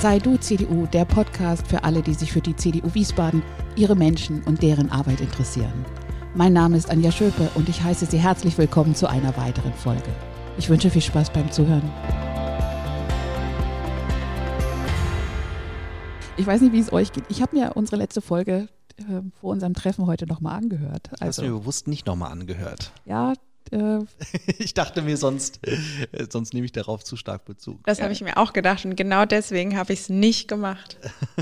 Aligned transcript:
Sei 0.00 0.20
du 0.20 0.36
CDU, 0.36 0.86
der 0.86 1.04
Podcast 1.04 1.66
für 1.66 1.82
alle, 1.82 2.02
die 2.02 2.14
sich 2.14 2.32
für 2.32 2.40
die 2.40 2.54
CDU 2.54 2.94
Wiesbaden, 2.94 3.42
ihre 3.74 3.96
Menschen 3.96 4.44
und 4.44 4.62
deren 4.62 4.92
Arbeit 4.92 5.20
interessieren. 5.20 5.84
Mein 6.36 6.52
Name 6.52 6.76
ist 6.76 6.88
Anja 6.88 7.10
Schöpe 7.10 7.50
und 7.56 7.68
ich 7.68 7.82
heiße 7.82 8.06
Sie 8.06 8.18
herzlich 8.18 8.56
willkommen 8.58 8.94
zu 8.94 9.08
einer 9.08 9.36
weiteren 9.36 9.72
Folge. 9.72 10.08
Ich 10.56 10.68
wünsche 10.68 10.88
viel 10.88 11.02
Spaß 11.02 11.30
beim 11.30 11.50
Zuhören. 11.50 11.82
Ich 16.36 16.46
weiß 16.46 16.60
nicht, 16.60 16.72
wie 16.72 16.78
es 16.78 16.92
euch 16.92 17.10
geht. 17.10 17.24
Ich 17.28 17.42
habe 17.42 17.56
mir 17.56 17.72
unsere 17.74 17.96
letzte 17.96 18.20
Folge 18.20 18.68
äh, 18.98 19.02
vor 19.40 19.50
unserem 19.50 19.74
Treffen 19.74 20.06
heute 20.06 20.28
nochmal 20.28 20.58
angehört. 20.58 21.08
Also, 21.14 21.26
Hast 21.26 21.38
du 21.38 21.42
mir 21.42 21.58
bewusst 21.58 21.88
nicht 21.88 22.06
nochmal 22.06 22.30
angehört? 22.30 22.92
Ja, 23.04 23.32
äh, 23.72 23.98
ich 24.58 24.74
dachte 24.74 25.02
mir, 25.02 25.16
sonst, 25.16 25.60
äh, 25.66 26.26
sonst 26.30 26.54
nehme 26.54 26.66
ich 26.66 26.72
darauf 26.72 27.04
zu 27.04 27.16
stark 27.16 27.44
Bezug. 27.44 27.84
Das 27.84 27.98
ja. 27.98 28.04
habe 28.04 28.12
ich 28.12 28.20
mir 28.22 28.36
auch 28.36 28.52
gedacht 28.52 28.84
und 28.84 28.96
genau 28.96 29.24
deswegen 29.24 29.76
habe 29.76 29.92
ich 29.92 30.00
es 30.00 30.08
nicht 30.08 30.48
gemacht. 30.48 30.96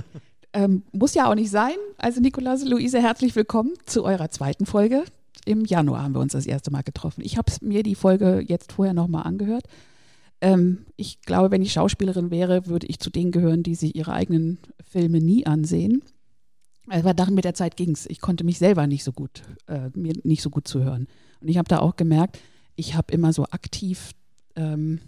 ähm, 0.52 0.82
muss 0.92 1.14
ja 1.14 1.30
auch 1.30 1.34
nicht 1.34 1.50
sein. 1.50 1.76
Also 1.98 2.20
Nikolaus, 2.20 2.64
Luise, 2.64 3.00
herzlich 3.00 3.36
willkommen 3.36 3.72
zu 3.86 4.04
eurer 4.04 4.30
zweiten 4.30 4.66
Folge. 4.66 5.04
Im 5.44 5.64
Januar 5.64 6.02
haben 6.02 6.14
wir 6.14 6.20
uns 6.20 6.32
das 6.32 6.46
erste 6.46 6.70
Mal 6.70 6.82
getroffen. 6.82 7.22
Ich 7.24 7.36
habe 7.36 7.52
mir 7.60 7.82
die 7.82 7.94
Folge 7.94 8.44
jetzt 8.46 8.72
vorher 8.72 8.94
nochmal 8.94 9.24
angehört. 9.24 9.64
Ähm, 10.40 10.86
ich 10.96 11.22
glaube, 11.22 11.50
wenn 11.50 11.62
ich 11.62 11.72
Schauspielerin 11.72 12.30
wäre, 12.30 12.66
würde 12.66 12.86
ich 12.86 12.98
zu 12.98 13.10
denen 13.10 13.30
gehören, 13.30 13.62
die 13.62 13.74
sich 13.74 13.94
ihre 13.94 14.12
eigenen 14.12 14.58
Filme 14.88 15.20
nie 15.20 15.46
ansehen. 15.46 16.02
Aber 16.88 17.14
dann 17.14 17.34
mit 17.34 17.44
der 17.44 17.54
Zeit 17.54 17.76
ging 17.76 17.90
es. 17.90 18.06
Ich 18.06 18.20
konnte 18.20 18.44
mich 18.44 18.58
selber 18.58 18.86
nicht 18.86 19.04
so 19.04 19.12
gut, 19.12 19.42
äh, 19.66 19.90
mir 19.94 20.14
nicht 20.24 20.42
so 20.42 20.50
gut 20.50 20.68
zuhören. 20.68 21.08
Und 21.40 21.48
ich 21.48 21.58
habe 21.58 21.68
da 21.68 21.78
auch 21.78 21.96
gemerkt, 21.96 22.38
ich 22.76 22.94
habe 22.94 23.12
immer 23.12 23.32
so 23.32 23.44
aktiv, 23.44 24.12
ähm, 24.54 25.00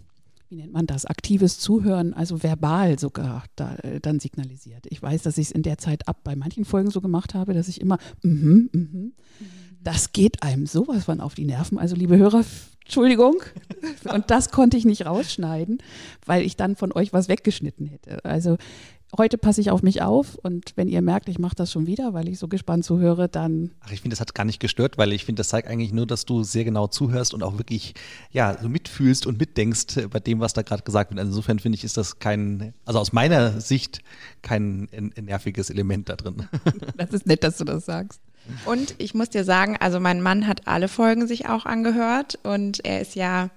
wie 0.49 0.55
nennt 0.55 0.73
man 0.73 0.87
das, 0.87 1.05
aktives 1.05 1.59
Zuhören, 1.59 2.13
also 2.13 2.41
verbal 2.41 2.97
sogar 2.97 3.43
da, 3.55 3.75
äh, 3.77 3.99
dann 3.99 4.19
signalisiert. 4.19 4.85
Ich 4.89 5.01
weiß, 5.01 5.21
dass 5.23 5.37
ich 5.37 5.47
es 5.47 5.51
in 5.51 5.63
der 5.63 5.77
Zeit 5.77 6.07
ab 6.07 6.21
bei 6.23 6.35
manchen 6.35 6.65
Folgen 6.65 6.89
so 6.89 7.01
gemacht 7.01 7.35
habe, 7.35 7.53
dass 7.53 7.67
ich 7.67 7.79
immer, 7.79 7.99
mhm, 8.23 8.69
mhm. 8.71 8.89
mhm. 8.91 9.13
Das 9.81 10.11
geht 10.11 10.43
einem 10.43 10.65
sowas 10.65 11.05
von 11.05 11.21
auf 11.21 11.35
die 11.35 11.45
Nerven. 11.45 11.77
Also 11.77 11.95
liebe 11.95 12.17
Hörer, 12.17 12.43
Entschuldigung. 12.83 13.35
Und 14.13 14.29
das 14.29 14.51
konnte 14.51 14.75
ich 14.75 14.83
nicht 14.83 15.05
rausschneiden, 15.05 15.77
weil 16.25 16.43
ich 16.43 16.57
dann 16.57 16.75
von 16.75 16.91
euch 16.91 17.13
was 17.13 17.29
weggeschnitten 17.29 17.85
hätte. 17.85 18.25
Also 18.25 18.57
heute 19.17 19.37
passe 19.37 19.61
ich 19.61 19.71
auf 19.71 19.81
mich 19.81 20.01
auf 20.01 20.35
und 20.35 20.73
wenn 20.75 20.87
ihr 20.87 21.01
merkt, 21.01 21.29
ich 21.29 21.39
mache 21.39 21.55
das 21.55 21.71
schon 21.71 21.87
wieder, 21.87 22.13
weil 22.13 22.29
ich 22.29 22.39
so 22.39 22.47
gespannt 22.47 22.85
zuhöre, 22.85 23.27
dann. 23.27 23.71
Ach, 23.81 23.91
ich 23.91 24.01
finde, 24.01 24.13
das 24.15 24.21
hat 24.21 24.35
gar 24.35 24.45
nicht 24.45 24.59
gestört, 24.59 24.97
weil 24.97 25.13
ich 25.13 25.25
finde, 25.25 25.39
das 25.39 25.49
zeigt 25.49 25.67
eigentlich 25.67 25.91
nur, 25.91 26.05
dass 26.05 26.25
du 26.25 26.43
sehr 26.43 26.63
genau 26.63 26.87
zuhörst 26.87 27.33
und 27.33 27.43
auch 27.43 27.57
wirklich, 27.57 27.93
ja, 28.31 28.57
so 28.61 28.69
mitfühlst 28.69 29.25
und 29.25 29.39
mitdenkst 29.39 30.09
bei 30.09 30.19
dem, 30.19 30.39
was 30.39 30.53
da 30.53 30.61
gerade 30.61 30.83
gesagt 30.83 31.11
wird. 31.11 31.19
Also 31.19 31.31
insofern 31.31 31.59
finde 31.59 31.77
ich, 31.77 31.83
ist 31.83 31.97
das 31.97 32.19
kein, 32.19 32.73
also 32.85 32.99
aus 32.99 33.13
meiner 33.13 33.59
Sicht 33.61 34.01
kein 34.41 34.87
nerviges 35.19 35.69
Element 35.69 36.09
da 36.09 36.15
drin. 36.15 36.47
Das 36.95 37.11
ist 37.11 37.25
nett, 37.25 37.43
dass 37.43 37.57
du 37.57 37.63
das 37.63 37.85
sagst. 37.85 38.21
Und 38.65 38.95
ich 38.97 39.13
muss 39.13 39.29
dir 39.29 39.43
sagen, 39.43 39.77
also 39.79 39.99
mein 39.99 40.21
Mann 40.21 40.47
hat 40.47 40.67
alle 40.67 40.87
Folgen 40.87 41.27
sich 41.27 41.47
auch 41.47 41.65
angehört 41.65 42.39
und 42.43 42.83
er 42.85 43.01
ist 43.01 43.15
ja 43.15 43.49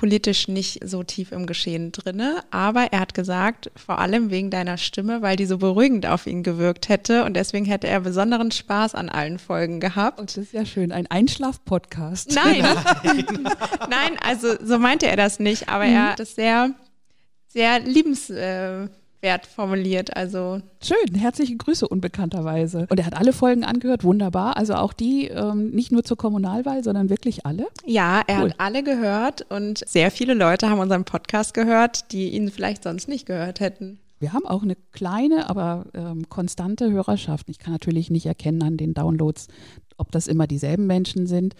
politisch 0.00 0.48
nicht 0.48 0.80
so 0.82 1.02
tief 1.02 1.30
im 1.30 1.44
Geschehen 1.44 1.92
drinne, 1.92 2.42
aber 2.50 2.90
er 2.90 3.00
hat 3.00 3.12
gesagt, 3.12 3.70
vor 3.76 3.98
allem 3.98 4.30
wegen 4.30 4.48
deiner 4.48 4.78
Stimme, 4.78 5.20
weil 5.20 5.36
die 5.36 5.44
so 5.44 5.58
beruhigend 5.58 6.06
auf 6.06 6.26
ihn 6.26 6.42
gewirkt 6.42 6.88
hätte 6.88 7.26
und 7.26 7.34
deswegen 7.34 7.66
hätte 7.66 7.86
er 7.86 8.00
besonderen 8.00 8.50
Spaß 8.50 8.94
an 8.94 9.10
allen 9.10 9.38
Folgen 9.38 9.78
gehabt. 9.78 10.18
Und 10.18 10.30
das 10.30 10.38
ist 10.38 10.54
ja 10.54 10.64
schön, 10.64 10.90
ein 10.90 11.06
Einschlaf-Podcast. 11.06 12.34
Nein. 12.34 12.62
Nein, 13.90 14.16
also 14.26 14.54
so 14.64 14.78
meinte 14.78 15.06
er 15.06 15.16
das 15.16 15.38
nicht, 15.38 15.68
aber 15.68 15.84
mhm. 15.84 15.92
er 15.92 16.08
hat 16.12 16.20
es 16.20 16.34
sehr, 16.34 16.70
sehr 17.48 17.80
liebens, 17.80 18.30
äh, 18.30 18.88
Wert 19.20 19.46
formuliert. 19.46 20.16
Also 20.16 20.60
schön, 20.82 21.14
herzliche 21.14 21.56
Grüße 21.56 21.86
unbekannterweise. 21.86 22.86
Und 22.90 22.98
er 22.98 23.06
hat 23.06 23.16
alle 23.16 23.32
Folgen 23.32 23.64
angehört, 23.64 24.04
wunderbar. 24.04 24.56
Also 24.56 24.74
auch 24.74 24.92
die 24.92 25.28
ähm, 25.28 25.70
nicht 25.70 25.92
nur 25.92 26.04
zur 26.04 26.16
Kommunalwahl, 26.16 26.82
sondern 26.82 27.10
wirklich 27.10 27.46
alle. 27.46 27.66
Ja, 27.84 28.22
er 28.26 28.42
cool. 28.42 28.50
hat 28.50 28.60
alle 28.60 28.82
gehört 28.82 29.46
und 29.50 29.82
sehr 29.86 30.10
viele 30.10 30.34
Leute 30.34 30.70
haben 30.70 30.80
unseren 30.80 31.04
Podcast 31.04 31.54
gehört, 31.54 32.12
die 32.12 32.30
ihn 32.30 32.50
vielleicht 32.50 32.82
sonst 32.82 33.08
nicht 33.08 33.26
gehört 33.26 33.60
hätten. 33.60 33.98
Wir 34.18 34.34
haben 34.34 34.46
auch 34.46 34.62
eine 34.62 34.76
kleine, 34.92 35.48
aber 35.48 35.86
ähm, 35.94 36.28
konstante 36.28 36.90
Hörerschaft. 36.90 37.48
Ich 37.48 37.58
kann 37.58 37.72
natürlich 37.72 38.10
nicht 38.10 38.26
erkennen 38.26 38.62
an 38.62 38.76
den 38.76 38.92
Downloads, 38.92 39.48
ob 39.96 40.12
das 40.12 40.26
immer 40.26 40.46
dieselben 40.46 40.86
Menschen 40.86 41.26
sind. 41.26 41.54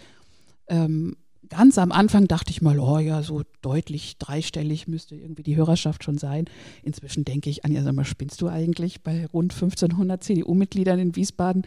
Ähm, 0.68 1.16
ganz 1.50 1.76
am 1.78 1.92
Anfang 1.92 2.26
dachte 2.28 2.50
ich 2.50 2.62
mal, 2.62 2.78
oh 2.78 2.98
ja, 2.98 3.22
so 3.22 3.42
deutlich 3.60 4.16
dreistellig 4.18 4.88
müsste 4.88 5.16
irgendwie 5.16 5.42
die 5.42 5.56
Hörerschaft 5.56 6.04
schon 6.04 6.16
sein. 6.16 6.46
Inzwischen 6.82 7.24
denke 7.24 7.50
ich, 7.50 7.64
Anja, 7.64 7.82
sag 7.82 7.94
mal, 7.94 8.04
spinnst 8.04 8.40
du 8.40 8.48
eigentlich 8.48 9.02
bei 9.02 9.26
rund 9.26 9.52
1500 9.52 10.24
CDU-Mitgliedern 10.24 10.98
in 10.98 11.16
Wiesbaden? 11.16 11.66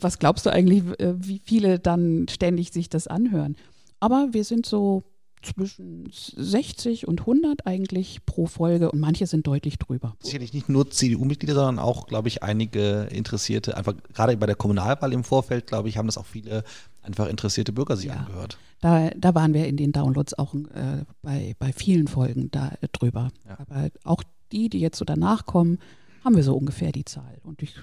Was 0.00 0.18
glaubst 0.18 0.46
du 0.46 0.50
eigentlich, 0.50 0.84
äh, 1.00 1.14
wie 1.18 1.40
viele 1.44 1.78
dann 1.78 2.26
ständig 2.30 2.72
sich 2.72 2.88
das 2.88 3.06
anhören? 3.06 3.56
Aber 4.00 4.28
wir 4.32 4.44
sind 4.44 4.64
so 4.64 5.02
zwischen 5.42 6.08
60 6.10 7.06
und 7.06 7.20
100 7.20 7.66
eigentlich 7.66 8.24
pro 8.26 8.46
Folge 8.46 8.90
und 8.90 9.00
manche 9.00 9.26
sind 9.26 9.46
deutlich 9.46 9.78
drüber. 9.78 10.16
Sicherlich 10.20 10.52
nicht 10.52 10.68
nur 10.68 10.90
CDU-Mitglieder, 10.90 11.54
sondern 11.54 11.78
auch, 11.78 12.06
glaube 12.06 12.28
ich, 12.28 12.42
einige 12.42 13.08
Interessierte, 13.12 13.76
einfach 13.76 13.94
gerade 14.12 14.36
bei 14.36 14.46
der 14.46 14.56
Kommunalwahl 14.56 15.12
im 15.12 15.24
Vorfeld, 15.24 15.66
glaube 15.66 15.88
ich, 15.88 15.96
haben 15.96 16.06
das 16.06 16.18
auch 16.18 16.26
viele 16.26 16.64
einfach 17.02 17.28
interessierte 17.28 17.72
Bürger 17.72 17.96
sich 17.96 18.06
ja. 18.06 18.14
angehört. 18.14 18.58
Da, 18.80 19.10
da 19.10 19.34
waren 19.34 19.54
wir 19.54 19.66
in 19.66 19.76
den 19.76 19.92
Downloads 19.92 20.38
auch 20.38 20.54
äh, 20.54 21.04
bei, 21.22 21.54
bei 21.58 21.72
vielen 21.72 22.06
Folgen 22.06 22.50
da 22.50 22.72
äh, 22.80 22.88
drüber. 22.92 23.30
Ja. 23.46 23.58
Aber 23.58 23.88
auch 24.04 24.22
die, 24.52 24.68
die 24.68 24.80
jetzt 24.80 24.98
so 24.98 25.04
danach 25.04 25.46
kommen, 25.46 25.78
haben 26.24 26.36
wir 26.36 26.42
so 26.42 26.56
ungefähr 26.56 26.92
die 26.92 27.04
Zahl. 27.04 27.38
Und 27.42 27.62
ich, 27.62 27.74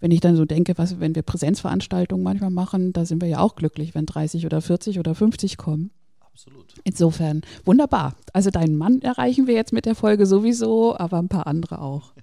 wenn 0.00 0.10
ich 0.10 0.20
dann 0.20 0.36
so 0.36 0.44
denke, 0.44 0.76
was, 0.76 1.00
wenn 1.00 1.14
wir 1.14 1.22
Präsenzveranstaltungen 1.22 2.22
manchmal 2.22 2.50
machen, 2.50 2.92
da 2.92 3.04
sind 3.04 3.20
wir 3.20 3.28
ja 3.28 3.38
auch 3.40 3.56
glücklich, 3.56 3.94
wenn 3.94 4.06
30 4.06 4.46
oder 4.46 4.60
40 4.60 4.98
oder 4.98 5.14
50 5.14 5.56
kommen. 5.56 5.90
Absolut. 6.20 6.74
Insofern 6.82 7.42
wunderbar. 7.64 8.16
Also 8.32 8.50
deinen 8.50 8.76
Mann 8.76 9.00
erreichen 9.02 9.46
wir 9.46 9.54
jetzt 9.54 9.72
mit 9.72 9.86
der 9.86 9.94
Folge 9.94 10.26
sowieso, 10.26 10.96
aber 10.96 11.18
ein 11.18 11.28
paar 11.28 11.46
andere 11.46 11.80
auch. 11.80 12.12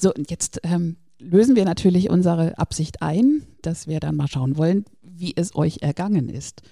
So, 0.00 0.14
und 0.14 0.30
jetzt 0.30 0.60
ähm, 0.62 0.94
lösen 1.18 1.56
wir 1.56 1.64
natürlich 1.64 2.08
unsere 2.08 2.56
Absicht 2.56 3.02
ein, 3.02 3.42
dass 3.62 3.88
wir 3.88 3.98
dann 3.98 4.14
mal 4.14 4.28
schauen 4.28 4.56
wollen, 4.56 4.84
wie 5.02 5.34
es 5.34 5.56
euch 5.56 5.78
ergangen 5.82 6.28
ist. 6.28 6.62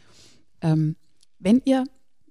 Ähm, 0.60 0.96
wenn 1.38 1.60
ihr 1.64 1.84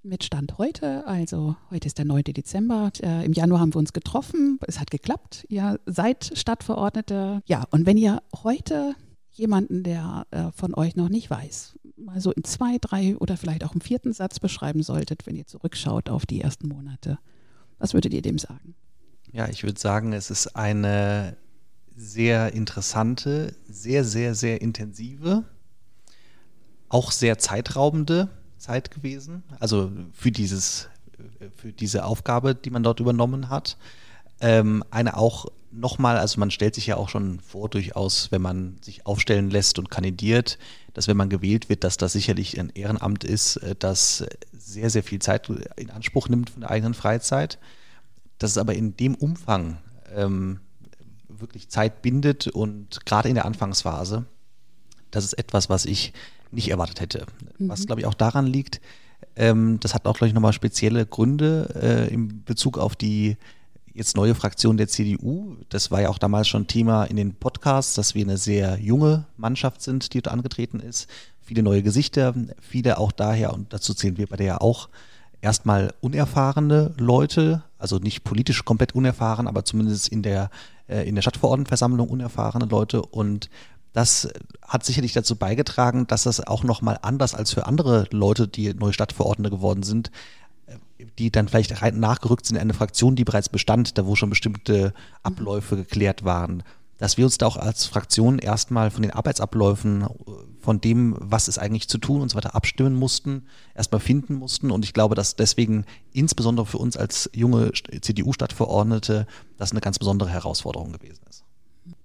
mit 0.03 0.23
Stand 0.23 0.57
heute, 0.57 1.05
also 1.07 1.55
heute 1.71 1.87
ist 1.87 1.97
der 1.97 2.05
9. 2.05 2.23
Dezember, 2.25 2.91
äh, 3.01 3.25
im 3.25 3.33
Januar 3.33 3.59
haben 3.59 3.73
wir 3.73 3.79
uns 3.79 3.93
getroffen, 3.93 4.59
es 4.67 4.79
hat 4.79 4.91
geklappt, 4.91 5.45
ihr 5.49 5.79
seid 5.85 6.31
Stadtverordnete. 6.35 7.41
Ja, 7.45 7.65
und 7.71 7.85
wenn 7.85 7.97
ihr 7.97 8.21
heute 8.43 8.95
jemanden, 9.31 9.83
der 9.83 10.27
äh, 10.31 10.51
von 10.51 10.73
euch 10.75 10.95
noch 10.95 11.09
nicht 11.09 11.29
weiß, 11.29 11.77
mal 11.97 12.21
so 12.21 12.31
in 12.31 12.43
zwei, 12.43 12.77
drei 12.79 13.17
oder 13.17 13.35
vielleicht 13.35 13.63
auch 13.63 13.73
im 13.73 13.81
vierten 13.81 14.13
Satz 14.13 14.39
beschreiben 14.39 14.83
solltet, 14.83 15.25
wenn 15.25 15.35
ihr 15.35 15.47
zurückschaut 15.47 16.09
auf 16.09 16.25
die 16.25 16.41
ersten 16.41 16.67
Monate, 16.67 17.17
was 17.79 17.93
würdet 17.93 18.13
ihr 18.13 18.21
dem 18.21 18.37
sagen? 18.37 18.75
Ja, 19.31 19.49
ich 19.49 19.63
würde 19.63 19.79
sagen, 19.79 20.13
es 20.13 20.29
ist 20.29 20.55
eine 20.55 21.35
sehr 21.95 22.53
interessante, 22.53 23.55
sehr, 23.67 24.03
sehr, 24.03 24.35
sehr 24.35 24.61
intensive, 24.61 25.45
auch 26.89 27.11
sehr 27.11 27.37
zeitraubende 27.37 28.29
Zeit 28.57 28.91
gewesen. 28.91 29.43
Also 29.59 29.91
für 30.13 30.31
dieses, 30.31 30.89
für 31.55 31.71
diese 31.71 32.05
Aufgabe, 32.05 32.55
die 32.55 32.69
man 32.69 32.83
dort 32.83 32.99
übernommen 32.99 33.49
hat. 33.49 33.77
Ähm, 34.41 34.83
eine 34.91 35.17
auch 35.17 35.45
nochmal, 35.71 36.17
also 36.17 36.39
man 36.39 36.51
stellt 36.51 36.75
sich 36.75 36.87
ja 36.87 36.97
auch 36.97 37.09
schon 37.09 37.39
vor, 37.39 37.69
durchaus, 37.69 38.31
wenn 38.31 38.41
man 38.41 38.77
sich 38.81 39.05
aufstellen 39.05 39.49
lässt 39.49 39.77
und 39.79 39.89
kandidiert, 39.89 40.57
dass 40.93 41.07
wenn 41.07 41.17
man 41.17 41.29
gewählt 41.29 41.69
wird, 41.69 41.83
dass 41.83 41.97
das 41.97 42.13
sicherlich 42.13 42.59
ein 42.59 42.69
Ehrenamt 42.69 43.23
ist, 43.23 43.57
äh, 43.57 43.75
das 43.77 44.25
sehr, 44.53 44.89
sehr 44.89 45.03
viel 45.03 45.19
Zeit 45.19 45.49
in 45.75 45.91
Anspruch 45.91 46.29
nimmt 46.29 46.49
von 46.49 46.61
der 46.61 46.71
eigenen 46.71 46.93
Freizeit. 46.93 47.59
Dass 48.39 48.51
es 48.51 48.57
aber 48.57 48.73
in 48.73 48.97
dem 48.97 49.15
Umfang 49.15 49.77
ähm, 50.13 50.59
wirklich 51.27 51.69
Zeit 51.69 52.01
bindet 52.01 52.47
und 52.47 53.05
gerade 53.05 53.29
in 53.29 53.35
der 53.35 53.45
Anfangsphase, 53.45 54.25
das 55.11 55.23
ist 55.23 55.33
etwas, 55.33 55.69
was 55.69 55.85
ich 55.85 56.13
nicht 56.55 56.69
erwartet 56.69 57.01
hätte. 57.01 57.25
Mhm. 57.57 57.69
Was, 57.69 57.85
glaube 57.85 58.01
ich, 58.01 58.07
auch 58.07 58.13
daran 58.13 58.47
liegt, 58.47 58.81
ähm, 59.35 59.79
das 59.81 59.93
hat 59.93 60.05
auch, 60.05 60.17
glaube 60.17 60.27
ich, 60.27 60.33
nochmal 60.33 60.53
spezielle 60.53 61.05
Gründe 61.05 61.69
äh, 61.81 62.13
in 62.13 62.43
Bezug 62.43 62.77
auf 62.77 62.95
die 62.95 63.37
jetzt 63.93 64.17
neue 64.17 64.35
Fraktion 64.35 64.77
der 64.77 64.87
CDU. 64.87 65.55
Das 65.69 65.89
war 65.89 66.01
ja 66.01 66.09
auch 66.09 66.17
damals 66.17 66.47
schon 66.47 66.67
Thema 66.67 67.05
in 67.05 67.15
den 67.15 67.33
Podcasts, 67.33 67.93
dass 67.93 68.13
wir 68.13 68.23
eine 68.23 68.37
sehr 68.37 68.77
junge 68.79 69.25
Mannschaft 69.37 69.81
sind, 69.81 70.13
die 70.13 70.21
da 70.21 70.31
angetreten 70.31 70.79
ist. 70.79 71.07
Viele 71.41 71.63
neue 71.63 71.81
Gesichter, 71.81 72.33
viele 72.59 72.97
auch 72.97 73.11
daher, 73.11 73.53
und 73.53 73.71
dazu 73.71 73.93
zählen 73.93 74.17
wir 74.17 74.27
bei 74.27 74.35
der 74.35 74.45
ja 74.47 74.61
auch, 74.61 74.89
erstmal 75.41 75.93
unerfahrene 76.01 76.93
Leute, 76.97 77.61
also 77.77 77.99
nicht 77.99 78.23
politisch 78.23 78.65
komplett 78.65 78.95
unerfahren, 78.95 79.47
aber 79.47 79.63
zumindest 79.63 80.07
in 80.07 80.23
der, 80.23 80.49
äh, 80.87 81.07
in 81.07 81.13
der 81.13 81.21
Stadtverordnetenversammlung 81.21 82.09
unerfahrene 82.09 82.65
Leute. 82.65 83.03
Und 83.03 83.49
das 83.95 84.27
hat 84.61 84.85
sicherlich 84.85 85.13
dazu 85.13 85.35
beigetragen, 85.35 86.05
dass 86.05 86.23
das 86.23 86.45
auch 86.45 86.63
nochmal 86.63 86.99
anders 87.01 87.33
als 87.33 87.53
für 87.53 87.65
andere 87.65 88.07
Leute, 88.11 88.47
die 88.47 88.73
neue 88.73 88.93
Stadtverordnete 88.93 89.55
geworden 89.55 89.83
sind, 89.83 90.11
die 91.17 91.31
dann 91.31 91.47
vielleicht 91.47 91.81
rein 91.81 91.99
nachgerückt 91.99 92.45
sind 92.45 92.57
in 92.57 92.61
eine 92.61 92.73
Fraktion, 92.73 93.15
die 93.15 93.23
bereits 93.23 93.49
bestand, 93.49 93.97
da 93.97 94.05
wo 94.05 94.15
schon 94.15 94.29
bestimmte 94.29 94.93
Abläufe 95.23 95.75
geklärt 95.75 96.23
waren 96.25 96.63
dass 96.97 97.17
wir 97.17 97.25
uns 97.25 97.37
da 97.37 97.47
auch 97.47 97.57
als 97.57 97.85
Fraktion 97.85 98.39
erstmal 98.39 98.89
von 98.89 99.01
den 99.01 99.11
Arbeitsabläufen, 99.11 100.07
von 100.61 100.79
dem, 100.79 101.15
was 101.19 101.47
ist 101.47 101.57
eigentlich 101.57 101.89
zu 101.89 101.97
tun 101.97 102.21
und 102.21 102.29
so 102.29 102.37
weiter 102.37 102.55
abstimmen 102.55 102.95
mussten, 102.95 103.47
erstmal 103.75 103.99
finden 103.99 104.35
mussten. 104.35 104.71
Und 104.71 104.85
ich 104.85 104.93
glaube, 104.93 105.15
dass 105.15 105.35
deswegen 105.35 105.85
insbesondere 106.13 106.65
für 106.65 106.77
uns 106.77 106.95
als 106.95 107.29
junge 107.33 107.71
CDU-Stadtverordnete 107.73 109.27
das 109.57 109.71
eine 109.71 109.81
ganz 109.81 109.99
besondere 109.99 110.29
Herausforderung 110.29 110.93
gewesen 110.93 111.23
ist. 111.29 111.44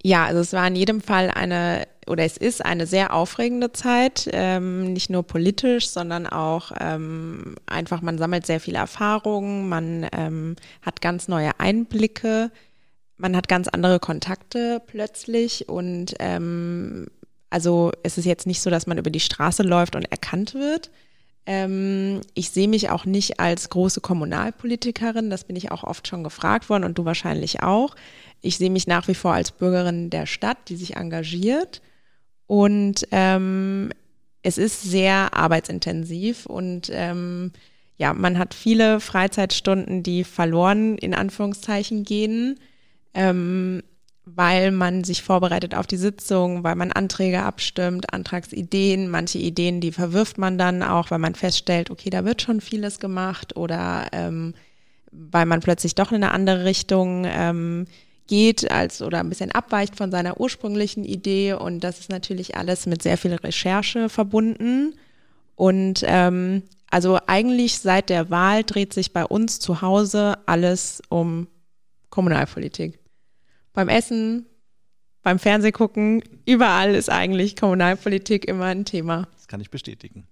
Ja, 0.03 0.25
also 0.25 0.41
es 0.41 0.53
war 0.53 0.67
in 0.67 0.77
jedem 0.77 1.01
Fall 1.01 1.31
eine, 1.31 1.87
oder 2.07 2.25
es 2.25 2.37
ist 2.37 2.65
eine 2.65 2.87
sehr 2.87 3.13
aufregende 3.13 3.73
Zeit, 3.73 4.29
ähm, 4.33 4.95
nicht 4.95 5.11
nur 5.11 5.23
politisch, 5.23 5.89
sondern 5.91 6.27
auch 6.27 6.73
ähm, 6.81 7.57
einfach, 7.67 8.01
man 8.01 8.17
sammelt 8.17 8.47
sehr 8.47 8.61
viele 8.61 8.79
Erfahrungen, 8.79 9.69
man 9.69 10.07
ähm, 10.13 10.57
hat 10.83 11.01
ganz 11.03 11.29
neue 11.29 11.59
Einblicke 11.61 12.51
man 13.21 13.37
hat 13.37 13.49
ganz 13.49 13.69
andere 13.69 14.01
Kontakte 14.01 14.83
plötzlich 14.87 15.69
und 15.69 16.15
ähm, 16.19 17.07
also 17.51 17.93
es 18.03 18.17
ist 18.17 18.25
jetzt 18.25 18.47
nicht 18.47 18.63
so, 18.63 18.71
dass 18.71 18.87
man 18.87 18.99
über 18.99 19.11
die 19.11 19.21
Straße 19.21 19.63
läuft 19.63 19.95
und 19.97 20.11
erkannt 20.11 20.55
wird. 20.55 20.91
Ähm, 21.47 22.21
ich 22.35 22.51
sehe 22.51 22.69
mich 22.69 22.91
auch 22.91 23.05
nicht 23.05 23.41
als 23.41 23.71
große 23.71 24.01
Kommunalpolitikerin, 24.01 25.31
das 25.31 25.45
bin 25.45 25.57
ich 25.57 25.71
auch 25.71 25.85
oft 25.85 26.07
schon 26.07 26.23
gefragt 26.23 26.69
worden 26.69 26.85
und 26.85 26.99
du 26.99 27.05
wahrscheinlich 27.05 27.63
auch. 27.63 27.95
Ich 28.41 28.59
sehe 28.59 28.71
mich 28.71 28.87
nach 28.87 29.09
wie 29.09 29.15
vor 29.15 29.33
als 29.33 29.51
Bürgerin 29.51 30.11
der 30.11 30.27
Stadt, 30.27 30.59
die 30.69 30.77
sich 30.77 30.97
engagiert 30.97 31.83
und 32.47 33.07
ähm, 33.11 33.91
es 34.43 34.59
ist 34.59 34.83
sehr 34.83 35.35
arbeitsintensiv 35.35 36.47
und 36.47 36.91
ähm, 36.93 37.53
ja, 37.97 38.15
man 38.15 38.39
hat 38.39 38.55
viele 38.55 38.99
Freizeitstunden, 39.01 40.03
die 40.03 40.25
verloren 40.25 40.97
in 40.97 41.15
Anführungszeichen 41.15 42.05
gehen 42.05 42.59
ähm, 43.15 43.83
weil 44.25 44.71
man 44.71 45.05
sich 45.05 45.23
vorbereitet 45.23 45.75
auf 45.75 45.87
die 45.87 45.97
Sitzung, 45.97 46.63
weil 46.63 46.75
man 46.75 46.93
Anträge 46.93 47.43
abstimmt, 47.43 48.13
Antragsideen, 48.13 49.09
manche 49.09 49.39
Ideen, 49.39 49.81
die 49.81 49.93
verwirft 49.93 50.39
man 50.39 50.59
dann 50.59 50.83
auch, 50.83 51.11
weil 51.11 51.19
man 51.19 51.35
feststellt, 51.35 51.91
okay, 51.91 52.11
da 52.11 52.25
wird 52.25 52.43
schon 52.43 52.61
vieles 52.61 53.01
gemacht 53.01 53.57
oder 53.57 54.09
ähm, 54.13 54.55
weil 55.11 55.47
man 55.47 55.61
plötzlich 55.61 55.95
doch 55.95 56.13
in 56.13 56.23
eine 56.23 56.33
andere 56.33 56.65
Richtung 56.65 57.25
ähm, 57.27 57.87
geht 58.29 58.71
als 58.71 59.03
oder 59.03 59.19
ein 59.19 59.29
bisschen 59.29 59.51
abweicht 59.51 59.97
von 59.97 60.13
seiner 60.13 60.39
ursprünglichen 60.39 61.05
Idee. 61.05 61.55
Und 61.55 61.81
das 61.81 61.99
ist 61.99 62.11
natürlich 62.11 62.57
alles 62.57 62.87
mit 62.87 63.03
sehr 63.03 63.19
viel 63.19 63.35
Recherche 63.35 64.09
verbunden. 64.09 64.95
Und 65.57 66.05
ähm, 66.07 66.63
also 66.91 67.19
eigentlich 67.27 67.81
seit 67.81 68.09
der 68.09 68.31
Wahl 68.31 68.63
dreht 68.63 68.93
sich 68.93 69.13
bei 69.13 69.25
uns 69.25 69.59
zu 69.59 69.83
Hause 69.83 70.39
alles 70.47 71.03
um 71.09 71.49
Kommunalpolitik 72.11 73.00
beim 73.73 73.89
Essen, 73.89 74.47
beim 75.23 75.39
Fernsehgucken, 75.39 76.23
überall 76.47 76.95
ist 76.95 77.11
eigentlich 77.11 77.57
Kommunalpolitik 77.57 78.47
immer 78.47 78.67
ein 78.67 78.85
Thema. 78.85 79.29
Das 79.35 79.49
kann 79.49 79.61
ich 79.61 79.71
bestätigen. 79.71 80.27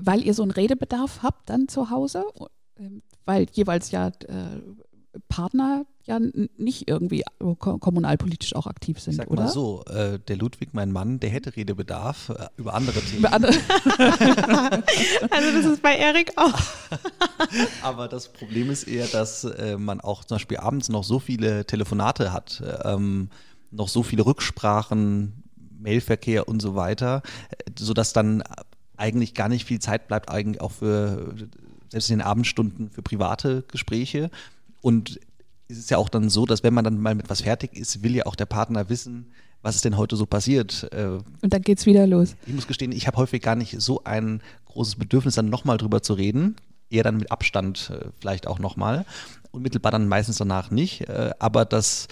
Weil 0.00 0.24
ihr 0.24 0.34
so 0.34 0.42
einen 0.42 0.52
Redebedarf 0.52 1.22
habt 1.22 1.50
dann 1.50 1.68
zu 1.68 1.90
Hause, 1.90 2.24
ähm, 2.78 3.02
weil 3.24 3.46
jeweils 3.52 3.90
ja 3.90 4.08
äh, 4.08 4.60
Partner 5.28 5.86
ja 6.04 6.18
nicht 6.56 6.88
irgendwie 6.88 7.22
kommunalpolitisch 7.38 8.54
auch 8.54 8.66
aktiv 8.66 9.00
sind, 9.00 9.12
ich 9.12 9.16
sag 9.18 9.30
oder? 9.30 9.44
Mal 9.44 9.48
so, 9.48 9.84
äh, 9.84 10.18
der 10.18 10.36
Ludwig, 10.36 10.70
mein 10.72 10.90
Mann, 10.90 11.20
der 11.20 11.30
hätte 11.30 11.54
Redebedarf 11.54 12.30
äh, 12.30 12.48
über 12.56 12.74
andere 12.74 13.00
Themen. 13.00 13.18
Über 13.18 13.32
andere. 13.32 13.52
also 15.30 15.52
das 15.52 15.64
ist 15.66 15.82
bei 15.82 15.96
Erik 15.96 16.32
auch. 16.36 16.58
Aber 17.82 18.08
das 18.08 18.32
Problem 18.32 18.70
ist 18.70 18.84
eher, 18.84 19.06
dass 19.06 19.44
äh, 19.44 19.76
man 19.76 20.00
auch 20.00 20.24
zum 20.24 20.36
Beispiel 20.36 20.58
abends 20.58 20.88
noch 20.88 21.04
so 21.04 21.18
viele 21.18 21.66
Telefonate 21.66 22.32
hat, 22.32 22.62
ähm, 22.84 23.28
noch 23.70 23.88
so 23.88 24.02
viele 24.02 24.24
Rücksprachen, 24.24 25.44
Mailverkehr 25.78 26.48
und 26.48 26.60
so 26.60 26.74
weiter, 26.74 27.22
äh, 27.50 27.70
sodass 27.78 28.12
dann 28.12 28.42
eigentlich 28.96 29.34
gar 29.34 29.48
nicht 29.48 29.64
viel 29.64 29.78
Zeit 29.78 30.08
bleibt, 30.08 30.30
eigentlich 30.30 30.60
auch 30.60 30.72
für 30.72 31.34
selbst 31.90 32.10
in 32.10 32.18
den 32.18 32.26
Abendstunden 32.26 32.90
für 32.90 33.02
private 33.02 33.64
Gespräche. 33.68 34.30
Und 34.80 35.20
es 35.68 35.78
ist 35.78 35.90
ja 35.90 35.98
auch 35.98 36.08
dann 36.08 36.30
so, 36.30 36.46
dass 36.46 36.62
wenn 36.62 36.74
man 36.74 36.84
dann 36.84 36.98
mal 37.00 37.14
mit 37.14 37.28
was 37.30 37.42
fertig 37.42 37.74
ist, 37.76 38.02
will 38.02 38.14
ja 38.16 38.26
auch 38.26 38.36
der 38.36 38.46
Partner 38.46 38.88
wissen, 38.88 39.32
was 39.62 39.74
ist 39.74 39.84
denn 39.84 39.96
heute 39.96 40.16
so 40.16 40.26
passiert. 40.26 40.88
Äh, 40.92 41.18
und 41.42 41.52
dann 41.52 41.62
geht's 41.62 41.86
wieder 41.86 42.06
los. 42.06 42.36
Ich 42.46 42.54
muss 42.54 42.66
gestehen, 42.66 42.92
ich 42.92 43.06
habe 43.06 43.16
häufig 43.16 43.42
gar 43.42 43.56
nicht 43.56 43.80
so 43.80 44.04
ein 44.04 44.40
großes 44.66 44.96
Bedürfnis, 44.96 45.34
dann 45.34 45.50
nochmal 45.50 45.78
drüber 45.78 46.02
zu 46.02 46.14
reden. 46.14 46.56
Eher 46.90 47.02
dann 47.02 47.18
mit 47.18 47.30
Abstand 47.30 47.90
äh, 47.92 48.08
vielleicht 48.20 48.46
auch 48.46 48.58
nochmal. 48.58 49.04
Unmittelbar 49.50 49.92
dann 49.92 50.08
meistens 50.08 50.38
danach 50.38 50.70
nicht. 50.70 51.08
Äh, 51.08 51.32
aber 51.38 51.64
das 51.64 52.08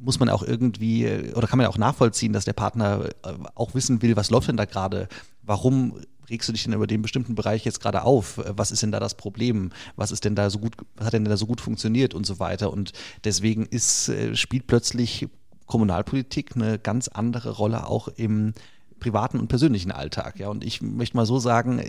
muss 0.00 0.18
man 0.18 0.28
auch 0.28 0.42
irgendwie, 0.42 1.06
oder 1.34 1.46
kann 1.46 1.58
man 1.58 1.64
ja 1.64 1.70
auch 1.70 1.78
nachvollziehen, 1.78 2.32
dass 2.32 2.44
der 2.44 2.52
Partner 2.54 3.10
auch 3.54 3.74
wissen 3.74 4.02
will, 4.02 4.16
was 4.16 4.30
läuft 4.30 4.48
denn 4.48 4.56
da 4.56 4.64
gerade? 4.64 5.08
Warum 5.42 6.00
regst 6.32 6.48
du 6.48 6.52
dich 6.52 6.64
denn 6.64 6.72
über 6.72 6.86
den 6.88 7.02
bestimmten 7.02 7.36
Bereich 7.36 7.64
jetzt 7.64 7.80
gerade 7.80 8.02
auf? 8.02 8.40
Was 8.56 8.72
ist 8.72 8.82
denn 8.82 8.90
da 8.90 8.98
das 8.98 9.14
Problem? 9.14 9.70
Was 9.94 10.10
ist 10.10 10.24
denn 10.24 10.34
da 10.34 10.50
so 10.50 10.58
gut, 10.58 10.74
was 10.96 11.06
hat 11.06 11.12
denn 11.12 11.24
da 11.24 11.36
so 11.36 11.46
gut 11.46 11.60
funktioniert 11.60 12.14
und 12.14 12.26
so 12.26 12.40
weiter? 12.40 12.72
Und 12.72 12.92
deswegen 13.24 13.66
ist, 13.66 14.08
äh, 14.08 14.34
spielt 14.34 14.66
plötzlich 14.66 15.28
Kommunalpolitik 15.66 16.56
eine 16.56 16.78
ganz 16.78 17.08
andere 17.08 17.50
Rolle 17.50 17.86
auch 17.86 18.08
im 18.08 18.52
privaten 18.98 19.38
und 19.38 19.48
persönlichen 19.48 19.92
Alltag. 19.92 20.38
Ja, 20.38 20.48
und 20.48 20.64
ich 20.64 20.80
möchte 20.82 21.16
mal 21.16 21.26
so 21.26 21.38
sagen, 21.38 21.82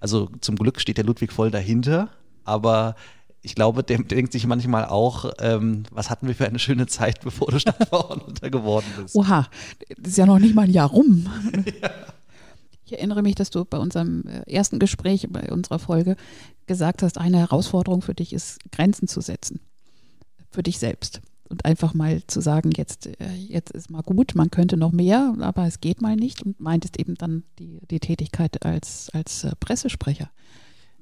also 0.00 0.28
zum 0.40 0.56
Glück 0.56 0.80
steht 0.80 0.96
der 0.98 1.04
Ludwig 1.04 1.32
voll 1.32 1.50
dahinter, 1.50 2.08
aber 2.44 2.96
ich 3.42 3.54
glaube, 3.54 3.84
der 3.84 3.98
denkt 3.98 4.32
sich 4.32 4.46
manchmal 4.46 4.86
auch, 4.86 5.32
ähm, 5.38 5.84
was 5.92 6.10
hatten 6.10 6.26
wir 6.26 6.34
für 6.34 6.46
eine 6.46 6.58
schöne 6.58 6.86
Zeit, 6.86 7.20
bevor 7.24 7.48
du 7.48 7.60
Stadtverordneter 7.60 8.50
geworden 8.50 8.86
bist. 9.00 9.14
Oha, 9.14 9.46
das 9.96 10.12
ist 10.12 10.18
ja 10.18 10.26
noch 10.26 10.40
nicht 10.40 10.54
mal 10.54 10.62
ein 10.62 10.72
Jahr 10.72 10.88
rum. 10.88 11.28
ja. 11.82 11.90
Ich 12.86 12.92
erinnere 12.92 13.22
mich, 13.22 13.34
dass 13.34 13.50
du 13.50 13.64
bei 13.64 13.78
unserem 13.78 14.24
äh, 14.28 14.48
ersten 14.50 14.78
Gespräch, 14.78 15.26
bei 15.28 15.50
unserer 15.52 15.80
Folge, 15.80 16.16
gesagt 16.66 17.02
hast, 17.02 17.18
eine 17.18 17.38
Herausforderung 17.38 18.00
für 18.00 18.14
dich 18.14 18.32
ist, 18.32 18.58
Grenzen 18.70 19.08
zu 19.08 19.20
setzen. 19.20 19.60
Für 20.50 20.62
dich 20.62 20.78
selbst. 20.78 21.20
Und 21.48 21.64
einfach 21.64 21.94
mal 21.94 22.22
zu 22.28 22.40
sagen, 22.40 22.70
jetzt, 22.76 23.06
äh, 23.20 23.34
jetzt 23.34 23.72
ist 23.72 23.90
mal 23.90 24.02
gut, 24.02 24.36
man 24.36 24.52
könnte 24.52 24.76
noch 24.76 24.92
mehr, 24.92 25.34
aber 25.40 25.66
es 25.66 25.80
geht 25.80 26.00
mal 26.00 26.14
nicht. 26.14 26.44
Und 26.44 26.60
meintest 26.60 26.98
eben 27.00 27.16
dann 27.16 27.42
die, 27.58 27.80
die 27.90 27.98
Tätigkeit 27.98 28.64
als, 28.64 29.10
als 29.12 29.42
äh, 29.42 29.52
Pressesprecher. 29.58 30.30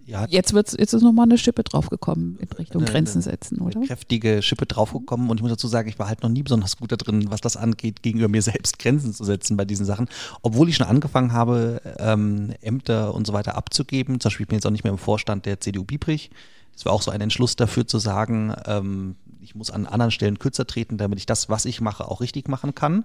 Ja, 0.06 0.26
jetzt, 0.28 0.52
wird's, 0.52 0.76
jetzt 0.78 0.92
ist 0.92 1.02
nochmal 1.02 1.24
eine 1.24 1.38
Schippe 1.38 1.62
draufgekommen 1.62 2.38
in 2.38 2.48
Richtung 2.48 2.82
eine, 2.82 2.90
Grenzen 2.90 3.22
setzen, 3.22 3.60
oder? 3.60 3.76
Eine 3.76 3.86
kräftige 3.86 4.42
Schippe 4.42 4.66
draufgekommen 4.66 5.30
und 5.30 5.38
ich 5.38 5.42
muss 5.42 5.50
dazu 5.50 5.66
sagen, 5.66 5.88
ich 5.88 5.98
war 5.98 6.08
halt 6.08 6.22
noch 6.22 6.28
nie 6.28 6.42
besonders 6.42 6.76
gut 6.76 6.92
da 6.92 6.96
drin, 6.96 7.30
was 7.30 7.40
das 7.40 7.56
angeht, 7.56 8.02
gegenüber 8.02 8.28
mir 8.28 8.42
selbst 8.42 8.78
Grenzen 8.78 9.14
zu 9.14 9.24
setzen 9.24 9.56
bei 9.56 9.64
diesen 9.64 9.86
Sachen. 9.86 10.08
Obwohl 10.42 10.68
ich 10.68 10.76
schon 10.76 10.86
angefangen 10.86 11.32
habe, 11.32 11.80
ähm, 11.98 12.52
Ämter 12.60 13.14
und 13.14 13.26
so 13.26 13.32
weiter 13.32 13.56
abzugeben. 13.56 14.20
Zum 14.20 14.28
Beispiel, 14.28 14.44
ich 14.44 14.48
bin 14.48 14.56
jetzt 14.56 14.66
auch 14.66 14.70
nicht 14.70 14.84
mehr 14.84 14.92
im 14.92 14.98
Vorstand 14.98 15.46
der 15.46 15.60
CDU 15.60 15.84
Biebrich. 15.84 16.30
Das 16.74 16.84
war 16.84 16.92
auch 16.92 17.02
so 17.02 17.10
ein 17.10 17.20
Entschluss 17.20 17.56
dafür 17.56 17.86
zu 17.86 17.98
sagen, 17.98 18.54
ähm, 18.66 19.16
ich 19.40 19.54
muss 19.54 19.70
an 19.70 19.86
anderen 19.86 20.10
Stellen 20.10 20.38
kürzer 20.38 20.66
treten, 20.66 20.98
damit 20.98 21.18
ich 21.18 21.26
das, 21.26 21.48
was 21.48 21.64
ich 21.64 21.80
mache, 21.80 22.08
auch 22.08 22.20
richtig 22.20 22.48
machen 22.48 22.74
kann 22.74 23.04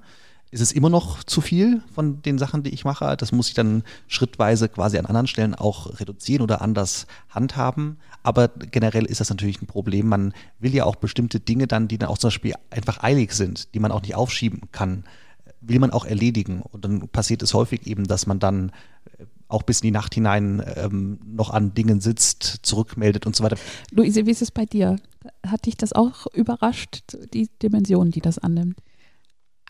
ist 0.52 0.62
es 0.62 0.72
immer 0.72 0.90
noch 0.90 1.24
zu 1.24 1.42
viel 1.42 1.82
von 1.94 2.22
den 2.24 2.40
Sachen, 2.40 2.64
die 2.64 2.72
ich 2.72 2.84
mache. 2.84 3.16
Das 3.18 3.32
muss 3.32 3.50
ich 3.50 3.54
dann 3.54 3.84
schrittweise 4.08 4.68
quasi 4.68 4.98
an 4.98 5.06
anderen 5.06 5.28
Stellen 5.28 5.54
auch 5.54 6.00
reduzieren 6.00 6.42
oder 6.42 6.62
anders 6.62 7.06
handhaben. 7.30 7.98
Aber 8.24 8.48
generell 8.48 9.06
ist 9.06 9.22
das 9.22 9.30
natürlich 9.30 9.62
ein 9.62 9.68
Problem. 9.68 10.08
Man 10.08 10.34
will 10.60 10.74
ja 10.74 10.86
auch 10.86 10.96
bestimmte 10.96 11.40
Dinge 11.40 11.68
dann, 11.68 11.88
die 11.88 12.00
dann 12.00 12.10
auch 12.10 12.18
zum 12.18 12.30
Beispiel 12.30 12.56
einfach 12.72 13.04
eilig 13.04 13.34
sind, 13.34 13.74
die 13.74 13.80
man 13.80 13.92
auch 13.92 14.02
nicht 14.02 14.16
aufschieben 14.16 14.62
kann, 14.72 15.04
will 15.62 15.80
man 15.80 15.92
auch 15.92 16.06
erledigen. 16.06 16.62
Und 16.62 16.84
dann 16.84 17.08
passiert 17.10 17.44
es 17.44 17.54
häufig 17.54 17.86
eben, 17.86 18.06
dass 18.06 18.26
man 18.26 18.40
dann 18.40 18.72
äh, 19.20 19.26
auch 19.50 19.64
bis 19.64 19.82
in 19.82 19.88
die 19.88 19.92
Nacht 19.92 20.16
hinein 20.16 20.64
ähm, 20.76 21.20
noch 21.26 21.52
an 21.52 21.76
Dingen 21.76 22.02
sitzt, 22.02 22.60
zurückmeldet 22.64 23.26
und 23.28 23.36
so 23.36 23.44
weiter. 23.44 23.58
Luise, 23.92 24.26
wie 24.26 24.32
ist 24.32 24.42
es 24.42 24.52
bei 24.52 24.66
dir? 24.66 24.96
Hat 25.46 25.66
dich 25.66 25.78
das 25.78 25.94
auch 25.94 26.26
überrascht, 26.34 27.18
die 27.34 27.50
Dimension, 27.62 28.10
die 28.10 28.22
das 28.22 28.40
annimmt? 28.40 28.78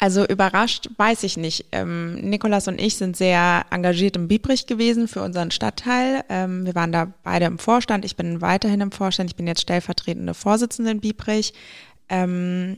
Also 0.01 0.25
überrascht 0.25 0.89
weiß 0.95 1.23
ich 1.23 1.35
nicht. 1.35 1.65
Ähm, 1.73 2.15
Nikolas 2.15 2.69
und 2.69 2.79
ich 2.79 2.95
sind 2.95 3.17
sehr 3.17 3.65
engagiert 3.69 4.15
im 4.15 4.29
Biebrich 4.29 4.65
gewesen 4.65 5.09
für 5.09 5.21
unseren 5.21 5.51
Stadtteil. 5.51 6.23
Ähm, 6.29 6.65
wir 6.65 6.73
waren 6.73 6.93
da 6.93 7.13
beide 7.23 7.45
im 7.45 7.59
Vorstand. 7.59 8.05
Ich 8.05 8.15
bin 8.15 8.39
weiterhin 8.39 8.79
im 8.79 8.93
Vorstand. 8.93 9.29
Ich 9.29 9.35
bin 9.35 9.45
jetzt 9.45 9.61
stellvertretende 9.61 10.33
Vorsitzende 10.33 10.91
in 10.91 11.01
Biebrich. 11.01 11.53
Ähm, 12.07 12.77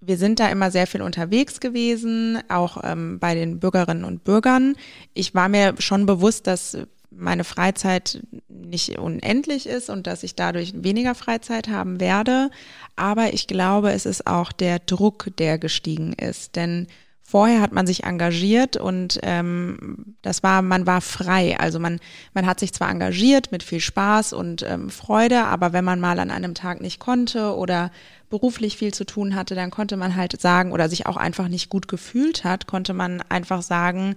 wir 0.00 0.16
sind 0.16 0.38
da 0.38 0.48
immer 0.48 0.70
sehr 0.70 0.86
viel 0.86 1.02
unterwegs 1.02 1.58
gewesen, 1.58 2.38
auch 2.48 2.78
ähm, 2.84 3.18
bei 3.18 3.34
den 3.34 3.58
Bürgerinnen 3.58 4.04
und 4.04 4.22
Bürgern. 4.22 4.76
Ich 5.12 5.34
war 5.34 5.48
mir 5.48 5.74
schon 5.80 6.06
bewusst, 6.06 6.46
dass 6.46 6.78
meine 7.16 7.44
Freizeit 7.44 8.22
nicht 8.48 8.98
unendlich 8.98 9.66
ist 9.66 9.90
und 9.90 10.06
dass 10.06 10.22
ich 10.22 10.34
dadurch 10.34 10.72
weniger 10.76 11.14
Freizeit 11.14 11.68
haben 11.68 12.00
werde. 12.00 12.50
Aber 12.94 13.32
ich 13.32 13.46
glaube, 13.46 13.92
es 13.92 14.06
ist 14.06 14.26
auch 14.26 14.52
der 14.52 14.78
Druck, 14.78 15.30
der 15.38 15.58
gestiegen 15.58 16.12
ist. 16.12 16.56
Denn 16.56 16.86
Vorher 17.28 17.60
hat 17.60 17.72
man 17.72 17.88
sich 17.88 18.04
engagiert 18.04 18.76
und 18.76 19.18
ähm, 19.24 20.14
das 20.22 20.44
war, 20.44 20.62
man 20.62 20.86
war 20.86 21.00
frei. 21.00 21.58
Also 21.58 21.80
man, 21.80 21.98
man 22.34 22.46
hat 22.46 22.60
sich 22.60 22.72
zwar 22.72 22.88
engagiert 22.88 23.50
mit 23.50 23.64
viel 23.64 23.80
Spaß 23.80 24.32
und 24.32 24.62
ähm, 24.62 24.90
Freude, 24.90 25.42
aber 25.42 25.72
wenn 25.72 25.84
man 25.84 25.98
mal 25.98 26.20
an 26.20 26.30
einem 26.30 26.54
Tag 26.54 26.80
nicht 26.80 27.00
konnte 27.00 27.56
oder 27.56 27.90
beruflich 28.30 28.76
viel 28.76 28.94
zu 28.94 29.04
tun 29.04 29.34
hatte, 29.34 29.56
dann 29.56 29.72
konnte 29.72 29.96
man 29.96 30.14
halt 30.14 30.40
sagen 30.40 30.70
oder 30.70 30.88
sich 30.88 31.06
auch 31.06 31.16
einfach 31.16 31.48
nicht 31.48 31.68
gut 31.68 31.88
gefühlt 31.88 32.44
hat, 32.44 32.68
konnte 32.68 32.94
man 32.94 33.20
einfach 33.28 33.62
sagen, 33.62 34.14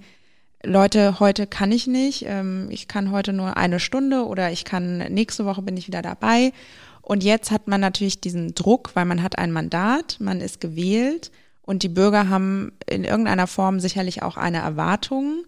Leute, 0.63 1.21
heute 1.21 1.47
kann 1.47 1.71
ich 1.71 1.87
nicht, 1.87 2.25
ähm, 2.27 2.67
ich 2.69 2.87
kann 2.87 3.11
heute 3.11 3.31
nur 3.31 3.55
eine 3.55 3.79
Stunde 3.79 4.25
oder 4.25 4.51
ich 4.51 4.65
kann 4.65 4.97
nächste 4.97 5.45
Woche 5.45 5.61
bin 5.61 5.77
ich 5.77 5.87
wieder 5.87 6.01
dabei. 6.01 6.51
Und 7.01 7.23
jetzt 7.23 7.49
hat 7.49 7.67
man 7.67 7.79
natürlich 7.81 8.19
diesen 8.19 8.53
Druck, 8.55 8.91
weil 8.93 9.05
man 9.05 9.23
hat 9.23 9.37
ein 9.37 9.51
Mandat, 9.51 10.17
man 10.19 10.41
ist 10.41 10.59
gewählt 10.59 11.31
und 11.61 11.83
die 11.83 11.89
Bürger 11.89 12.29
haben 12.29 12.73
in 12.87 13.03
irgendeiner 13.05 13.47
Form 13.47 13.79
sicherlich 13.79 14.21
auch 14.21 14.35
eine 14.37 14.57
Erwartung. 14.57 15.43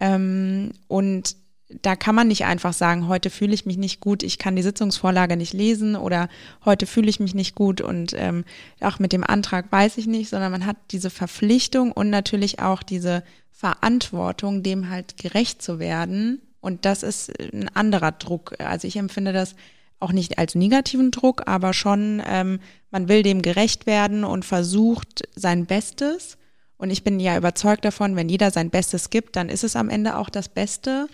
Ähm, 0.00 0.72
und 0.88 1.36
da 1.82 1.96
kann 1.96 2.14
man 2.14 2.28
nicht 2.28 2.44
einfach 2.44 2.72
sagen, 2.72 3.08
heute 3.08 3.28
fühle 3.28 3.54
ich 3.54 3.66
mich 3.66 3.76
nicht 3.76 4.00
gut, 4.00 4.22
ich 4.22 4.38
kann 4.38 4.54
die 4.54 4.62
Sitzungsvorlage 4.62 5.36
nicht 5.36 5.52
lesen 5.52 5.96
oder 5.96 6.28
heute 6.64 6.86
fühle 6.86 7.08
ich 7.08 7.18
mich 7.18 7.34
nicht 7.34 7.54
gut 7.54 7.80
und 7.80 8.12
ähm, 8.16 8.44
auch 8.80 8.98
mit 8.98 9.12
dem 9.12 9.24
Antrag 9.24 9.70
weiß 9.72 9.98
ich 9.98 10.06
nicht, 10.06 10.28
sondern 10.28 10.52
man 10.52 10.66
hat 10.66 10.76
diese 10.92 11.10
Verpflichtung 11.10 11.90
und 11.90 12.08
natürlich 12.08 12.60
auch 12.60 12.82
diese 12.82 13.24
Verantwortung, 13.50 14.62
dem 14.62 14.90
halt 14.90 15.16
gerecht 15.16 15.60
zu 15.62 15.78
werden. 15.78 16.40
Und 16.60 16.84
das 16.84 17.02
ist 17.02 17.32
ein 17.40 17.68
anderer 17.74 18.12
Druck. 18.12 18.54
Also 18.58 18.86
ich 18.86 18.96
empfinde 18.96 19.32
das 19.32 19.56
auch 19.98 20.12
nicht 20.12 20.38
als 20.38 20.54
negativen 20.54 21.10
Druck, 21.10 21.42
aber 21.46 21.72
schon, 21.72 22.22
ähm, 22.26 22.60
man 22.90 23.08
will 23.08 23.22
dem 23.22 23.42
gerecht 23.42 23.86
werden 23.86 24.24
und 24.24 24.44
versucht 24.44 25.26
sein 25.34 25.66
Bestes. 25.66 26.36
Und 26.76 26.90
ich 26.90 27.02
bin 27.02 27.18
ja 27.18 27.36
überzeugt 27.36 27.84
davon, 27.84 28.14
wenn 28.14 28.28
jeder 28.28 28.50
sein 28.50 28.70
Bestes 28.70 29.10
gibt, 29.10 29.36
dann 29.36 29.48
ist 29.48 29.64
es 29.64 29.74
am 29.74 29.88
Ende 29.88 30.18
auch 30.18 30.28
das 30.28 30.48
Beste. 30.48 31.08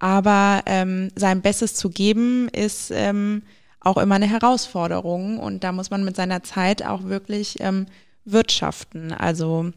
Aber 0.00 0.62
ähm, 0.66 1.10
sein 1.14 1.42
Bestes 1.42 1.74
zu 1.74 1.90
geben, 1.90 2.48
ist 2.48 2.90
ähm, 2.90 3.42
auch 3.80 3.96
immer 3.96 4.16
eine 4.16 4.28
Herausforderung. 4.28 5.38
Und 5.38 5.62
da 5.62 5.72
muss 5.72 5.90
man 5.90 6.04
mit 6.04 6.16
seiner 6.16 6.42
Zeit 6.42 6.84
auch 6.84 7.04
wirklich 7.04 7.60
ähm, 7.60 7.86
wirtschaften. 8.24 9.12
Also 9.12 9.70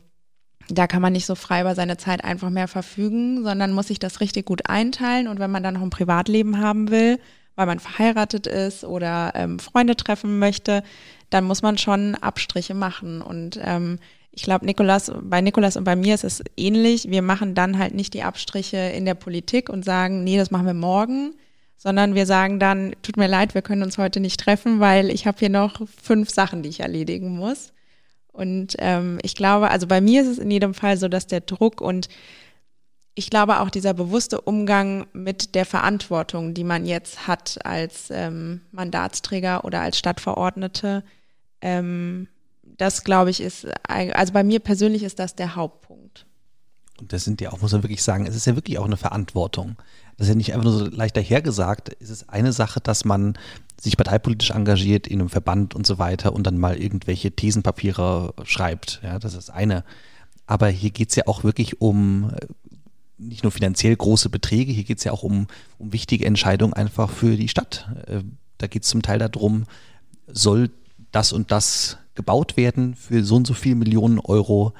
da 0.69 0.87
kann 0.87 1.01
man 1.01 1.13
nicht 1.13 1.25
so 1.25 1.35
frei 1.35 1.61
über 1.61 1.75
seine 1.75 1.97
Zeit 1.97 2.23
einfach 2.23 2.49
mehr 2.49 2.67
verfügen, 2.67 3.43
sondern 3.43 3.73
muss 3.73 3.87
sich 3.87 3.99
das 3.99 4.21
richtig 4.21 4.45
gut 4.45 4.69
einteilen. 4.69 5.27
Und 5.27 5.39
wenn 5.39 5.51
man 5.51 5.61
dann 5.61 5.75
noch 5.75 5.81
ein 5.81 5.89
Privatleben 5.89 6.59
haben 6.59 6.89
will, 6.89 7.19
weil 7.55 7.65
man 7.65 7.79
verheiratet 7.79 8.47
ist 8.47 8.83
oder 8.83 9.33
ähm, 9.35 9.59
Freunde 9.59 9.95
treffen 9.95 10.39
möchte, 10.39 10.83
dann 11.29 11.43
muss 11.43 11.61
man 11.61 11.77
schon 11.77 12.15
Abstriche 12.15 12.73
machen. 12.73 13.21
Und 13.21 13.59
ähm, 13.61 13.99
ich 14.35 14.43
glaube, 14.43 14.65
Nikolas, 14.65 15.11
bei 15.21 15.41
Nikolas 15.41 15.77
und 15.77 15.83
bei 15.83 15.95
mir 15.95 16.15
ist 16.15 16.23
es 16.23 16.43
ähnlich. 16.57 17.09
Wir 17.09 17.21
machen 17.21 17.53
dann 17.53 17.77
halt 17.77 17.93
nicht 17.93 18.15
die 18.15 18.23
Abstriche 18.23 18.77
in 18.77 19.05
der 19.05 19.13
Politik 19.13 19.69
und 19.69 19.85
sagen, 19.85 20.23
nee, 20.23 20.37
das 20.37 20.49
machen 20.49 20.65
wir 20.65 20.73
morgen, 20.73 21.35
sondern 21.77 22.15
wir 22.15 22.25
sagen 22.25 22.59
dann, 22.59 22.95
tut 23.03 23.15
mir 23.15 23.27
leid, 23.27 23.53
wir 23.53 23.61
können 23.61 23.83
uns 23.83 23.99
heute 23.99 24.19
nicht 24.19 24.39
treffen, 24.39 24.79
weil 24.79 25.11
ich 25.11 25.27
habe 25.27 25.37
hier 25.37 25.49
noch 25.49 25.87
fünf 26.01 26.31
Sachen, 26.31 26.63
die 26.63 26.69
ich 26.69 26.79
erledigen 26.79 27.29
muss. 27.29 27.73
Und 28.31 28.75
ähm, 28.79 29.19
ich 29.21 29.35
glaube, 29.35 29.69
also 29.69 29.85
bei 29.85 30.01
mir 30.01 30.23
ist 30.23 30.27
es 30.27 30.39
in 30.39 30.49
jedem 30.49 30.73
Fall 30.73 30.97
so, 30.97 31.07
dass 31.07 31.27
der 31.27 31.41
Druck 31.41 31.79
und 31.79 32.09
ich 33.13 33.29
glaube 33.29 33.59
auch 33.59 33.69
dieser 33.69 33.93
bewusste 33.93 34.41
Umgang 34.41 35.05
mit 35.13 35.53
der 35.53 35.67
Verantwortung, 35.67 36.55
die 36.55 36.63
man 36.63 36.87
jetzt 36.87 37.27
hat 37.27 37.59
als 37.63 38.09
ähm, 38.09 38.61
Mandatsträger 38.71 39.63
oder 39.63 39.81
als 39.81 39.99
Stadtverordnete, 39.99 41.03
ähm, 41.61 42.27
das 42.77 43.03
glaube 43.03 43.29
ich 43.29 43.41
ist, 43.41 43.67
also 43.87 44.33
bei 44.33 44.43
mir 44.43 44.59
persönlich 44.59 45.03
ist 45.03 45.19
das 45.19 45.35
der 45.35 45.55
Hauptpunkt. 45.55 46.25
Und 46.99 47.11
das 47.11 47.23
sind 47.23 47.41
ja 47.41 47.51
auch, 47.51 47.61
muss 47.61 47.71
man 47.71 47.83
wirklich 47.83 48.03
sagen, 48.03 48.25
es 48.25 48.35
ist 48.35 48.45
ja 48.45 48.55
wirklich 48.55 48.77
auch 48.77 48.85
eine 48.85 48.97
Verantwortung. 48.97 49.75
Das 50.17 50.27
ist 50.27 50.29
ja 50.29 50.35
nicht 50.35 50.53
einfach 50.53 50.65
nur 50.65 50.77
so 50.77 50.85
leicht 50.85 51.17
dahergesagt. 51.17 51.95
Es 51.99 52.09
ist 52.09 52.29
eine 52.29 52.53
Sache, 52.53 52.79
dass 52.79 53.03
man 53.03 53.37
sich 53.81 53.97
parteipolitisch 53.97 54.51
engagiert 54.51 55.07
in 55.07 55.19
einem 55.19 55.29
Verband 55.29 55.73
und 55.75 55.87
so 55.87 55.97
weiter 55.97 56.33
und 56.33 56.45
dann 56.45 56.59
mal 56.59 56.77
irgendwelche 56.77 57.31
Thesenpapiere 57.31 58.33
schreibt. 58.43 59.01
Ja, 59.03 59.17
das 59.17 59.33
ist 59.33 59.49
eine. 59.49 59.83
Aber 60.45 60.67
hier 60.67 60.91
geht 60.91 61.09
es 61.09 61.15
ja 61.15 61.23
auch 61.25 61.43
wirklich 61.43 61.81
um 61.81 62.31
nicht 63.17 63.43
nur 63.43 63.51
finanziell 63.51 63.95
große 63.95 64.29
Beträge, 64.29 64.71
hier 64.71 64.83
geht 64.83 64.97
es 64.97 65.03
ja 65.03 65.11
auch 65.11 65.23
um, 65.23 65.47
um 65.77 65.93
wichtige 65.93 66.25
Entscheidungen 66.25 66.73
einfach 66.73 67.09
für 67.09 67.37
die 67.37 67.47
Stadt. 67.47 67.89
Äh, 68.07 68.21
da 68.57 68.67
geht 68.67 68.83
es 68.83 68.89
zum 68.89 69.01
Teil 69.01 69.19
darum, 69.19 69.65
soll 70.27 70.71
das 71.11 71.33
und 71.33 71.51
das 71.51 71.97
gebaut 72.15 72.57
werden 72.57 72.95
für 72.95 73.23
so 73.23 73.35
und 73.35 73.47
so 73.47 73.53
viele 73.53 73.75
Millionen 73.75 74.19
Euro? 74.19 74.73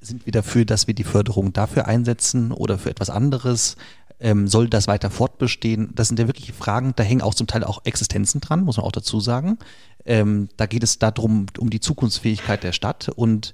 Sind 0.00 0.26
wir 0.26 0.32
dafür, 0.32 0.64
dass 0.64 0.86
wir 0.86 0.94
die 0.94 1.04
Förderung 1.04 1.52
dafür 1.52 1.86
einsetzen 1.86 2.52
oder 2.52 2.78
für 2.78 2.90
etwas 2.90 3.10
anderes? 3.10 3.76
Ähm, 4.20 4.48
soll 4.48 4.68
das 4.68 4.88
weiter 4.88 5.10
fortbestehen? 5.10 5.92
Das 5.94 6.08
sind 6.08 6.18
ja 6.18 6.26
wirklich 6.26 6.52
Fragen, 6.52 6.92
da 6.96 7.02
hängen 7.02 7.22
auch 7.22 7.34
zum 7.34 7.46
Teil 7.46 7.64
auch 7.64 7.84
Existenzen 7.84 8.40
dran, 8.40 8.64
muss 8.64 8.76
man 8.76 8.86
auch 8.86 8.92
dazu 8.92 9.20
sagen. 9.20 9.58
Ähm, 10.04 10.48
da 10.56 10.66
geht 10.66 10.82
es 10.82 10.98
darum, 10.98 11.46
um 11.58 11.70
die 11.70 11.80
Zukunftsfähigkeit 11.80 12.64
der 12.64 12.72
Stadt 12.72 13.08
und 13.08 13.52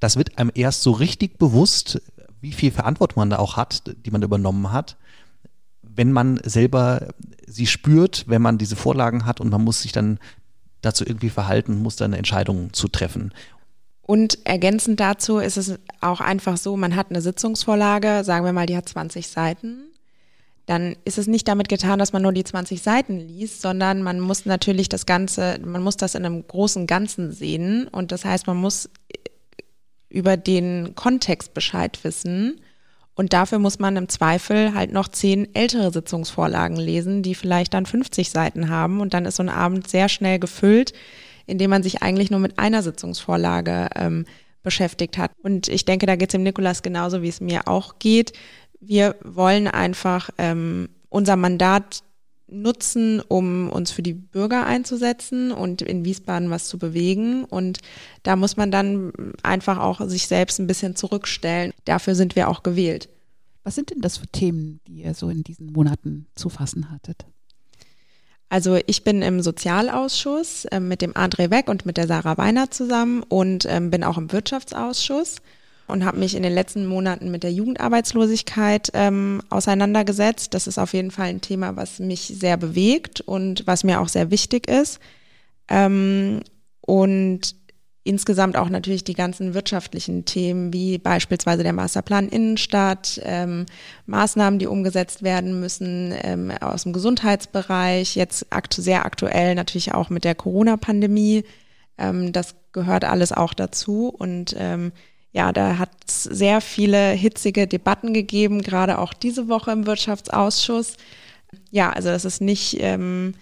das 0.00 0.16
wird 0.16 0.38
einem 0.38 0.52
erst 0.54 0.82
so 0.82 0.92
richtig 0.92 1.38
bewusst, 1.38 2.00
wie 2.40 2.52
viel 2.52 2.70
Verantwortung 2.70 3.20
man 3.20 3.30
da 3.30 3.38
auch 3.38 3.56
hat, 3.56 3.82
die 4.04 4.10
man 4.10 4.22
übernommen 4.22 4.70
hat, 4.70 4.96
wenn 5.82 6.12
man 6.12 6.38
selber 6.44 7.08
sie 7.46 7.66
spürt, 7.66 8.24
wenn 8.28 8.42
man 8.42 8.58
diese 8.58 8.76
Vorlagen 8.76 9.24
hat 9.24 9.40
und 9.40 9.50
man 9.50 9.64
muss 9.64 9.82
sich 9.82 9.92
dann 9.92 10.18
dazu 10.82 11.04
irgendwie 11.04 11.30
verhalten, 11.30 11.82
muss 11.82 11.96
dann 11.96 12.12
eine 12.12 12.18
Entscheidung 12.18 12.72
zu 12.72 12.88
treffen. 12.88 13.32
Und 14.02 14.46
ergänzend 14.46 15.00
dazu 15.00 15.38
ist 15.38 15.58
es 15.58 15.78
auch 16.00 16.20
einfach 16.20 16.56
so, 16.56 16.76
man 16.76 16.96
hat 16.96 17.10
eine 17.10 17.20
Sitzungsvorlage, 17.20 18.24
sagen 18.24 18.44
wir 18.44 18.52
mal, 18.52 18.66
die 18.66 18.76
hat 18.76 18.88
20 18.88 19.28
Seiten. 19.28 19.90
Dann 20.64 20.96
ist 21.04 21.18
es 21.18 21.26
nicht 21.26 21.48
damit 21.48 21.68
getan, 21.68 21.98
dass 21.98 22.12
man 22.12 22.22
nur 22.22 22.32
die 22.32 22.44
20 22.44 22.82
Seiten 22.82 23.18
liest, 23.18 23.60
sondern 23.60 24.02
man 24.02 24.20
muss 24.20 24.46
natürlich 24.46 24.88
das 24.88 25.06
Ganze, 25.06 25.58
man 25.64 25.82
muss 25.82 25.96
das 25.96 26.14
in 26.14 26.24
einem 26.24 26.46
großen 26.46 26.86
Ganzen 26.86 27.32
sehen. 27.32 27.88
Und 27.88 28.12
das 28.12 28.24
heißt, 28.24 28.46
man 28.46 28.56
muss 28.56 28.88
über 30.08 30.36
den 30.36 30.94
Kontext 30.94 31.54
Bescheid 31.54 31.98
wissen. 32.02 32.60
Und 33.18 33.32
dafür 33.32 33.58
muss 33.58 33.80
man 33.80 33.96
im 33.96 34.08
Zweifel 34.08 34.74
halt 34.74 34.92
noch 34.92 35.08
zehn 35.08 35.52
ältere 35.52 35.90
Sitzungsvorlagen 35.90 36.76
lesen, 36.76 37.24
die 37.24 37.34
vielleicht 37.34 37.74
dann 37.74 37.84
50 37.84 38.30
Seiten 38.30 38.68
haben. 38.68 39.00
Und 39.00 39.12
dann 39.12 39.26
ist 39.26 39.34
so 39.34 39.42
ein 39.42 39.48
Abend 39.48 39.88
sehr 39.88 40.08
schnell 40.08 40.38
gefüllt, 40.38 40.92
indem 41.44 41.70
man 41.70 41.82
sich 41.82 42.00
eigentlich 42.00 42.30
nur 42.30 42.38
mit 42.38 42.60
einer 42.60 42.80
Sitzungsvorlage 42.80 43.88
ähm, 43.96 44.24
beschäftigt 44.62 45.18
hat. 45.18 45.32
Und 45.42 45.66
ich 45.66 45.84
denke, 45.84 46.06
da 46.06 46.14
geht 46.14 46.28
es 46.28 46.32
dem 46.32 46.44
Nikolas 46.44 46.84
genauso, 46.84 47.20
wie 47.20 47.28
es 47.28 47.40
mir 47.40 47.66
auch 47.66 47.98
geht. 47.98 48.34
Wir 48.78 49.16
wollen 49.24 49.66
einfach 49.66 50.30
ähm, 50.38 50.88
unser 51.08 51.34
Mandat 51.34 52.04
nutzen, 52.50 53.20
um 53.20 53.70
uns 53.70 53.90
für 53.90 54.02
die 54.02 54.14
Bürger 54.14 54.66
einzusetzen 54.66 55.52
und 55.52 55.82
in 55.82 56.04
Wiesbaden 56.04 56.50
was 56.50 56.68
zu 56.68 56.78
bewegen. 56.78 57.44
Und 57.44 57.78
da 58.22 58.36
muss 58.36 58.56
man 58.56 58.70
dann 58.70 59.12
einfach 59.42 59.78
auch 59.78 60.06
sich 60.08 60.26
selbst 60.26 60.58
ein 60.58 60.66
bisschen 60.66 60.96
zurückstellen. 60.96 61.72
Dafür 61.84 62.14
sind 62.14 62.36
wir 62.36 62.48
auch 62.48 62.62
gewählt. 62.62 63.08
Was 63.64 63.74
sind 63.74 63.90
denn 63.90 64.00
das 64.00 64.16
für 64.16 64.28
Themen, 64.28 64.80
die 64.86 65.02
ihr 65.02 65.14
so 65.14 65.28
in 65.28 65.42
diesen 65.42 65.72
Monaten 65.72 66.26
zu 66.34 66.48
fassen 66.48 66.90
hattet? 66.90 67.26
Also 68.48 68.78
ich 68.86 69.04
bin 69.04 69.20
im 69.20 69.42
Sozialausschuss 69.42 70.64
äh, 70.66 70.80
mit 70.80 71.02
dem 71.02 71.12
André 71.12 71.50
Weck 71.50 71.68
und 71.68 71.84
mit 71.84 71.98
der 71.98 72.06
Sarah 72.06 72.38
Weiner 72.38 72.70
zusammen 72.70 73.22
und 73.22 73.66
ähm, 73.68 73.90
bin 73.90 74.04
auch 74.04 74.16
im 74.16 74.32
Wirtschaftsausschuss 74.32 75.42
und 75.88 76.04
habe 76.04 76.18
mich 76.18 76.34
in 76.34 76.42
den 76.42 76.54
letzten 76.54 76.86
Monaten 76.86 77.30
mit 77.30 77.42
der 77.42 77.52
Jugendarbeitslosigkeit 77.52 78.90
ähm, 78.94 79.42
auseinandergesetzt. 79.50 80.54
Das 80.54 80.66
ist 80.66 80.78
auf 80.78 80.92
jeden 80.92 81.10
Fall 81.10 81.26
ein 81.26 81.40
Thema, 81.40 81.76
was 81.76 81.98
mich 81.98 82.32
sehr 82.34 82.56
bewegt 82.56 83.20
und 83.20 83.66
was 83.66 83.84
mir 83.84 84.00
auch 84.00 84.08
sehr 84.08 84.30
wichtig 84.30 84.68
ist. 84.68 85.00
Ähm, 85.68 86.40
und 86.80 87.54
insgesamt 88.08 88.56
auch 88.56 88.70
natürlich 88.70 89.04
die 89.04 89.14
ganzen 89.14 89.52
wirtschaftlichen 89.52 90.24
Themen, 90.24 90.72
wie 90.72 90.96
beispielsweise 90.96 91.62
der 91.62 91.74
Masterplan 91.74 92.28
Innenstadt, 92.28 93.20
ähm, 93.22 93.66
Maßnahmen, 94.06 94.58
die 94.58 94.66
umgesetzt 94.66 95.22
werden 95.22 95.60
müssen 95.60 96.14
ähm, 96.22 96.50
aus 96.60 96.84
dem 96.84 96.94
Gesundheitsbereich, 96.94 98.16
jetzt 98.16 98.46
aktu 98.50 98.80
sehr 98.80 99.04
aktuell 99.04 99.54
natürlich 99.54 99.92
auch 99.92 100.08
mit 100.08 100.24
der 100.24 100.34
Corona-Pandemie. 100.34 101.44
Ähm, 101.98 102.32
das 102.32 102.54
gehört 102.72 103.04
alles 103.04 103.32
auch 103.32 103.52
dazu 103.52 104.08
und 104.08 104.56
ähm, 104.58 104.92
ja, 105.32 105.52
da 105.52 105.78
hat 105.78 105.90
es 106.06 106.24
sehr 106.24 106.60
viele 106.60 107.10
hitzige 107.10 107.66
Debatten 107.66 108.14
gegeben, 108.14 108.62
gerade 108.62 108.98
auch 108.98 109.12
diese 109.12 109.48
Woche 109.48 109.72
im 109.72 109.86
Wirtschaftsausschuss. 109.86 110.96
Ja, 111.70 111.90
also 111.90 112.08
das 112.08 112.24
ist 112.24 112.40
nicht 112.40 112.78
ähm, 112.80 113.34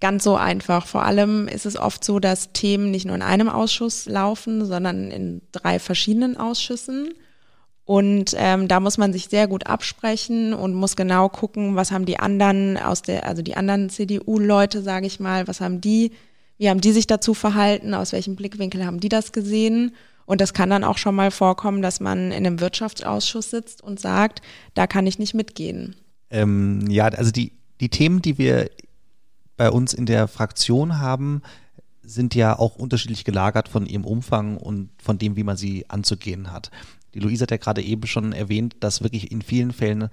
ganz 0.00 0.24
so 0.24 0.36
einfach. 0.36 0.86
Vor 0.86 1.04
allem 1.04 1.48
ist 1.48 1.66
es 1.66 1.76
oft 1.76 2.04
so, 2.04 2.20
dass 2.20 2.52
Themen 2.52 2.90
nicht 2.90 3.06
nur 3.06 3.16
in 3.16 3.22
einem 3.22 3.48
Ausschuss 3.48 4.06
laufen, 4.06 4.64
sondern 4.64 5.10
in 5.10 5.42
drei 5.52 5.78
verschiedenen 5.78 6.36
Ausschüssen. 6.36 7.12
Und 7.84 8.34
ähm, 8.36 8.66
da 8.66 8.80
muss 8.80 8.98
man 8.98 9.12
sich 9.12 9.26
sehr 9.28 9.46
gut 9.46 9.66
absprechen 9.66 10.54
und 10.54 10.74
muss 10.74 10.96
genau 10.96 11.28
gucken, 11.28 11.76
was 11.76 11.92
haben 11.92 12.04
die 12.04 12.18
anderen 12.18 12.76
aus 12.76 13.02
der, 13.02 13.26
also 13.26 13.42
die 13.42 13.56
anderen 13.56 13.90
CDU-Leute, 13.90 14.82
sage 14.82 15.06
ich 15.06 15.20
mal, 15.20 15.46
was 15.46 15.60
haben 15.60 15.80
die, 15.80 16.12
wie 16.58 16.68
haben 16.68 16.80
die 16.80 16.92
sich 16.92 17.06
dazu 17.06 17.32
verhalten, 17.32 17.94
aus 17.94 18.12
welchem 18.12 18.34
Blickwinkel 18.34 18.84
haben 18.84 18.98
die 18.98 19.08
das 19.08 19.32
gesehen 19.32 19.92
Und 20.26 20.40
das 20.40 20.52
kann 20.52 20.70
dann 20.70 20.84
auch 20.84 20.98
schon 20.98 21.14
mal 21.14 21.30
vorkommen, 21.30 21.82
dass 21.82 22.00
man 22.00 22.32
in 22.32 22.46
einem 22.46 22.60
Wirtschaftsausschuss 22.60 23.50
sitzt 23.50 23.82
und 23.82 23.98
sagt, 24.00 24.42
da 24.74 24.86
kann 24.86 25.06
ich 25.06 25.18
nicht 25.18 25.34
mitgehen. 25.34 25.96
Ähm, 26.30 26.84
ja, 26.90 27.06
also 27.06 27.30
die, 27.30 27.52
die 27.80 27.88
Themen, 27.88 28.20
die 28.20 28.36
wir 28.36 28.68
bei 29.56 29.70
uns 29.70 29.94
in 29.94 30.04
der 30.04 30.28
Fraktion 30.28 30.98
haben, 30.98 31.42
sind 32.02 32.34
ja 32.34 32.58
auch 32.58 32.76
unterschiedlich 32.76 33.24
gelagert 33.24 33.68
von 33.68 33.86
ihrem 33.86 34.04
Umfang 34.04 34.58
und 34.58 34.90
von 35.02 35.18
dem, 35.18 35.36
wie 35.36 35.44
man 35.44 35.56
sie 35.56 35.88
anzugehen 35.88 36.52
hat. 36.52 36.70
Die 37.14 37.20
Luisa 37.20 37.42
hat 37.42 37.50
ja 37.50 37.56
gerade 37.56 37.82
eben 37.82 38.06
schon 38.06 38.32
erwähnt, 38.32 38.76
dass 38.80 39.02
wirklich 39.02 39.32
in 39.32 39.42
vielen 39.42 39.72
Fällen 39.72 40.08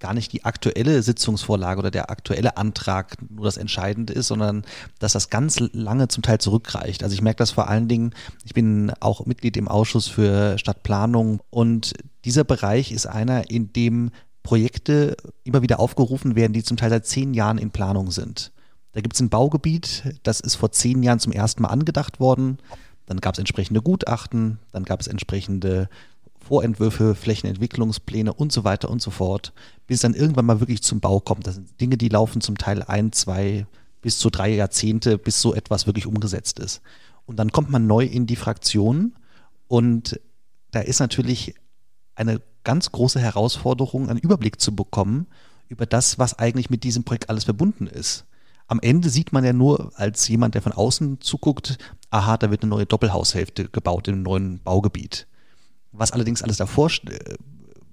gar 0.00 0.14
nicht 0.14 0.32
die 0.32 0.44
aktuelle 0.44 1.02
Sitzungsvorlage 1.02 1.78
oder 1.78 1.90
der 1.90 2.10
aktuelle 2.10 2.56
Antrag 2.56 3.16
nur 3.30 3.44
das 3.44 3.58
Entscheidende 3.58 4.12
ist, 4.12 4.26
sondern 4.26 4.64
dass 4.98 5.12
das 5.12 5.30
ganz 5.30 5.60
lange 5.72 6.08
zum 6.08 6.22
Teil 6.22 6.38
zurückreicht. 6.38 7.04
Also 7.04 7.14
ich 7.14 7.22
merke 7.22 7.38
das 7.38 7.52
vor 7.52 7.68
allen 7.68 7.86
Dingen, 7.86 8.14
ich 8.44 8.54
bin 8.54 8.92
auch 9.00 9.26
Mitglied 9.26 9.56
im 9.56 9.68
Ausschuss 9.68 10.08
für 10.08 10.58
Stadtplanung 10.58 11.40
und 11.50 11.92
dieser 12.24 12.44
Bereich 12.44 12.90
ist 12.92 13.06
einer, 13.06 13.50
in 13.50 13.72
dem 13.72 14.10
Projekte 14.42 15.16
immer 15.44 15.62
wieder 15.62 15.78
aufgerufen 15.78 16.34
werden, 16.34 16.52
die 16.52 16.62
zum 16.62 16.76
Teil 16.76 16.90
seit 16.90 17.06
zehn 17.06 17.34
Jahren 17.34 17.58
in 17.58 17.70
Planung 17.70 18.10
sind. 18.10 18.52
Da 18.92 19.00
gibt 19.00 19.14
es 19.14 19.20
ein 19.20 19.28
Baugebiet, 19.28 20.18
das 20.22 20.40
ist 20.40 20.56
vor 20.56 20.72
zehn 20.72 21.02
Jahren 21.02 21.20
zum 21.20 21.32
ersten 21.32 21.62
Mal 21.62 21.68
angedacht 21.68 22.18
worden. 22.18 22.58
Dann 23.06 23.20
gab 23.20 23.34
es 23.34 23.38
entsprechende 23.38 23.82
Gutachten, 23.82 24.58
dann 24.72 24.84
gab 24.84 25.00
es 25.00 25.06
entsprechende 25.06 25.88
Vorentwürfe, 26.50 27.14
Flächenentwicklungspläne 27.14 28.32
und 28.32 28.50
so 28.50 28.64
weiter 28.64 28.90
und 28.90 29.00
so 29.00 29.12
fort, 29.12 29.52
bis 29.86 30.00
dann 30.00 30.14
irgendwann 30.14 30.46
mal 30.46 30.58
wirklich 30.58 30.82
zum 30.82 30.98
Bau 30.98 31.20
kommt. 31.20 31.46
Das 31.46 31.54
sind 31.54 31.80
Dinge, 31.80 31.96
die 31.96 32.08
laufen 32.08 32.40
zum 32.40 32.58
Teil 32.58 32.82
ein, 32.82 33.12
zwei 33.12 33.68
bis 34.02 34.18
zu 34.18 34.30
drei 34.30 34.52
Jahrzehnte, 34.52 35.16
bis 35.16 35.40
so 35.40 35.54
etwas 35.54 35.86
wirklich 35.86 36.08
umgesetzt 36.08 36.58
ist. 36.58 36.82
Und 37.24 37.36
dann 37.36 37.52
kommt 37.52 37.70
man 37.70 37.86
neu 37.86 38.04
in 38.04 38.26
die 38.26 38.34
Fraktion 38.34 39.14
und 39.68 40.18
da 40.72 40.80
ist 40.80 40.98
natürlich 40.98 41.54
eine 42.16 42.40
ganz 42.64 42.90
große 42.90 43.20
Herausforderung, 43.20 44.08
einen 44.08 44.18
Überblick 44.18 44.60
zu 44.60 44.74
bekommen 44.74 45.28
über 45.68 45.86
das, 45.86 46.18
was 46.18 46.36
eigentlich 46.36 46.68
mit 46.68 46.82
diesem 46.82 47.04
Projekt 47.04 47.30
alles 47.30 47.44
verbunden 47.44 47.86
ist. 47.86 48.24
Am 48.66 48.80
Ende 48.80 49.08
sieht 49.08 49.32
man 49.32 49.44
ja 49.44 49.52
nur 49.52 49.92
als 49.94 50.26
jemand, 50.26 50.56
der 50.56 50.62
von 50.62 50.72
außen 50.72 51.20
zuguckt, 51.20 51.78
aha, 52.10 52.36
da 52.38 52.50
wird 52.50 52.64
eine 52.64 52.70
neue 52.70 52.86
Doppelhaushälfte 52.86 53.68
gebaut 53.68 54.08
im 54.08 54.24
neuen 54.24 54.60
Baugebiet. 54.64 55.28
Was 55.92 56.12
allerdings 56.12 56.42
alles 56.42 56.56
davor 56.56 56.90
äh, 57.06 57.34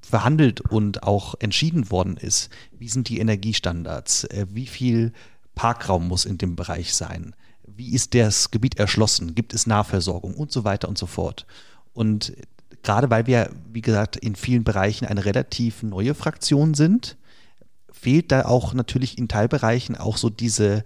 verhandelt 0.01 0.61
und 0.61 1.03
auch 1.03 1.35
entschieden 1.39 1.91
worden 1.91 2.17
ist, 2.17 2.49
wie 2.77 2.89
sind 2.89 3.09
die 3.09 3.19
Energiestandards, 3.19 4.25
äh, 4.25 4.45
wie 4.49 4.67
viel 4.67 5.13
Parkraum 5.55 6.07
muss 6.07 6.25
in 6.25 6.37
dem 6.37 6.55
Bereich 6.55 6.93
sein, 6.93 7.35
wie 7.65 7.93
ist 7.93 8.13
das 8.13 8.51
Gebiet 8.51 8.77
erschlossen, 8.77 9.35
gibt 9.35 9.53
es 9.53 9.67
Nahversorgung? 9.67 10.33
Und 10.35 10.51
so 10.51 10.63
weiter 10.63 10.87
und 10.87 10.97
so 10.97 11.05
fort. 11.05 11.45
Und 11.93 12.33
gerade 12.83 13.09
weil 13.09 13.27
wir, 13.27 13.51
wie 13.71 13.81
gesagt, 13.81 14.15
in 14.15 14.35
vielen 14.35 14.63
Bereichen 14.63 15.05
eine 15.05 15.25
relativ 15.25 15.83
neue 15.83 16.15
Fraktion 16.15 16.73
sind, 16.73 17.17
fehlt 17.91 18.31
da 18.31 18.45
auch 18.45 18.73
natürlich 18.73 19.17
in 19.17 19.27
Teilbereichen 19.27 19.95
auch 19.95 20.17
so 20.17 20.29
diese, 20.29 20.83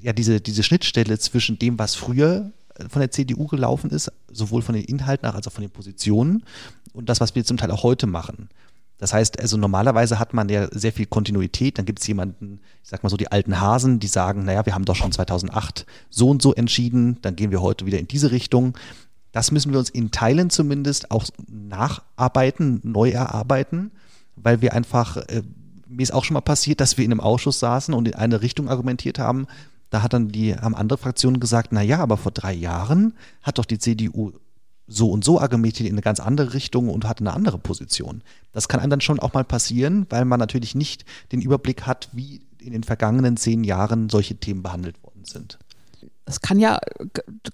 ja, 0.00 0.12
diese, 0.12 0.40
diese 0.40 0.62
Schnittstelle 0.62 1.18
zwischen 1.18 1.58
dem, 1.58 1.78
was 1.78 1.94
früher 1.94 2.52
von 2.88 3.00
der 3.00 3.10
CDU 3.10 3.46
gelaufen 3.46 3.90
ist, 3.90 4.12
sowohl 4.30 4.62
von 4.62 4.74
den 4.74 4.84
Inhalten 4.84 5.26
als 5.26 5.46
auch 5.46 5.52
von 5.52 5.62
den 5.62 5.70
Positionen 5.70 6.44
und 6.92 7.08
das, 7.08 7.20
was 7.20 7.34
wir 7.34 7.44
zum 7.44 7.56
Teil 7.56 7.70
auch 7.70 7.82
heute 7.82 8.06
machen. 8.06 8.48
Das 9.00 9.14
heißt, 9.14 9.40
also 9.40 9.56
normalerweise 9.56 10.18
hat 10.18 10.34
man 10.34 10.50
ja 10.50 10.68
sehr 10.72 10.92
viel 10.92 11.06
Kontinuität. 11.06 11.78
Dann 11.78 11.86
gibt 11.86 12.00
es 12.00 12.06
jemanden, 12.06 12.60
ich 12.82 12.90
sag 12.90 13.02
mal 13.02 13.08
so 13.08 13.16
die 13.16 13.32
alten 13.32 13.58
Hasen, 13.58 13.98
die 13.98 14.06
sagen, 14.06 14.44
naja, 14.44 14.66
wir 14.66 14.74
haben 14.74 14.84
doch 14.84 14.94
schon 14.94 15.10
2008 15.10 15.86
so 16.10 16.28
und 16.28 16.42
so 16.42 16.54
entschieden, 16.54 17.16
dann 17.22 17.34
gehen 17.34 17.50
wir 17.50 17.62
heute 17.62 17.86
wieder 17.86 17.98
in 17.98 18.08
diese 18.08 18.30
Richtung. 18.30 18.76
Das 19.32 19.52
müssen 19.52 19.72
wir 19.72 19.78
uns 19.78 19.88
in 19.88 20.10
Teilen 20.10 20.50
zumindest 20.50 21.10
auch 21.10 21.24
nacharbeiten, 21.48 22.80
neu 22.82 23.08
erarbeiten, 23.08 23.90
weil 24.36 24.60
wir 24.60 24.74
einfach, 24.74 25.16
äh, 25.16 25.42
mir 25.88 26.02
ist 26.02 26.12
auch 26.12 26.24
schon 26.24 26.34
mal 26.34 26.42
passiert, 26.42 26.80
dass 26.80 26.98
wir 26.98 27.04
in 27.06 27.10
einem 27.10 27.20
Ausschuss 27.20 27.58
saßen 27.58 27.94
und 27.94 28.06
in 28.06 28.14
eine 28.16 28.42
Richtung 28.42 28.68
argumentiert 28.68 29.18
haben, 29.18 29.46
da 29.90 30.02
hat 30.02 30.12
dann 30.12 30.28
die, 30.28 30.54
haben 30.54 30.74
andere 30.74 30.98
Fraktionen 30.98 31.40
gesagt, 31.40 31.72
na 31.72 31.82
ja, 31.82 31.98
aber 31.98 32.16
vor 32.16 32.32
drei 32.32 32.52
Jahren 32.52 33.14
hat 33.42 33.58
doch 33.58 33.64
die 33.64 33.78
CDU 33.78 34.32
so 34.86 35.10
und 35.10 35.24
so 35.24 35.40
argumentiert 35.40 35.88
in 35.88 35.94
eine 35.94 36.02
ganz 36.02 36.18
andere 36.18 36.52
Richtung 36.54 36.88
und 36.88 37.04
hat 37.04 37.20
eine 37.20 37.32
andere 37.32 37.58
Position. 37.58 38.22
Das 38.52 38.68
kann 38.68 38.80
einem 38.80 38.90
dann 38.90 39.00
schon 39.00 39.20
auch 39.20 39.34
mal 39.34 39.44
passieren, 39.44 40.06
weil 40.10 40.24
man 40.24 40.40
natürlich 40.40 40.74
nicht 40.74 41.04
den 41.30 41.40
Überblick 41.40 41.86
hat, 41.86 42.08
wie 42.12 42.42
in 42.58 42.72
den 42.72 42.82
vergangenen 42.82 43.36
zehn 43.36 43.64
Jahren 43.64 44.08
solche 44.08 44.36
Themen 44.36 44.62
behandelt 44.62 45.02
worden 45.02 45.24
sind. 45.24 45.58
Das 46.24 46.40
kann 46.40 46.58
ja, 46.58 46.78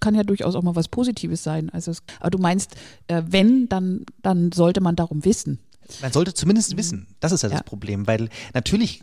kann 0.01 0.15
ja 0.15 0.23
durchaus 0.23 0.55
auch 0.55 0.63
mal 0.63 0.77
was 0.77 0.89
Positives 0.89 1.43
sein. 1.43 1.71
Also 1.71 1.91
es, 1.91 2.03
aber 2.21 2.31
du 2.31 2.39
meinst, 2.39 2.77
äh, 3.07 3.23
wenn, 3.27 3.69
dann, 3.69 4.05
dann 4.23 4.53
sollte 4.53 4.81
man 4.81 4.97
darum 4.97 5.25
wissen. 5.25 5.61
Man 6.03 6.13
sollte 6.13 6.35
zumindest 6.35 6.77
wissen. 6.77 7.07
Das 7.21 7.33
ist 7.33 7.43
ja, 7.43 7.49
ja. 7.49 7.57
das 7.57 7.65
Problem, 7.65 8.07
weil 8.07 8.29
natürlich 8.55 9.03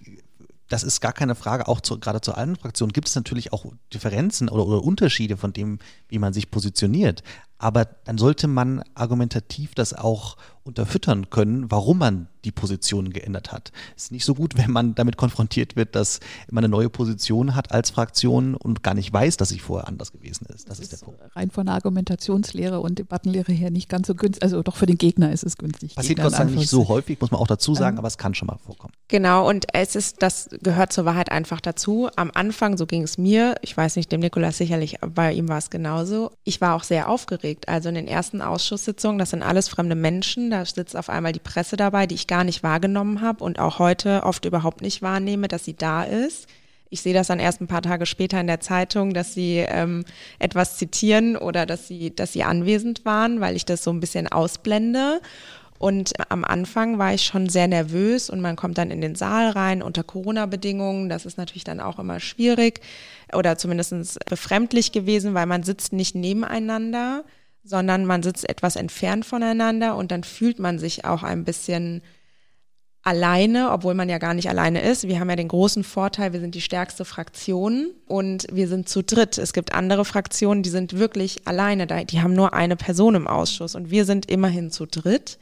das 0.69 0.83
ist 0.83 1.01
gar 1.01 1.13
keine 1.13 1.35
Frage, 1.35 1.67
auch 1.67 1.81
zu, 1.81 1.99
gerade 1.99 2.21
zu 2.21 2.33
allen 2.33 2.55
Fraktionen 2.55 2.93
gibt 2.93 3.07
es 3.07 3.15
natürlich 3.15 3.53
auch 3.53 3.65
Differenzen 3.93 4.49
oder, 4.49 4.65
oder 4.65 4.83
Unterschiede 4.83 5.37
von 5.37 5.53
dem, 5.53 5.79
wie 6.07 6.19
man 6.19 6.33
sich 6.33 6.51
positioniert. 6.51 7.23
Aber 7.57 7.85
dann 7.85 8.17
sollte 8.17 8.47
man 8.47 8.83
argumentativ 8.95 9.75
das 9.75 9.93
auch 9.93 10.37
unterfüttern 10.63 11.29
können, 11.29 11.69
warum 11.69 11.97
man 11.97 12.27
die 12.45 12.51
Position 12.51 13.11
geändert 13.11 13.51
hat. 13.51 13.71
Es 13.95 14.05
ist 14.05 14.11
nicht 14.11 14.25
so 14.25 14.35
gut, 14.35 14.57
wenn 14.57 14.71
man 14.71 14.95
damit 14.95 15.17
konfrontiert 15.17 15.75
wird, 15.75 15.95
dass 15.95 16.19
man 16.51 16.63
eine 16.63 16.71
neue 16.71 16.89
Position 16.89 17.55
hat 17.55 17.71
als 17.71 17.89
Fraktion 17.89 18.55
und 18.55 18.83
gar 18.83 18.93
nicht 18.93 19.11
weiß, 19.11 19.37
dass 19.37 19.49
sie 19.49 19.59
vorher 19.59 19.87
anders 19.87 20.11
gewesen 20.11 20.45
ist. 20.47 20.69
Das, 20.69 20.77
das 20.77 20.79
ist, 20.79 20.93
ist 20.93 21.01
der 21.01 21.05
Punkt. 21.05 21.21
Rein 21.35 21.51
von 21.51 21.65
der 21.65 21.75
Argumentationslehre 21.75 22.79
und 22.79 22.99
Debattenlehre 22.99 23.51
her 23.51 23.71
nicht 23.71 23.89
ganz 23.89 24.07
so 24.07 24.15
günstig. 24.15 24.43
Also 24.43 24.61
doch 24.61 24.75
für 24.75 24.85
den 24.85 24.97
Gegner 24.97 25.31
ist 25.31 25.43
es 25.43 25.57
günstig. 25.57 25.95
Passiert 25.95 26.19
Gott 26.19 26.31
sei 26.31 26.39
Dank 26.39 26.55
nicht 26.55 26.69
so 26.69 26.87
häufig, 26.87 27.19
muss 27.19 27.31
man 27.31 27.39
auch 27.39 27.47
dazu 27.47 27.75
sagen, 27.75 27.95
ähm, 27.95 27.99
aber 27.99 28.07
es 28.07 28.17
kann 28.17 28.33
schon 28.33 28.47
mal 28.47 28.57
vorkommen. 28.57 28.93
Genau, 29.07 29.47
und 29.47 29.65
es 29.73 29.95
ist, 29.95 30.21
das 30.21 30.49
gehört 30.61 30.91
zur 30.91 31.05
Wahrheit 31.05 31.31
einfach 31.31 31.61
dazu. 31.61 32.09
Am 32.15 32.31
Anfang, 32.33 32.77
so 32.77 32.85
ging 32.85 33.03
es 33.03 33.17
mir, 33.17 33.55
ich 33.61 33.75
weiß 33.75 33.95
nicht, 33.95 34.11
dem 34.11 34.19
Nikolas 34.19 34.57
sicherlich, 34.57 34.97
bei 35.01 35.33
ihm 35.33 35.47
war 35.49 35.57
es 35.57 35.69
genauso. 35.69 36.31
Ich 36.43 36.61
war 36.61 36.75
auch 36.75 36.83
sehr 36.83 37.09
aufgeregt. 37.09 37.69
Also 37.69 37.89
in 37.89 37.95
den 37.95 38.07
ersten 38.07 38.41
Ausschusssitzungen, 38.41 39.17
das 39.17 39.29
sind 39.29 39.43
alles 39.43 39.69
fremde 39.69 39.95
Menschen, 39.95 40.52
da 40.53 40.65
sitzt 40.65 40.95
auf 40.95 41.09
einmal 41.09 41.31
die 41.31 41.39
Presse 41.39 41.75
dabei, 41.75 42.07
die 42.07 42.15
ich 42.15 42.27
gar 42.27 42.43
nicht 42.43 42.63
wahrgenommen 42.63 43.21
habe 43.21 43.43
und 43.43 43.59
auch 43.59 43.79
heute 43.79 44.23
oft 44.23 44.45
überhaupt 44.45 44.81
nicht 44.81 45.01
wahrnehme, 45.01 45.47
dass 45.47 45.65
sie 45.65 45.75
da 45.75 46.03
ist. 46.03 46.47
Ich 46.89 47.01
sehe 47.01 47.13
das 47.13 47.27
dann 47.27 47.39
erst 47.39 47.59
ein 47.59 47.67
paar 47.67 47.81
Tage 47.81 48.05
später 48.05 48.39
in 48.39 48.45
der 48.45 48.59
Zeitung, 48.59 49.13
dass 49.13 49.33
sie 49.33 49.57
ähm, 49.67 50.05
etwas 50.37 50.77
zitieren 50.77 51.35
oder 51.35 51.65
dass 51.65 51.87
sie, 51.87 52.15
dass 52.15 52.33
sie 52.33 52.43
anwesend 52.43 53.03
waren, 53.03 53.41
weil 53.41 53.55
ich 53.55 53.65
das 53.65 53.83
so 53.83 53.91
ein 53.91 53.99
bisschen 53.99 54.27
ausblende. 54.27 55.19
Und 55.79 56.13
am 56.29 56.45
Anfang 56.45 56.99
war 56.99 57.13
ich 57.13 57.23
schon 57.23 57.49
sehr 57.49 57.67
nervös 57.67 58.29
und 58.29 58.41
man 58.41 58.55
kommt 58.55 58.77
dann 58.77 58.91
in 58.91 59.01
den 59.01 59.15
Saal 59.15 59.49
rein 59.49 59.81
unter 59.81 60.03
Corona-Bedingungen. 60.03 61.09
Das 61.09 61.25
ist 61.25 61.37
natürlich 61.37 61.63
dann 61.63 61.79
auch 61.79 61.99
immer 61.99 62.19
schwierig 62.19 62.79
oder 63.33 63.57
zumindest 63.57 64.23
befremdlich 64.29 64.91
gewesen, 64.91 65.33
weil 65.33 65.47
man 65.47 65.63
sitzt 65.63 65.93
nicht 65.93 66.15
nebeneinander 66.15 67.23
sondern 67.63 68.05
man 68.05 68.23
sitzt 68.23 68.47
etwas 68.47 68.75
entfernt 68.75 69.25
voneinander 69.25 69.95
und 69.95 70.11
dann 70.11 70.23
fühlt 70.23 70.59
man 70.59 70.79
sich 70.79 71.05
auch 71.05 71.23
ein 71.23 71.45
bisschen 71.45 72.01
alleine, 73.03 73.71
obwohl 73.71 73.93
man 73.93 74.09
ja 74.09 74.17
gar 74.17 74.33
nicht 74.33 74.49
alleine 74.49 74.81
ist. 74.81 75.07
Wir 75.07 75.19
haben 75.19 75.29
ja 75.29 75.35
den 75.35 75.49
großen 75.49 75.83
Vorteil, 75.83 76.33
wir 76.33 76.39
sind 76.39 76.55
die 76.55 76.61
stärkste 76.61 77.03
Fraktion 77.03 77.91
und 78.07 78.47
wir 78.51 78.67
sind 78.67 78.87
zu 78.87 79.03
dritt. 79.03 79.37
Es 79.37 79.53
gibt 79.53 79.73
andere 79.73 80.05
Fraktionen, 80.05 80.63
die 80.63 80.69
sind 80.69 80.97
wirklich 80.97 81.45
alleine, 81.45 81.85
die 81.85 82.21
haben 82.21 82.33
nur 82.33 82.53
eine 82.53 82.77
Person 82.77 83.15
im 83.15 83.27
Ausschuss 83.27 83.75
und 83.75 83.91
wir 83.91 84.05
sind 84.05 84.29
immerhin 84.31 84.71
zu 84.71 84.85
dritt. 84.85 85.37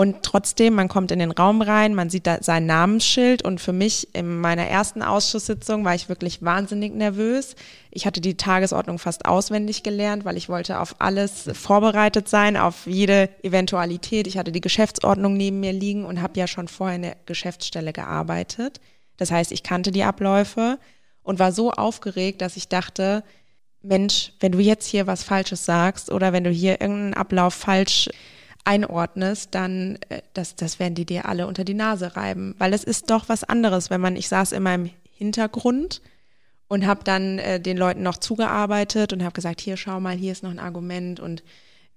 Und 0.00 0.22
trotzdem, 0.22 0.76
man 0.76 0.88
kommt 0.88 1.10
in 1.10 1.18
den 1.18 1.30
Raum 1.30 1.60
rein, 1.60 1.94
man 1.94 2.08
sieht 2.08 2.26
da 2.26 2.38
sein 2.40 2.64
Namensschild 2.64 3.42
und 3.42 3.60
für 3.60 3.74
mich 3.74 4.08
in 4.14 4.40
meiner 4.40 4.66
ersten 4.66 5.02
Ausschusssitzung 5.02 5.84
war 5.84 5.94
ich 5.94 6.08
wirklich 6.08 6.42
wahnsinnig 6.42 6.94
nervös. 6.94 7.54
Ich 7.90 8.06
hatte 8.06 8.22
die 8.22 8.38
Tagesordnung 8.38 8.98
fast 8.98 9.26
auswendig 9.26 9.82
gelernt, 9.82 10.24
weil 10.24 10.38
ich 10.38 10.48
wollte 10.48 10.80
auf 10.80 10.94
alles 11.00 11.50
vorbereitet 11.52 12.30
sein, 12.30 12.56
auf 12.56 12.86
jede 12.86 13.28
Eventualität. 13.42 14.26
Ich 14.26 14.38
hatte 14.38 14.52
die 14.52 14.62
Geschäftsordnung 14.62 15.36
neben 15.36 15.60
mir 15.60 15.74
liegen 15.74 16.06
und 16.06 16.22
habe 16.22 16.40
ja 16.40 16.46
schon 16.46 16.68
vorher 16.68 16.96
in 16.96 17.02
der 17.02 17.16
Geschäftsstelle 17.26 17.92
gearbeitet. 17.92 18.80
Das 19.18 19.30
heißt, 19.30 19.52
ich 19.52 19.62
kannte 19.62 19.90
die 19.90 20.04
Abläufe 20.04 20.78
und 21.22 21.38
war 21.38 21.52
so 21.52 21.72
aufgeregt, 21.72 22.40
dass 22.40 22.56
ich 22.56 22.68
dachte, 22.68 23.22
Mensch, 23.82 24.32
wenn 24.40 24.52
du 24.52 24.60
jetzt 24.60 24.86
hier 24.86 25.06
was 25.06 25.24
Falsches 25.24 25.66
sagst 25.66 26.10
oder 26.10 26.32
wenn 26.32 26.44
du 26.44 26.50
hier 26.50 26.80
irgendeinen 26.80 27.12
Ablauf 27.12 27.52
falsch 27.52 28.08
einordnest, 28.64 29.54
dann 29.54 29.98
äh, 30.08 30.22
das, 30.34 30.56
das 30.56 30.78
werden 30.78 30.94
die 30.94 31.06
dir 31.06 31.26
alle 31.26 31.46
unter 31.46 31.64
die 31.64 31.74
Nase 31.74 32.16
reiben. 32.16 32.54
Weil 32.58 32.72
es 32.72 32.84
ist 32.84 33.10
doch 33.10 33.28
was 33.28 33.44
anderes, 33.44 33.90
wenn 33.90 34.00
man, 34.00 34.16
ich 34.16 34.28
saß 34.28 34.52
in 34.52 34.62
meinem 34.62 34.90
Hintergrund 35.12 36.02
und 36.68 36.86
habe 36.86 37.04
dann 37.04 37.38
äh, 37.38 37.60
den 37.60 37.76
Leuten 37.76 38.02
noch 38.02 38.18
zugearbeitet 38.18 39.12
und 39.12 39.22
habe 39.22 39.32
gesagt, 39.32 39.60
hier 39.60 39.76
schau 39.76 40.00
mal, 40.00 40.16
hier 40.16 40.32
ist 40.32 40.42
noch 40.42 40.50
ein 40.50 40.58
Argument 40.58 41.20
und 41.20 41.42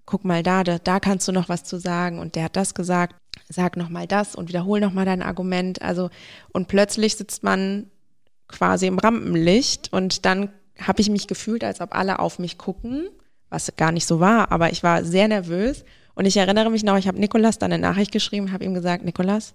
guck 0.05 0.25
mal 0.25 0.43
da, 0.43 0.63
da, 0.63 0.79
da 0.79 0.99
kannst 0.99 1.27
du 1.27 1.31
noch 1.31 1.47
was 1.47 1.63
zu 1.63 1.77
sagen 1.77 2.19
und 2.19 2.35
der 2.35 2.45
hat 2.45 2.55
das 2.55 2.73
gesagt, 2.73 3.15
sag 3.47 3.77
noch 3.77 3.89
mal 3.89 4.07
das 4.07 4.35
und 4.35 4.49
wiederhol 4.49 4.79
noch 4.79 4.93
mal 4.93 5.05
dein 5.05 5.21
Argument. 5.21 5.81
Also 5.81 6.09
und 6.51 6.67
plötzlich 6.67 7.15
sitzt 7.15 7.43
man 7.43 7.89
quasi 8.47 8.87
im 8.87 8.99
Rampenlicht 8.99 9.91
und 9.93 10.25
dann 10.25 10.49
habe 10.79 11.01
ich 11.01 11.09
mich 11.09 11.27
gefühlt, 11.27 11.63
als 11.63 11.79
ob 11.81 11.95
alle 11.95 12.19
auf 12.19 12.39
mich 12.39 12.57
gucken 12.57 13.07
was 13.53 13.71
gar 13.77 13.91
nicht 13.91 14.07
so 14.07 14.19
war, 14.19 14.51
aber 14.51 14.71
ich 14.71 14.81
war 14.81 15.05
sehr 15.05 15.27
nervös. 15.27 15.85
Und 16.15 16.25
ich 16.25 16.37
erinnere 16.37 16.69
mich 16.69 16.83
noch, 16.83 16.97
ich 16.97 17.07
habe 17.07 17.19
Nikolas 17.19 17.57
dann 17.57 17.71
eine 17.71 17.81
Nachricht 17.81 18.11
geschrieben, 18.11 18.51
habe 18.51 18.65
ihm 18.65 18.73
gesagt, 18.73 19.03
Nikolas, 19.03 19.53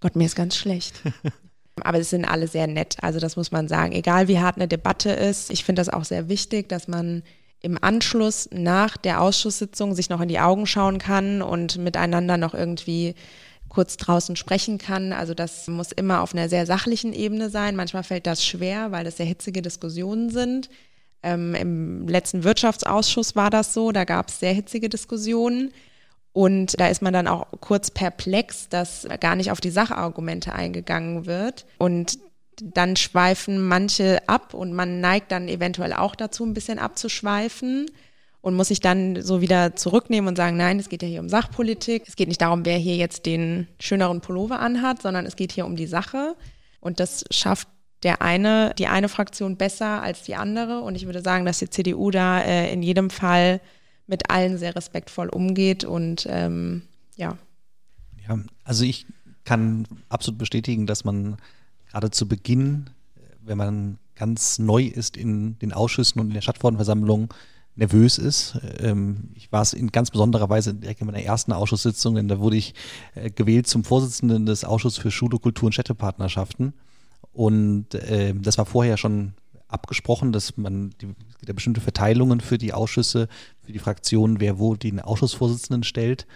Gott, 0.00 0.16
mir 0.16 0.26
ist 0.26 0.36
ganz 0.36 0.56
schlecht. 0.56 1.00
Aber 1.82 1.98
es 1.98 2.10
sind 2.10 2.24
alle 2.24 2.46
sehr 2.46 2.66
nett. 2.66 2.96
Also 3.00 3.18
das 3.18 3.36
muss 3.36 3.50
man 3.50 3.68
sagen. 3.68 3.92
Egal 3.92 4.28
wie 4.28 4.38
hart 4.38 4.56
eine 4.56 4.68
Debatte 4.68 5.10
ist, 5.10 5.50
ich 5.50 5.64
finde 5.64 5.80
das 5.80 5.88
auch 5.88 6.04
sehr 6.04 6.28
wichtig, 6.28 6.68
dass 6.68 6.88
man 6.88 7.22
im 7.60 7.82
Anschluss 7.82 8.48
nach 8.52 8.96
der 8.96 9.20
Ausschusssitzung 9.20 9.94
sich 9.94 10.10
noch 10.10 10.20
in 10.20 10.28
die 10.28 10.38
Augen 10.38 10.66
schauen 10.66 10.98
kann 10.98 11.40
und 11.40 11.78
miteinander 11.78 12.36
noch 12.36 12.54
irgendwie 12.54 13.14
kurz 13.70 13.96
draußen 13.96 14.36
sprechen 14.36 14.78
kann. 14.78 15.12
Also 15.12 15.34
das 15.34 15.66
muss 15.66 15.90
immer 15.90 16.20
auf 16.20 16.34
einer 16.34 16.48
sehr 16.48 16.66
sachlichen 16.66 17.12
Ebene 17.12 17.50
sein. 17.50 17.74
Manchmal 17.74 18.04
fällt 18.04 18.26
das 18.26 18.44
schwer, 18.44 18.92
weil 18.92 19.04
das 19.04 19.16
sehr 19.16 19.26
hitzige 19.26 19.62
Diskussionen 19.62 20.30
sind. 20.30 20.68
Ähm, 21.24 21.54
Im 21.54 22.06
letzten 22.06 22.44
Wirtschaftsausschuss 22.44 23.34
war 23.34 23.48
das 23.50 23.72
so, 23.72 23.90
da 23.90 24.04
gab 24.04 24.28
es 24.28 24.38
sehr 24.38 24.52
hitzige 24.52 24.88
Diskussionen. 24.88 25.72
Und 26.32 26.78
da 26.78 26.88
ist 26.88 27.00
man 27.00 27.14
dann 27.14 27.28
auch 27.28 27.46
kurz 27.60 27.90
perplex, 27.90 28.68
dass 28.68 29.08
gar 29.20 29.34
nicht 29.34 29.50
auf 29.50 29.60
die 29.60 29.70
Sachargumente 29.70 30.52
eingegangen 30.52 31.26
wird. 31.26 31.64
Und 31.78 32.18
dann 32.62 32.96
schweifen 32.96 33.66
manche 33.66 34.20
ab 34.28 34.52
und 34.52 34.72
man 34.72 35.00
neigt 35.00 35.32
dann 35.32 35.48
eventuell 35.48 35.92
auch 35.92 36.14
dazu, 36.14 36.44
ein 36.44 36.54
bisschen 36.54 36.78
abzuschweifen 36.78 37.90
und 38.42 38.54
muss 38.54 38.68
sich 38.68 38.80
dann 38.80 39.22
so 39.22 39.40
wieder 39.40 39.74
zurücknehmen 39.74 40.28
und 40.28 40.36
sagen, 40.36 40.56
nein, 40.56 40.78
es 40.78 40.90
geht 40.90 41.02
ja 41.02 41.08
hier 41.08 41.20
um 41.20 41.30
Sachpolitik. 41.30 42.04
Es 42.06 42.16
geht 42.16 42.28
nicht 42.28 42.42
darum, 42.42 42.66
wer 42.66 42.76
hier 42.76 42.96
jetzt 42.96 43.24
den 43.24 43.66
schöneren 43.80 44.20
Pullover 44.20 44.60
anhat, 44.60 45.00
sondern 45.00 45.24
es 45.24 45.36
geht 45.36 45.52
hier 45.52 45.64
um 45.64 45.76
die 45.76 45.86
Sache. 45.86 46.36
Und 46.80 47.00
das 47.00 47.24
schafft 47.30 47.68
der 48.04 48.22
eine, 48.22 48.74
die 48.78 48.86
eine 48.86 49.08
Fraktion 49.08 49.56
besser 49.56 50.02
als 50.02 50.22
die 50.22 50.36
andere. 50.36 50.80
Und 50.80 50.94
ich 50.94 51.06
würde 51.06 51.22
sagen, 51.22 51.44
dass 51.44 51.58
die 51.58 51.70
CDU 51.70 52.10
da 52.10 52.40
äh, 52.40 52.72
in 52.72 52.82
jedem 52.82 53.10
Fall 53.10 53.60
mit 54.06 54.30
allen 54.30 54.58
sehr 54.58 54.76
respektvoll 54.76 55.28
umgeht 55.28 55.82
und 55.84 56.26
ähm, 56.28 56.82
ja. 57.16 57.38
Ja, 58.28 58.38
also 58.62 58.84
ich 58.84 59.06
kann 59.44 59.86
absolut 60.08 60.38
bestätigen, 60.38 60.86
dass 60.86 61.04
man 61.04 61.36
gerade 61.90 62.10
zu 62.10 62.28
Beginn, 62.28 62.90
wenn 63.42 63.58
man 63.58 63.98
ganz 64.14 64.58
neu 64.58 64.84
ist 64.84 65.16
in 65.16 65.58
den 65.58 65.72
Ausschüssen 65.72 66.20
und 66.20 66.28
in 66.28 66.34
der 66.34 66.42
Stadtverordnetenversammlung, 66.42 67.32
nervös 67.76 68.18
ist. 68.18 68.56
Ähm, 68.78 69.30
ich 69.34 69.50
war 69.50 69.62
es 69.62 69.72
in 69.72 69.90
ganz 69.90 70.10
besonderer 70.10 70.48
Weise 70.48 70.74
direkt 70.74 71.00
in 71.00 71.06
meiner 71.06 71.22
ersten 71.22 71.52
Ausschusssitzung, 71.52 72.14
denn 72.14 72.28
da 72.28 72.38
wurde 72.38 72.56
ich 72.56 72.74
äh, 73.14 73.30
gewählt 73.30 73.66
zum 73.66 73.84
Vorsitzenden 73.84 74.46
des 74.46 74.64
Ausschusses 74.64 74.98
für 74.98 75.10
Schule, 75.10 75.38
Kultur 75.38 75.66
und 75.66 75.72
Städtepartnerschaften. 75.72 76.74
Und 77.34 77.94
äh, 77.94 78.32
das 78.34 78.58
war 78.58 78.64
vorher 78.64 78.96
schon 78.96 79.34
abgesprochen, 79.68 80.32
dass 80.32 80.56
man 80.56 80.90
die, 81.00 81.08
die 81.46 81.52
bestimmte 81.52 81.80
Verteilungen 81.80 82.40
für 82.40 82.58
die 82.58 82.72
Ausschüsse, 82.72 83.28
für 83.62 83.72
die 83.72 83.78
Fraktionen, 83.80 84.40
wer 84.40 84.58
wo 84.58 84.76
den 84.76 85.00
Ausschussvorsitzenden 85.00 85.82
stellt. 85.82 86.26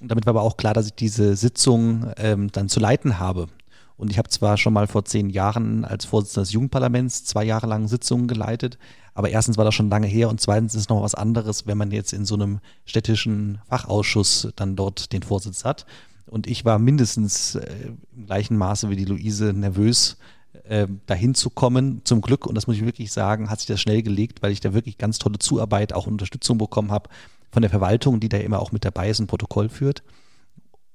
Und 0.00 0.10
damit 0.10 0.26
war 0.26 0.30
aber 0.30 0.42
auch 0.42 0.56
klar, 0.56 0.74
dass 0.74 0.86
ich 0.86 0.94
diese 0.94 1.36
Sitzung 1.36 2.12
ähm, 2.16 2.50
dann 2.52 2.68
zu 2.68 2.80
leiten 2.80 3.18
habe. 3.18 3.48
Und 3.96 4.10
ich 4.10 4.18
habe 4.18 4.28
zwar 4.28 4.56
schon 4.56 4.72
mal 4.72 4.86
vor 4.86 5.04
zehn 5.04 5.28
Jahren 5.30 5.84
als 5.84 6.04
Vorsitzender 6.04 6.42
des 6.42 6.52
Jugendparlaments 6.52 7.24
zwei 7.24 7.44
Jahre 7.44 7.66
lang 7.66 7.86
Sitzungen 7.86 8.26
geleitet, 8.26 8.78
aber 9.14 9.30
erstens 9.30 9.56
war 9.56 9.64
das 9.64 9.74
schon 9.74 9.88
lange 9.88 10.08
her 10.08 10.28
und 10.28 10.40
zweitens 10.40 10.74
ist 10.74 10.82
es 10.82 10.88
noch 10.88 11.02
was 11.02 11.14
anderes, 11.14 11.66
wenn 11.66 11.78
man 11.78 11.92
jetzt 11.92 12.12
in 12.12 12.24
so 12.24 12.34
einem 12.34 12.58
städtischen 12.84 13.60
Fachausschuss 13.68 14.48
dann 14.56 14.74
dort 14.74 15.12
den 15.12 15.22
Vorsitz 15.22 15.64
hat. 15.64 15.86
Und 16.26 16.48
ich 16.48 16.64
war 16.64 16.80
mindestens 16.80 17.54
äh, 17.54 17.92
im 18.16 18.26
gleichen 18.26 18.56
Maße 18.56 18.90
wie 18.90 18.96
die 18.96 19.04
Luise 19.04 19.52
nervös, 19.52 20.16
äh, 20.64 20.86
dahin 21.06 21.34
zu 21.34 21.50
kommen. 21.50 22.02
Zum 22.04 22.20
Glück, 22.20 22.46
und 22.46 22.54
das 22.54 22.66
muss 22.66 22.76
ich 22.76 22.84
wirklich 22.84 23.12
sagen, 23.12 23.50
hat 23.50 23.60
sich 23.60 23.66
das 23.66 23.80
schnell 23.80 24.02
gelegt, 24.02 24.42
weil 24.42 24.52
ich 24.52 24.60
da 24.60 24.74
wirklich 24.74 24.98
ganz 24.98 25.18
tolle 25.18 25.38
Zuarbeit, 25.38 25.92
auch 25.92 26.06
Unterstützung 26.06 26.58
bekommen 26.58 26.90
habe 26.90 27.10
von 27.52 27.62
der 27.62 27.70
Verwaltung, 27.70 28.20
die 28.20 28.28
da 28.28 28.38
immer 28.38 28.60
auch 28.60 28.72
mit 28.72 28.84
dabei 28.84 29.08
ist, 29.08 29.20
ein 29.20 29.26
Protokoll 29.26 29.68
führt. 29.68 30.02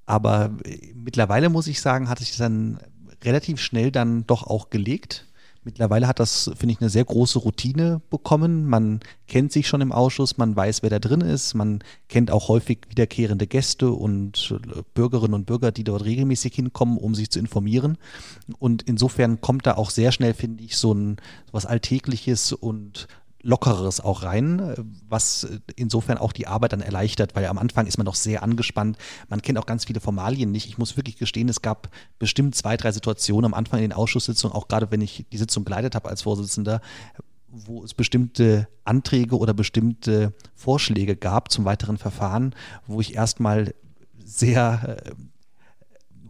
Aber 0.06 0.50
äh, 0.64 0.92
mittlerweile 0.94 1.48
muss 1.48 1.66
ich 1.66 1.80
sagen, 1.80 2.08
hat 2.08 2.18
sich 2.18 2.30
das 2.30 2.38
dann 2.38 2.80
relativ 3.22 3.60
schnell 3.60 3.90
dann 3.90 4.26
doch 4.26 4.44
auch 4.44 4.70
gelegt. 4.70 5.26
Mittlerweile 5.62 6.06
hat 6.08 6.20
das, 6.20 6.50
finde 6.56 6.72
ich, 6.72 6.80
eine 6.80 6.88
sehr 6.88 7.04
große 7.04 7.38
Routine 7.38 8.00
bekommen. 8.08 8.66
Man 8.66 9.00
kennt 9.28 9.52
sich 9.52 9.68
schon 9.68 9.82
im 9.82 9.92
Ausschuss, 9.92 10.38
man 10.38 10.56
weiß, 10.56 10.82
wer 10.82 10.88
da 10.88 10.98
drin 10.98 11.20
ist, 11.20 11.52
man 11.52 11.80
kennt 12.08 12.30
auch 12.30 12.48
häufig 12.48 12.78
wiederkehrende 12.88 13.46
Gäste 13.46 13.90
und 13.90 14.54
äh, 14.56 14.82
Bürgerinnen 14.94 15.34
und 15.34 15.44
Bürger, 15.44 15.70
die 15.70 15.84
dort 15.84 16.04
regelmäßig 16.06 16.54
hinkommen, 16.54 16.96
um 16.96 17.14
sich 17.14 17.30
zu 17.30 17.38
informieren. 17.38 17.98
Und 18.58 18.82
insofern 18.82 19.42
kommt 19.42 19.66
da 19.66 19.74
auch 19.74 19.90
sehr 19.90 20.12
schnell, 20.12 20.32
finde 20.32 20.64
ich, 20.64 20.78
so 20.78 20.94
ein 20.94 21.18
was 21.52 21.66
Alltägliches 21.66 22.54
und 22.54 23.06
Lockeres 23.42 24.00
auch 24.00 24.22
rein, 24.22 24.74
was 25.08 25.46
insofern 25.76 26.18
auch 26.18 26.32
die 26.32 26.46
Arbeit 26.46 26.72
dann 26.72 26.80
erleichtert, 26.80 27.34
weil 27.34 27.46
am 27.46 27.58
Anfang 27.58 27.86
ist 27.86 27.96
man 27.96 28.04
noch 28.04 28.14
sehr 28.14 28.42
angespannt. 28.42 28.98
Man 29.28 29.40
kennt 29.42 29.58
auch 29.58 29.66
ganz 29.66 29.86
viele 29.86 30.00
Formalien 30.00 30.50
nicht. 30.50 30.66
Ich 30.66 30.78
muss 30.78 30.96
wirklich 30.96 31.16
gestehen, 31.16 31.48
es 31.48 31.62
gab 31.62 31.88
bestimmt 32.18 32.54
zwei, 32.54 32.76
drei 32.76 32.92
Situationen 32.92 33.46
am 33.46 33.54
Anfang 33.54 33.78
in 33.78 33.84
den 33.84 33.92
Ausschusssitzungen, 33.92 34.54
auch 34.54 34.68
gerade 34.68 34.90
wenn 34.90 35.00
ich 35.00 35.24
die 35.32 35.38
Sitzung 35.38 35.64
geleitet 35.64 35.94
habe 35.94 36.08
als 36.08 36.22
Vorsitzender, 36.22 36.80
wo 37.48 37.82
es 37.82 37.94
bestimmte 37.94 38.68
Anträge 38.84 39.36
oder 39.36 39.54
bestimmte 39.54 40.34
Vorschläge 40.54 41.16
gab 41.16 41.50
zum 41.50 41.64
weiteren 41.64 41.98
Verfahren, 41.98 42.54
wo 42.86 43.00
ich 43.00 43.14
erstmal 43.14 43.74
sehr 44.22 45.02
äh, 45.04 45.10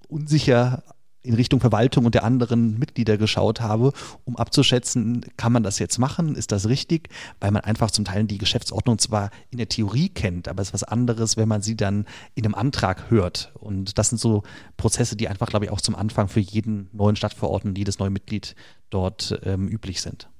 unsicher 0.08 0.82
in 1.22 1.34
Richtung 1.34 1.60
Verwaltung 1.60 2.06
und 2.06 2.14
der 2.14 2.24
anderen 2.24 2.78
Mitglieder 2.78 3.18
geschaut 3.18 3.60
habe, 3.60 3.92
um 4.24 4.36
abzuschätzen, 4.36 5.24
kann 5.36 5.52
man 5.52 5.62
das 5.62 5.78
jetzt 5.78 5.98
machen, 5.98 6.34
ist 6.34 6.50
das 6.50 6.68
richtig, 6.68 7.08
weil 7.40 7.50
man 7.50 7.62
einfach 7.62 7.90
zum 7.90 8.04
Teil 8.04 8.24
die 8.24 8.38
Geschäftsordnung 8.38 8.98
zwar 8.98 9.30
in 9.50 9.58
der 9.58 9.68
Theorie 9.68 10.08
kennt, 10.08 10.48
aber 10.48 10.62
es 10.62 10.68
ist 10.68 10.74
was 10.74 10.84
anderes, 10.84 11.36
wenn 11.36 11.48
man 11.48 11.62
sie 11.62 11.76
dann 11.76 12.06
in 12.34 12.44
einem 12.44 12.54
Antrag 12.54 13.10
hört. 13.10 13.52
Und 13.58 13.98
das 13.98 14.08
sind 14.08 14.18
so 14.18 14.42
Prozesse, 14.76 15.16
die 15.16 15.28
einfach, 15.28 15.48
glaube 15.48 15.66
ich, 15.66 15.70
auch 15.70 15.80
zum 15.80 15.94
Anfang 15.94 16.28
für 16.28 16.40
jeden 16.40 16.88
neuen 16.92 17.16
Stadtverordneten, 17.16 17.76
jedes 17.76 17.98
neue 17.98 18.10
Mitglied 18.10 18.54
dort 18.88 19.38
ähm, 19.44 19.68
üblich 19.68 20.00
sind. 20.00 20.30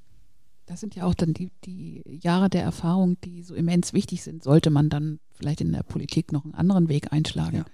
Das 0.65 0.81
sind 0.81 0.95
ja 0.95 1.05
auch 1.05 1.15
dann 1.15 1.35
die, 1.35 1.51
die 1.65 2.03
Jahre 2.07 2.49
der 2.49 2.63
Erfahrung, 2.63 3.21
die 3.23 3.43
so 3.43 3.55
immens 3.55 3.93
wichtig 3.93 4.23
sind, 4.23 4.45
sollte 4.45 4.71
man 4.71 4.89
dann 4.89 5.19
vielleicht 5.33 5.61
in 5.61 5.73
der 5.73 5.83
Politik 5.83 6.33
noch 6.33 6.45
einen 6.45 6.55
anderen 6.55 6.89
Weg 6.89 7.13
einschlagen. 7.13 7.57
Ja 7.59 7.65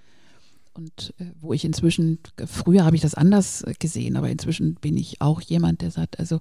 und 0.77 1.15
äh, 1.19 1.27
wo 1.41 1.53
ich 1.53 1.65
inzwischen, 1.65 2.19
früher 2.47 2.85
habe 2.85 2.97
ich 2.97 3.03
das 3.03 3.15
anders 3.15 3.63
äh, 3.63 3.75
gesehen, 3.79 4.17
aber 4.17 4.29
inzwischen 4.29 4.75
bin 4.75 4.97
ich 4.97 5.21
auch 5.21 5.41
jemand, 5.41 5.83
der 5.83 5.91
sagt, 5.91 6.19
also 6.19 6.41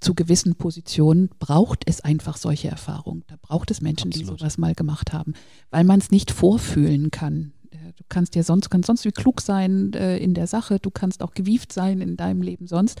zu 0.00 0.14
gewissen 0.14 0.56
Positionen 0.56 1.30
braucht 1.38 1.84
es 1.86 2.00
einfach 2.02 2.36
solche 2.36 2.68
Erfahrungen. 2.68 3.24
Da 3.28 3.36
braucht 3.40 3.70
es 3.70 3.80
Menschen, 3.80 4.08
Absolut. 4.08 4.36
die 4.36 4.38
sowas 4.38 4.58
mal 4.58 4.74
gemacht 4.74 5.12
haben, 5.12 5.32
weil 5.70 5.84
man 5.84 6.00
es 6.00 6.10
nicht 6.10 6.30
vorfühlen 6.30 7.10
kann. 7.10 7.52
Äh, 7.70 7.92
du 7.96 8.04
kannst 8.08 8.34
ja 8.34 8.42
sonst, 8.42 8.70
kannst 8.70 8.86
sonst 8.88 9.04
wie 9.04 9.12
klug 9.12 9.40
sein 9.40 9.92
äh, 9.94 10.18
in 10.18 10.34
der 10.34 10.46
Sache, 10.46 10.78
du 10.78 10.90
kannst 10.90 11.22
auch 11.22 11.32
gewieft 11.34 11.72
sein 11.72 12.00
in 12.00 12.16
deinem 12.16 12.42
Leben 12.42 12.66
sonst. 12.66 13.00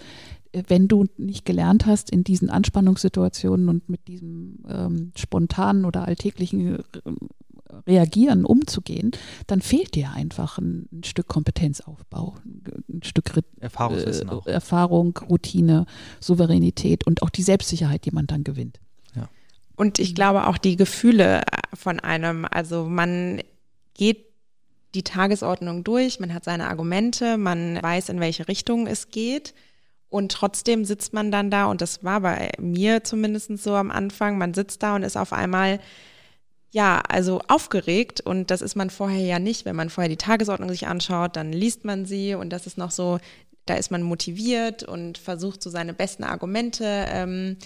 Äh, 0.52 0.62
wenn 0.68 0.88
du 0.88 1.06
nicht 1.16 1.44
gelernt 1.44 1.86
hast, 1.86 2.10
in 2.10 2.24
diesen 2.24 2.48
Anspannungssituationen 2.48 3.68
und 3.68 3.88
mit 3.88 4.08
diesem 4.08 4.64
ähm, 4.68 5.12
spontanen 5.16 5.84
oder 5.84 6.06
alltäglichen 6.06 6.78
reagieren, 7.86 8.44
umzugehen, 8.44 9.10
dann 9.46 9.60
fehlt 9.60 9.94
dir 9.94 10.10
einfach 10.12 10.58
ein, 10.58 10.88
ein 10.92 11.04
Stück 11.04 11.28
Kompetenzaufbau, 11.28 12.34
ein 12.88 13.02
Stück 13.02 13.30
Erfahrungswissen 13.60 14.30
äh, 14.46 14.50
Erfahrung, 14.50 15.18
Routine, 15.28 15.86
Souveränität 16.20 17.06
und 17.06 17.22
auch 17.22 17.30
die 17.30 17.42
Selbstsicherheit, 17.42 18.04
die 18.04 18.10
man 18.12 18.26
dann 18.26 18.44
gewinnt. 18.44 18.80
Ja. 19.14 19.28
Und 19.76 19.98
ich 19.98 20.14
glaube 20.14 20.46
auch 20.46 20.58
die 20.58 20.76
Gefühle 20.76 21.42
von 21.74 22.00
einem, 22.00 22.46
also 22.50 22.84
man 22.84 23.40
geht 23.94 24.26
die 24.94 25.02
Tagesordnung 25.02 25.84
durch, 25.84 26.20
man 26.20 26.32
hat 26.32 26.44
seine 26.44 26.68
Argumente, 26.68 27.36
man 27.36 27.80
weiß, 27.82 28.08
in 28.08 28.20
welche 28.20 28.48
Richtung 28.48 28.86
es 28.86 29.10
geht. 29.10 29.54
Und 30.08 30.32
trotzdem 30.32 30.84
sitzt 30.84 31.12
man 31.12 31.30
dann 31.30 31.50
da, 31.50 31.66
und 31.66 31.80
das 31.80 32.04
war 32.04 32.20
bei 32.20 32.52
mir 32.58 33.04
zumindest 33.04 33.58
so 33.58 33.74
am 33.74 33.90
Anfang, 33.90 34.38
man 34.38 34.54
sitzt 34.54 34.82
da 34.82 34.94
und 34.94 35.02
ist 35.02 35.16
auf 35.16 35.32
einmal 35.32 35.80
ja, 36.76 37.00
also 37.08 37.40
aufgeregt 37.48 38.20
und 38.20 38.50
das 38.50 38.60
ist 38.60 38.76
man 38.76 38.90
vorher 38.90 39.24
ja 39.24 39.38
nicht. 39.38 39.64
Wenn 39.64 39.76
man 39.76 39.88
vorher 39.88 40.10
die 40.10 40.18
Tagesordnung 40.18 40.68
sich 40.68 40.86
anschaut, 40.86 41.34
dann 41.34 41.50
liest 41.50 41.86
man 41.86 42.04
sie 42.04 42.34
und 42.34 42.50
das 42.50 42.66
ist 42.66 42.76
noch 42.76 42.90
so, 42.90 43.18
da 43.64 43.76
ist 43.76 43.90
man 43.90 44.02
motiviert 44.02 44.82
und 44.82 45.16
versucht 45.16 45.62
so 45.62 45.70
seine 45.70 45.94
besten 45.94 46.22
Argumente 46.22 46.84
ähm, 46.84 47.56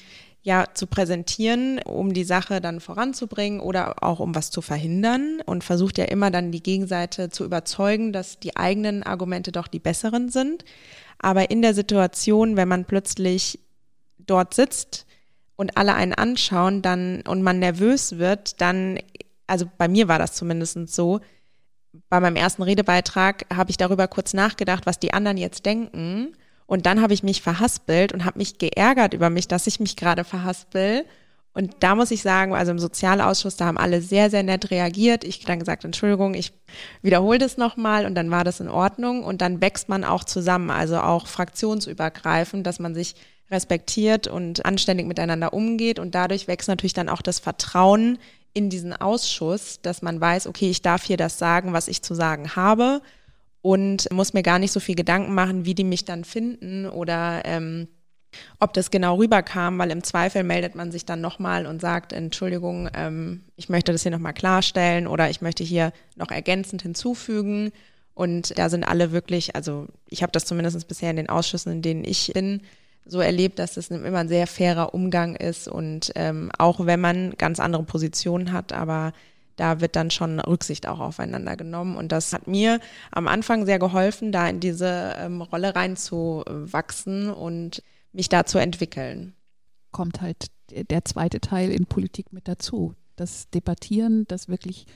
ja 0.42 0.66
zu 0.74 0.86
präsentieren, 0.86 1.80
um 1.80 2.14
die 2.14 2.22
Sache 2.22 2.60
dann 2.60 2.78
voranzubringen 2.78 3.58
oder 3.58 4.00
auch 4.00 4.20
um 4.20 4.36
was 4.36 4.52
zu 4.52 4.62
verhindern 4.62 5.42
und 5.44 5.64
versucht 5.64 5.98
ja 5.98 6.04
immer 6.04 6.30
dann 6.30 6.52
die 6.52 6.62
Gegenseite 6.62 7.30
zu 7.30 7.44
überzeugen, 7.44 8.12
dass 8.12 8.38
die 8.38 8.56
eigenen 8.56 9.02
Argumente 9.02 9.50
doch 9.50 9.66
die 9.66 9.80
besseren 9.80 10.28
sind. 10.28 10.64
Aber 11.18 11.50
in 11.50 11.62
der 11.62 11.74
Situation, 11.74 12.54
wenn 12.54 12.68
man 12.68 12.84
plötzlich 12.84 13.58
dort 14.18 14.54
sitzt, 14.54 15.04
und 15.60 15.76
alle 15.76 15.94
einen 15.94 16.14
anschauen, 16.14 16.80
dann 16.80 17.20
und 17.28 17.42
man 17.42 17.58
nervös 17.58 18.16
wird, 18.16 18.62
dann, 18.62 18.98
also 19.46 19.70
bei 19.76 19.88
mir 19.88 20.08
war 20.08 20.18
das 20.18 20.32
zumindest 20.32 20.88
so, 20.88 21.20
bei 22.08 22.18
meinem 22.18 22.36
ersten 22.36 22.62
Redebeitrag 22.62 23.44
habe 23.54 23.70
ich 23.70 23.76
darüber 23.76 24.08
kurz 24.08 24.32
nachgedacht, 24.32 24.86
was 24.86 24.98
die 24.98 25.12
anderen 25.12 25.36
jetzt 25.36 25.66
denken. 25.66 26.34
Und 26.64 26.86
dann 26.86 27.02
habe 27.02 27.12
ich 27.12 27.22
mich 27.22 27.42
verhaspelt 27.42 28.12
und 28.14 28.24
habe 28.24 28.38
mich 28.38 28.56
geärgert 28.56 29.12
über 29.12 29.28
mich, 29.28 29.48
dass 29.48 29.66
ich 29.66 29.80
mich 29.80 29.96
gerade 29.96 30.24
verhaspel 30.24 31.04
Und 31.52 31.74
da 31.80 31.94
muss 31.94 32.10
ich 32.10 32.22
sagen, 32.22 32.54
also 32.54 32.70
im 32.70 32.78
Sozialausschuss, 32.78 33.56
da 33.56 33.66
haben 33.66 33.76
alle 33.76 34.00
sehr, 34.00 34.30
sehr 34.30 34.44
nett 34.44 34.70
reagiert. 34.70 35.24
Ich 35.24 35.44
dann 35.44 35.58
gesagt, 35.58 35.84
Entschuldigung, 35.84 36.32
ich 36.32 36.52
wiederhole 37.02 37.38
das 37.38 37.58
nochmal 37.58 38.06
und 38.06 38.14
dann 38.14 38.30
war 38.30 38.44
das 38.44 38.60
in 38.60 38.68
Ordnung. 38.68 39.24
Und 39.24 39.42
dann 39.42 39.60
wächst 39.60 39.90
man 39.90 40.04
auch 40.04 40.24
zusammen, 40.24 40.70
also 40.70 41.00
auch 41.00 41.26
fraktionsübergreifend, 41.26 42.66
dass 42.66 42.78
man 42.78 42.94
sich 42.94 43.16
respektiert 43.50 44.26
und 44.26 44.64
anständig 44.64 45.06
miteinander 45.06 45.52
umgeht. 45.52 45.98
Und 45.98 46.14
dadurch 46.14 46.48
wächst 46.48 46.68
natürlich 46.68 46.94
dann 46.94 47.08
auch 47.08 47.22
das 47.22 47.38
Vertrauen 47.38 48.18
in 48.52 48.70
diesen 48.70 48.92
Ausschuss, 48.92 49.80
dass 49.82 50.02
man 50.02 50.20
weiß, 50.20 50.46
okay, 50.46 50.70
ich 50.70 50.82
darf 50.82 51.04
hier 51.04 51.16
das 51.16 51.38
sagen, 51.38 51.72
was 51.72 51.88
ich 51.88 52.02
zu 52.02 52.14
sagen 52.14 52.56
habe 52.56 53.00
und 53.62 54.10
muss 54.10 54.32
mir 54.32 54.42
gar 54.42 54.58
nicht 54.58 54.72
so 54.72 54.80
viel 54.80 54.94
Gedanken 54.94 55.34
machen, 55.34 55.64
wie 55.64 55.74
die 55.74 55.84
mich 55.84 56.04
dann 56.04 56.24
finden 56.24 56.86
oder 56.86 57.42
ähm, 57.44 57.88
ob 58.58 58.72
das 58.74 58.90
genau 58.90 59.16
rüberkam, 59.16 59.78
weil 59.78 59.90
im 59.90 60.04
Zweifel 60.04 60.44
meldet 60.44 60.74
man 60.74 60.92
sich 60.92 61.04
dann 61.04 61.20
nochmal 61.20 61.66
und 61.66 61.80
sagt, 61.80 62.12
Entschuldigung, 62.12 62.88
ähm, 62.94 63.42
ich 63.56 63.68
möchte 63.68 63.92
das 63.92 64.02
hier 64.02 64.12
nochmal 64.12 64.34
klarstellen 64.34 65.06
oder 65.06 65.30
ich 65.30 65.40
möchte 65.40 65.64
hier 65.64 65.92
noch 66.16 66.30
ergänzend 66.30 66.82
hinzufügen. 66.82 67.72
Und 68.14 68.56
da 68.58 68.68
sind 68.68 68.84
alle 68.84 69.12
wirklich, 69.12 69.56
also 69.56 69.86
ich 70.08 70.22
habe 70.22 70.32
das 70.32 70.44
zumindest 70.44 70.86
bisher 70.88 71.10
in 71.10 71.16
den 71.16 71.28
Ausschüssen, 71.28 71.72
in 71.72 71.82
denen 71.82 72.04
ich 72.04 72.32
bin, 72.34 72.62
so 73.04 73.20
erlebt, 73.20 73.58
dass 73.58 73.76
es 73.76 73.90
immer 73.90 74.18
ein 74.18 74.28
sehr 74.28 74.46
fairer 74.46 74.94
Umgang 74.94 75.36
ist 75.36 75.68
und 75.68 76.12
ähm, 76.14 76.50
auch 76.58 76.86
wenn 76.86 77.00
man 77.00 77.34
ganz 77.38 77.60
andere 77.60 77.82
Positionen 77.82 78.52
hat, 78.52 78.72
aber 78.72 79.12
da 79.60 79.80
wird 79.80 79.94
dann 79.94 80.10
schon 80.10 80.40
Rücksicht 80.40 80.88
auch 80.88 81.00
aufeinander 81.00 81.54
genommen. 81.54 81.96
Und 81.96 82.12
das 82.12 82.32
hat 82.32 82.46
mir 82.46 82.80
am 83.10 83.28
Anfang 83.28 83.66
sehr 83.66 83.78
geholfen, 83.78 84.32
da 84.32 84.48
in 84.48 84.58
diese 84.58 85.14
ähm, 85.18 85.42
Rolle 85.42 85.74
reinzuwachsen 85.74 87.30
und 87.30 87.82
mich 88.12 88.30
da 88.30 88.46
zu 88.46 88.56
entwickeln. 88.58 89.34
Kommt 89.90 90.22
halt 90.22 90.46
der 90.70 91.04
zweite 91.04 91.40
Teil 91.40 91.70
in 91.70 91.84
Politik 91.84 92.32
mit 92.32 92.48
dazu. 92.48 92.94
Das 93.16 93.50
Debattieren, 93.50 94.24
das 94.28 94.48
wirklich 94.48 94.86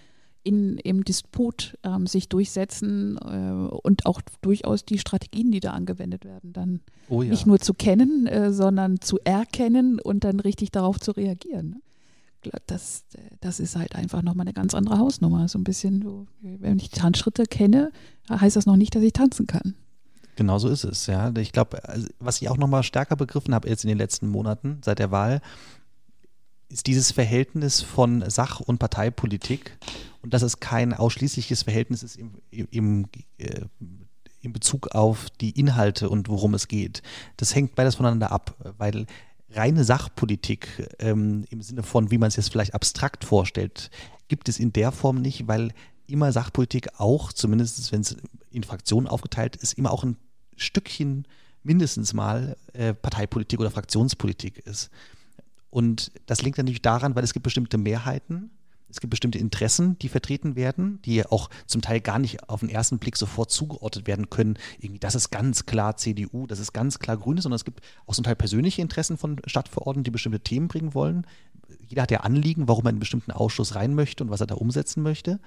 in, 0.45 0.77
im 0.79 1.05
Disput 1.05 1.77
ähm, 1.83 2.07
sich 2.07 2.29
durchsetzen 2.29 3.17
äh, 3.17 3.77
und 3.77 4.07
auch 4.07 4.21
durchaus 4.43 4.85
die 4.85 4.99
Strategien, 4.99 5.51
die 5.51 5.61
da 5.61 5.73
angewendet 5.73 6.25
werden, 6.25 6.53
dann 6.53 6.81
oh 7.09 7.23
ja. 7.23 7.31
nicht 7.31 7.47
nur 7.47 7.59
zu 7.59 7.75
kennen, 7.75 8.27
äh, 8.27 8.53
sondern 8.53 9.01
zu 9.01 9.19
erkennen 9.25 9.99
und 9.99 10.23
dann 10.25 10.39
richtig 10.41 10.71
darauf 10.71 11.01
zu 11.01 11.13
reagieren. 11.13 11.71
Ne? 11.71 11.81
Das, 12.67 13.05
das 13.41 13.59
ist 13.59 13.75
halt 13.75 13.95
einfach 13.95 14.23
nochmal 14.23 14.45
eine 14.45 14.53
ganz 14.53 14.75
andere 14.75 14.99
Hausnummer. 14.99 15.49
So 15.49 15.59
ein 15.59 15.65
bisschen, 15.65 16.29
wenn 16.43 16.79
ich 16.79 16.91
Tanzschritte 16.91 17.45
kenne, 17.45 17.91
heißt 18.29 18.57
das 18.57 18.67
noch 18.67 18.77
nicht, 18.77 18.95
dass 18.95 19.03
ich 19.03 19.15
tanzen 19.15 19.47
kann. 19.47 19.75
Genau 20.37 20.59
so 20.59 20.69
ist 20.69 20.85
es, 20.85 21.07
ja. 21.07 21.33
Ich 21.39 21.53
glaube, 21.53 21.89
also, 21.89 22.07
was 22.19 22.43
ich 22.43 22.51
auch 22.51 22.59
nochmal 22.59 22.83
stärker 22.83 23.17
begriffen 23.17 23.55
habe 23.55 23.69
jetzt 23.69 23.85
in 23.85 23.89
den 23.89 23.97
letzten 23.97 24.29
Monaten 24.29 24.81
seit 24.85 24.99
der 24.99 25.11
Wahl, 25.11 25.41
ist 26.69 26.87
dieses 26.87 27.13
Verhältnis 27.13 27.81
von 27.81 28.25
Sach- 28.29 28.61
und 28.61 28.79
Parteipolitik 28.79 29.79
und 30.25 30.33
dass 30.33 30.41
es 30.41 30.59
kein 30.59 30.95
ausschließliches 30.95 31.65
Verhältnis 31.65 32.03
ist 32.03 32.17
im, 32.17 32.33
im, 32.51 33.07
äh, 33.37 33.61
in 34.41 34.55
Bezug 34.55 34.95
auf 34.95 35.29
die 35.29 35.51
Inhalte 35.51 36.09
und 36.09 36.31
worum 36.31 36.55
es 36.55 36.67
geht. 36.67 37.03
Das 37.37 37.55
hängt 37.55 37.75
beides 37.75 37.97
voneinander 37.97 38.33
ab, 38.33 38.57
weil 38.79 39.05
reine 39.51 39.85
Sachpolitik 39.85 40.89
ähm, 40.99 41.45
im 41.51 41.61
Sinne 41.61 41.83
von, 41.83 42.11
wie 42.11 42.17
man 42.17 42.29
es 42.29 42.37
jetzt 42.37 42.51
vielleicht 42.51 42.73
abstrakt 42.73 43.23
vorstellt, 43.23 43.91
gibt 44.29 44.49
es 44.49 44.59
in 44.59 44.73
der 44.73 44.93
Form 44.93 45.21
nicht, 45.21 45.47
weil 45.47 45.73
immer 46.07 46.33
Sachpolitik 46.33 46.89
auch, 46.99 47.31
zumindest 47.31 47.93
wenn 47.93 48.01
es 48.01 48.17
in 48.51 48.63
Fraktionen 48.63 49.07
aufgeteilt 49.07 49.57
ist, 49.57 49.75
immer 49.75 49.91
auch 49.91 50.05
ein 50.05 50.17
Stückchen 50.57 51.29
mindestens 51.63 52.15
mal 52.15 52.57
äh, 52.73 52.95
Parteipolitik 52.95 53.61
oder 53.61 53.71
Fraktionspolitik 53.71 54.57
ist. 54.61 54.89
Und 55.69 56.13
das 56.25 56.41
liegt 56.41 56.57
natürlich 56.57 56.81
daran, 56.81 57.15
weil 57.15 57.25
es 57.25 57.35
gibt 57.35 57.45
bestimmte 57.45 57.77
Mehrheiten, 57.77 58.51
es 58.95 59.01
gibt 59.01 59.11
bestimmte 59.11 59.39
Interessen, 59.39 59.99
die 59.99 60.09
vertreten 60.09 60.55
werden, 60.55 61.03
die 61.05 61.27
auch 61.27 61.51
zum 61.67 61.83
Teil 61.83 62.01
gar 62.01 62.21
nicht 62.21 62.49
auf 62.49 62.61
den 62.61 62.69
ersten 62.69 63.01
Blick 63.01 63.17
sofort 63.17 63.51
zugeordnet 63.51 64.07
werden 64.07 64.31
können. 64.31 64.57
Irgendwie, 64.79 65.01
das 65.01 65.17
ist 65.17 65.31
ganz 65.31 65.67
klar 65.67 65.97
CDU, 65.97 66.47
das 66.47 66.61
ist 66.61 66.73
ganz 66.73 67.01
klar 67.01 67.17
Grüne, 67.17 67.43
sondern 67.43 67.57
es 67.57 67.65
gibt 67.65 67.81
auch 68.07 68.15
zum 68.15 68.23
Teil 68.23 68.37
persönliche 68.37 68.83
Interessen 68.83 69.17
von 69.17 69.41
Stadtverordneten, 69.47 70.05
die 70.05 70.13
bestimmte 70.13 70.39
Themen 70.39 70.69
bringen 70.69 70.95
wollen. 70.95 71.27
Jeder 71.89 72.03
hat 72.03 72.13
ja 72.13 72.21
Anliegen, 72.21 72.69
warum 72.69 72.85
er 72.85 72.91
in 72.91 72.95
einen 72.95 73.01
bestimmten 73.01 73.33
Ausschuss 73.33 73.75
rein 73.75 73.97
möchte 73.97 74.23
und 74.23 74.31
was 74.31 74.41
er 74.41 74.47
da 74.47 74.55
umsetzen 74.55 75.03
möchte. 75.03 75.41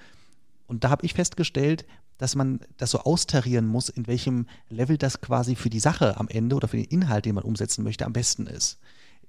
Und 0.66 0.84
da 0.84 0.90
habe 0.90 1.06
ich 1.06 1.14
festgestellt, 1.14 1.86
dass 2.18 2.36
man 2.36 2.60
das 2.76 2.90
so 2.90 2.98
austarieren 2.98 3.66
muss, 3.66 3.88
in 3.88 4.06
welchem 4.06 4.44
Level 4.68 4.98
das 4.98 5.22
quasi 5.22 5.56
für 5.56 5.70
die 5.70 5.80
Sache 5.80 6.18
am 6.18 6.28
Ende 6.28 6.54
oder 6.54 6.68
für 6.68 6.76
den 6.76 6.84
Inhalt, 6.84 7.24
den 7.24 7.36
man 7.36 7.44
umsetzen 7.44 7.82
möchte, 7.82 8.04
am 8.04 8.12
besten 8.12 8.46
ist. 8.46 8.78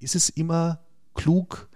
Ist 0.02 0.16
es 0.16 0.28
immer 0.28 0.82
klug, 1.14 1.69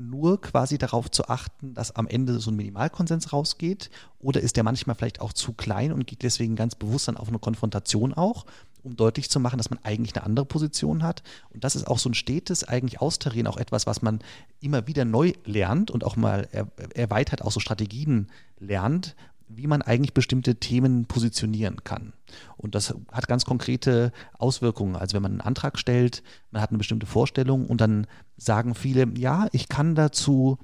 nur 0.00 0.40
quasi 0.40 0.78
darauf 0.78 1.10
zu 1.10 1.28
achten, 1.28 1.74
dass 1.74 1.94
am 1.94 2.06
Ende 2.06 2.38
so 2.40 2.50
ein 2.50 2.56
Minimalkonsens 2.56 3.32
rausgeht? 3.32 3.90
Oder 4.18 4.40
ist 4.40 4.56
der 4.56 4.64
manchmal 4.64 4.96
vielleicht 4.96 5.20
auch 5.20 5.32
zu 5.32 5.52
klein 5.52 5.92
und 5.92 6.06
geht 6.06 6.22
deswegen 6.22 6.56
ganz 6.56 6.74
bewusst 6.74 7.08
dann 7.08 7.16
auf 7.16 7.28
eine 7.28 7.38
Konfrontation 7.38 8.14
auch, 8.14 8.46
um 8.82 8.96
deutlich 8.96 9.28
zu 9.28 9.40
machen, 9.40 9.58
dass 9.58 9.70
man 9.70 9.78
eigentlich 9.82 10.16
eine 10.16 10.24
andere 10.24 10.46
Position 10.46 11.02
hat? 11.02 11.22
Und 11.50 11.64
das 11.64 11.76
ist 11.76 11.86
auch 11.86 11.98
so 11.98 12.08
ein 12.08 12.14
stetes 12.14 12.64
eigentlich 12.64 13.00
Austarieren, 13.00 13.46
auch 13.46 13.58
etwas, 13.58 13.86
was 13.86 14.02
man 14.02 14.20
immer 14.60 14.86
wieder 14.86 15.04
neu 15.04 15.32
lernt 15.44 15.90
und 15.90 16.02
auch 16.02 16.16
mal 16.16 16.48
erweitert 16.94 17.42
auch 17.42 17.52
so 17.52 17.60
Strategien 17.60 18.28
lernt, 18.58 19.14
wie 19.52 19.66
man 19.66 19.82
eigentlich 19.82 20.14
bestimmte 20.14 20.56
Themen 20.56 21.06
positionieren 21.06 21.82
kann. 21.84 22.12
Und 22.56 22.74
das 22.74 22.94
hat 23.10 23.28
ganz 23.28 23.44
konkrete 23.44 24.12
Auswirkungen. 24.38 24.96
Also 24.96 25.14
wenn 25.14 25.22
man 25.22 25.32
einen 25.32 25.40
Antrag 25.40 25.78
stellt, 25.78 26.22
man 26.50 26.62
hat 26.62 26.70
eine 26.70 26.78
bestimmte 26.78 27.06
Vorstellung 27.06 27.66
und 27.66 27.80
dann 27.80 28.06
sagen 28.36 28.74
viele, 28.74 29.08
ja, 29.18 29.48
ich 29.52 29.68
kann 29.68 29.94
dazu 29.94 30.58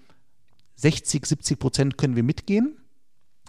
60, 0.77 1.27
70 1.27 1.59
Prozent 1.59 1.99
können 1.99 2.17
wir 2.17 2.23
mitgehen, 2.23 2.77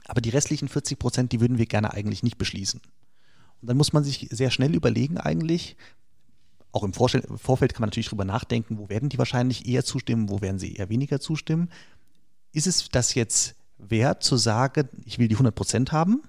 aber 0.08 0.22
die 0.22 0.30
restlichen 0.30 0.70
40 0.70 0.98
Prozent, 0.98 1.32
die 1.32 1.42
würden 1.42 1.58
wir 1.58 1.66
gerne 1.66 1.94
eigentlich 1.94 2.24
nicht 2.24 2.38
beschließen. 2.38 2.82
Und 3.62 3.70
dann 3.70 3.78
muss 3.78 3.94
man 3.94 4.04
sich 4.04 4.28
sehr 4.32 4.52
schnell 4.52 4.74
überlegen 4.76 5.18
eigentlich, 5.18 5.76
auch 6.72 6.84
im 6.84 6.94
Vorfeld 6.94 7.24
kann 7.26 7.82
man 7.82 7.90
natürlich 7.90 8.10
drüber 8.10 8.26
nachdenken, 8.26 8.78
wo 8.78 8.88
werden 8.88 9.10
die 9.10 9.18
wahrscheinlich 9.18 9.68
eher 9.68 9.84
zustimmen, 9.84 10.30
wo 10.30 10.42
werden 10.42 10.60
sie 10.60 10.76
eher 10.76 10.90
weniger 10.90 11.20
zustimmen. 11.20 11.70
Ist 12.54 12.68
es 12.68 12.90
das 12.90 13.16
jetzt 13.16 13.57
wert 13.78 14.24
zu 14.24 14.38
sagen, 14.38 14.90
ich 15.06 15.20
will 15.20 15.28
die 15.28 15.36
100 15.36 15.54
Prozent 15.54 15.92
haben? 15.92 16.24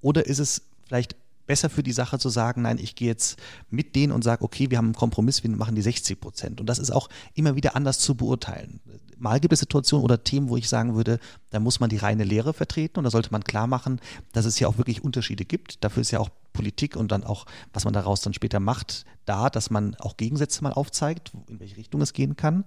Oder 0.00 0.26
ist 0.26 0.38
es 0.38 0.62
vielleicht 0.86 1.16
besser 1.50 1.68
für 1.68 1.82
die 1.82 1.92
Sache 1.92 2.18
zu 2.18 2.28
sagen, 2.28 2.62
nein, 2.62 2.78
ich 2.78 2.94
gehe 2.94 3.08
jetzt 3.08 3.36
mit 3.70 3.96
denen 3.96 4.12
und 4.12 4.22
sage, 4.22 4.44
okay, 4.44 4.70
wir 4.70 4.78
haben 4.78 4.86
einen 4.86 4.94
Kompromiss, 4.94 5.42
wir 5.42 5.50
machen 5.50 5.74
die 5.74 5.82
60 5.82 6.20
Prozent. 6.20 6.60
Und 6.60 6.66
das 6.66 6.78
ist 6.78 6.92
auch 6.92 7.08
immer 7.34 7.56
wieder 7.56 7.74
anders 7.74 7.98
zu 7.98 8.14
beurteilen. 8.14 8.78
Mal 9.18 9.40
gibt 9.40 9.52
es 9.52 9.58
Situationen 9.58 10.04
oder 10.04 10.22
Themen, 10.22 10.48
wo 10.48 10.56
ich 10.56 10.68
sagen 10.68 10.94
würde, 10.94 11.18
da 11.50 11.58
muss 11.58 11.80
man 11.80 11.90
die 11.90 11.96
reine 11.96 12.22
Lehre 12.22 12.54
vertreten 12.54 12.98
und 13.00 13.04
da 13.04 13.10
sollte 13.10 13.32
man 13.32 13.42
klar 13.42 13.66
machen, 13.66 14.00
dass 14.32 14.44
es 14.44 14.60
ja 14.60 14.68
auch 14.68 14.78
wirklich 14.78 15.02
Unterschiede 15.02 15.44
gibt. 15.44 15.82
Dafür 15.82 16.02
ist 16.02 16.12
ja 16.12 16.20
auch 16.20 16.30
Politik 16.52 16.94
und 16.94 17.10
dann 17.10 17.24
auch, 17.24 17.46
was 17.72 17.84
man 17.84 17.92
daraus 17.94 18.20
dann 18.20 18.32
später 18.32 18.60
macht, 18.60 19.04
da, 19.24 19.50
dass 19.50 19.70
man 19.70 19.96
auch 19.96 20.16
Gegensätze 20.16 20.62
mal 20.62 20.72
aufzeigt, 20.72 21.32
in 21.48 21.58
welche 21.58 21.76
Richtung 21.76 22.00
es 22.00 22.12
gehen 22.12 22.36
kann 22.36 22.64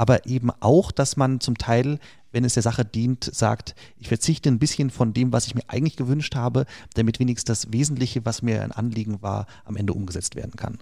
aber 0.00 0.24
eben 0.24 0.50
auch, 0.60 0.92
dass 0.92 1.18
man 1.18 1.40
zum 1.40 1.58
Teil, 1.58 1.98
wenn 2.32 2.42
es 2.46 2.54
der 2.54 2.62
Sache 2.62 2.86
dient, 2.86 3.22
sagt, 3.22 3.74
ich 3.98 4.08
verzichte 4.08 4.48
ein 4.48 4.58
bisschen 4.58 4.88
von 4.88 5.12
dem, 5.12 5.30
was 5.30 5.46
ich 5.46 5.54
mir 5.54 5.64
eigentlich 5.66 5.96
gewünscht 5.96 6.36
habe, 6.36 6.64
damit 6.94 7.20
wenigstens 7.20 7.60
das 7.60 7.70
Wesentliche, 7.74 8.24
was 8.24 8.40
mir 8.40 8.62
ein 8.62 8.72
Anliegen 8.72 9.20
war, 9.20 9.46
am 9.66 9.76
Ende 9.76 9.92
umgesetzt 9.92 10.36
werden 10.36 10.56
kann. 10.56 10.78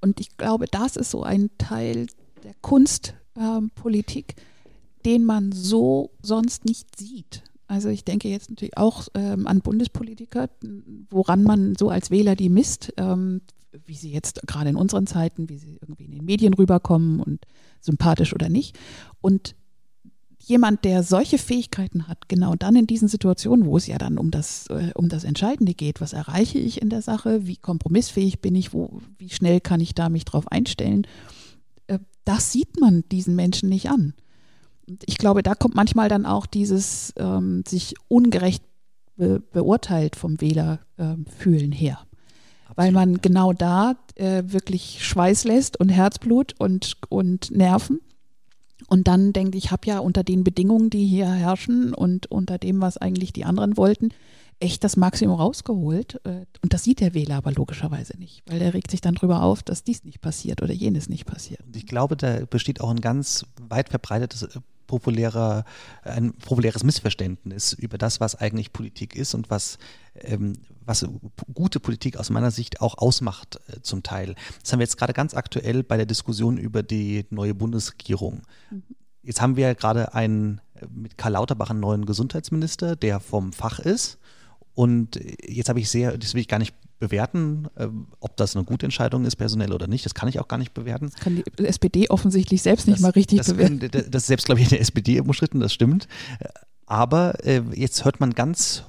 Und 0.00 0.18
ich 0.18 0.34
glaube, 0.38 0.64
das 0.64 0.96
ist 0.96 1.10
so 1.10 1.24
ein 1.24 1.50
Teil 1.58 2.06
der 2.42 2.54
Kunstpolitik, 2.62 4.34
ähm, 4.34 4.44
den 5.04 5.24
man 5.26 5.52
so 5.52 6.10
sonst 6.22 6.64
nicht 6.64 6.96
sieht. 6.96 7.42
Also 7.66 7.90
ich 7.90 8.04
denke 8.04 8.28
jetzt 8.28 8.48
natürlich 8.48 8.78
auch 8.78 9.08
ähm, 9.12 9.46
an 9.46 9.60
Bundespolitiker, 9.60 10.48
woran 11.10 11.42
man 11.42 11.76
so 11.78 11.90
als 11.90 12.10
Wähler 12.10 12.34
die 12.34 12.48
misst, 12.48 12.94
ähm, 12.96 13.42
wie 13.84 13.94
sie 13.94 14.10
jetzt 14.10 14.40
gerade 14.46 14.70
in 14.70 14.76
unseren 14.76 15.06
Zeiten, 15.06 15.50
wie 15.50 15.58
sie 15.58 15.76
irgendwie 15.82 16.06
in 16.06 16.12
den 16.12 16.24
Medien 16.24 16.54
rüberkommen 16.54 17.20
und 17.20 17.44
sympathisch 17.80 18.34
oder 18.34 18.48
nicht. 18.48 18.78
Und 19.20 19.54
jemand, 20.38 20.84
der 20.84 21.02
solche 21.02 21.38
Fähigkeiten 21.38 22.08
hat, 22.08 22.28
genau 22.28 22.54
dann 22.54 22.76
in 22.76 22.86
diesen 22.86 23.08
Situationen, 23.08 23.66
wo 23.66 23.76
es 23.76 23.86
ja 23.86 23.98
dann 23.98 24.18
um 24.18 24.30
das, 24.30 24.66
äh, 24.68 24.90
um 24.94 25.08
das 25.08 25.24
Entscheidende 25.24 25.74
geht, 25.74 26.00
was 26.00 26.12
erreiche 26.12 26.58
ich 26.58 26.80
in 26.80 26.90
der 26.90 27.02
Sache, 27.02 27.46
wie 27.46 27.56
kompromissfähig 27.56 28.40
bin 28.40 28.54
ich, 28.54 28.72
wo, 28.72 29.00
wie 29.18 29.30
schnell 29.30 29.60
kann 29.60 29.80
ich 29.80 29.94
da 29.94 30.08
mich 30.08 30.24
drauf 30.24 30.50
einstellen, 30.50 31.06
äh, 31.86 31.98
das 32.24 32.52
sieht 32.52 32.80
man 32.80 33.04
diesen 33.10 33.36
Menschen 33.36 33.68
nicht 33.68 33.90
an. 33.90 34.14
Und 34.88 35.04
ich 35.06 35.18
glaube, 35.18 35.42
da 35.42 35.54
kommt 35.54 35.74
manchmal 35.74 36.08
dann 36.08 36.26
auch 36.26 36.46
dieses 36.46 37.12
ähm, 37.16 37.62
sich 37.66 37.94
ungerecht 38.08 38.64
be 39.16 39.40
beurteilt 39.52 40.16
vom 40.16 40.40
Wähler 40.40 40.80
äh, 40.96 41.14
fühlen 41.38 41.72
her. 41.72 41.98
Weil 42.76 42.92
man 42.92 43.20
genau 43.20 43.52
da 43.52 43.96
äh, 44.14 44.42
wirklich 44.46 45.04
Schweiß 45.04 45.44
lässt 45.44 45.78
und 45.78 45.88
Herzblut 45.88 46.54
und, 46.58 46.96
und 47.08 47.50
Nerven. 47.50 48.00
Und 48.88 49.08
dann 49.08 49.32
denkt, 49.32 49.54
ich 49.54 49.70
habe 49.70 49.86
ja 49.86 49.98
unter 49.98 50.24
den 50.24 50.44
Bedingungen, 50.44 50.90
die 50.90 51.06
hier 51.06 51.30
herrschen 51.30 51.94
und 51.94 52.26
unter 52.26 52.58
dem, 52.58 52.80
was 52.80 52.96
eigentlich 52.96 53.32
die 53.32 53.44
anderen 53.44 53.76
wollten, 53.76 54.10
echt 54.58 54.84
das 54.84 54.96
Maximum 54.96 55.36
rausgeholt. 55.36 56.20
Äh, 56.24 56.46
und 56.62 56.72
das 56.72 56.84
sieht 56.84 57.00
der 57.00 57.14
Wähler 57.14 57.36
aber 57.36 57.52
logischerweise 57.52 58.18
nicht, 58.18 58.42
weil 58.46 58.58
der 58.58 58.74
regt 58.74 58.90
sich 58.90 59.00
dann 59.00 59.14
drüber 59.14 59.42
auf, 59.42 59.62
dass 59.62 59.84
dies 59.84 60.04
nicht 60.04 60.20
passiert 60.20 60.62
oder 60.62 60.72
jenes 60.72 61.08
nicht 61.08 61.26
passiert. 61.26 61.62
Und 61.66 61.76
ich 61.76 61.86
glaube, 61.86 62.16
da 62.16 62.44
besteht 62.44 62.80
auch 62.80 62.90
ein 62.90 63.00
ganz 63.00 63.46
weit 63.68 63.88
verbreitetes 63.88 64.58
populärer, 64.90 65.64
ein 66.02 66.32
populäres 66.32 66.82
Missverständnis 66.82 67.72
über 67.72 67.96
das, 67.96 68.18
was 68.18 68.34
eigentlich 68.34 68.72
Politik 68.72 69.14
ist 69.14 69.34
und 69.34 69.48
was, 69.48 69.78
ähm, 70.16 70.54
was 70.84 71.06
gute 71.54 71.78
Politik 71.78 72.16
aus 72.16 72.28
meiner 72.28 72.50
Sicht 72.50 72.80
auch 72.80 72.98
ausmacht 72.98 73.60
äh, 73.68 73.80
zum 73.82 74.02
Teil. 74.02 74.34
Das 74.60 74.72
haben 74.72 74.80
wir 74.80 74.84
jetzt 74.84 74.98
gerade 74.98 75.12
ganz 75.12 75.34
aktuell 75.34 75.84
bei 75.84 75.96
der 75.96 76.06
Diskussion 76.06 76.58
über 76.58 76.82
die 76.82 77.24
neue 77.30 77.54
Bundesregierung. 77.54 78.42
Mhm. 78.70 78.82
Jetzt 79.22 79.40
haben 79.40 79.54
wir 79.54 79.68
ja 79.68 79.74
gerade 79.74 80.12
einen 80.12 80.60
mit 80.88 81.16
Karl 81.16 81.34
Lauterbach 81.34 81.70
einen 81.70 81.80
neuen 81.80 82.04
Gesundheitsminister, 82.04 82.96
der 82.96 83.20
vom 83.20 83.52
Fach 83.52 83.78
ist. 83.78 84.18
Und 84.74 85.20
jetzt 85.46 85.68
habe 85.68 85.78
ich 85.78 85.88
sehr, 85.88 86.18
das 86.18 86.34
will 86.34 86.40
ich 86.40 86.48
gar 86.48 86.58
nicht 86.58 86.74
bewerten, 87.00 87.66
äh, 87.74 87.88
ob 88.20 88.36
das 88.36 88.54
eine 88.54 88.64
gute 88.64 88.86
Entscheidung 88.86 89.24
ist, 89.24 89.34
personell 89.34 89.72
oder 89.72 89.88
nicht. 89.88 90.04
Das 90.04 90.14
kann 90.14 90.28
ich 90.28 90.38
auch 90.38 90.46
gar 90.46 90.58
nicht 90.58 90.72
bewerten. 90.72 91.10
Das 91.10 91.20
kann 91.20 91.34
die 91.36 91.64
SPD 91.64 92.08
offensichtlich 92.08 92.62
selbst 92.62 92.86
nicht 92.86 92.98
das, 92.98 93.02
mal 93.02 93.10
richtig 93.10 93.38
das 93.38 93.48
bewerten. 93.48 93.80
Können, 93.80 94.10
das 94.10 94.22
ist 94.22 94.26
selbst, 94.28 94.46
glaube 94.46 94.60
ich, 94.60 94.66
in 94.66 94.70
der 94.70 94.80
SPD 94.80 95.20
umstritten, 95.20 95.58
das 95.58 95.72
stimmt. 95.72 96.06
Aber 96.86 97.44
äh, 97.44 97.62
jetzt 97.74 98.04
hört 98.04 98.20
man 98.20 98.32
ganz 98.34 98.84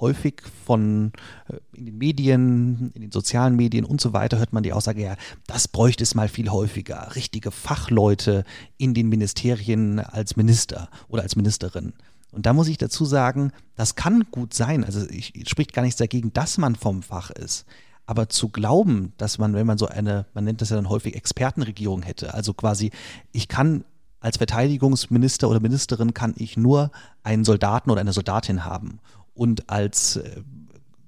häufig 0.00 0.42
von 0.64 1.12
äh, 1.48 1.56
in 1.72 1.86
den 1.86 1.98
Medien, 1.98 2.92
in 2.94 3.02
den 3.02 3.12
sozialen 3.12 3.56
Medien 3.56 3.84
und 3.84 4.00
so 4.00 4.12
weiter 4.12 4.38
hört 4.38 4.52
man 4.52 4.62
die 4.62 4.72
Aussage, 4.72 5.02
ja, 5.02 5.16
das 5.46 5.68
bräuchte 5.68 6.02
es 6.02 6.14
mal 6.14 6.28
viel 6.28 6.50
häufiger. 6.50 7.14
Richtige 7.14 7.50
Fachleute 7.50 8.44
in 8.78 8.94
den 8.94 9.08
Ministerien 9.08 10.00
als 10.00 10.36
Minister 10.36 10.88
oder 11.08 11.22
als 11.22 11.36
Ministerin. 11.36 11.94
Und 12.32 12.46
da 12.46 12.52
muss 12.52 12.68
ich 12.68 12.78
dazu 12.78 13.04
sagen, 13.04 13.52
das 13.76 13.94
kann 13.94 14.26
gut 14.30 14.52
sein. 14.52 14.84
Also 14.84 15.08
ich, 15.08 15.32
spricht 15.48 15.72
gar 15.72 15.82
nichts 15.82 15.98
dagegen, 15.98 16.32
dass 16.32 16.58
man 16.58 16.76
vom 16.76 17.02
Fach 17.02 17.30
ist. 17.30 17.64
Aber 18.04 18.28
zu 18.28 18.48
glauben, 18.48 19.12
dass 19.16 19.38
man, 19.38 19.54
wenn 19.54 19.66
man 19.66 19.78
so 19.78 19.86
eine, 19.86 20.26
man 20.34 20.44
nennt 20.44 20.60
das 20.60 20.70
ja 20.70 20.76
dann 20.76 20.88
häufig 20.88 21.16
Expertenregierung 21.16 22.02
hätte, 22.02 22.34
also 22.34 22.54
quasi, 22.54 22.90
ich 23.32 23.48
kann 23.48 23.84
als 24.20 24.38
Verteidigungsminister 24.38 25.48
oder 25.48 25.60
Ministerin 25.60 26.14
kann 26.14 26.34
ich 26.36 26.56
nur 26.56 26.90
einen 27.22 27.44
Soldaten 27.44 27.90
oder 27.90 28.00
eine 28.00 28.12
Soldatin 28.12 28.64
haben 28.64 29.00
und 29.34 29.68
als 29.68 30.16
äh, 30.16 30.42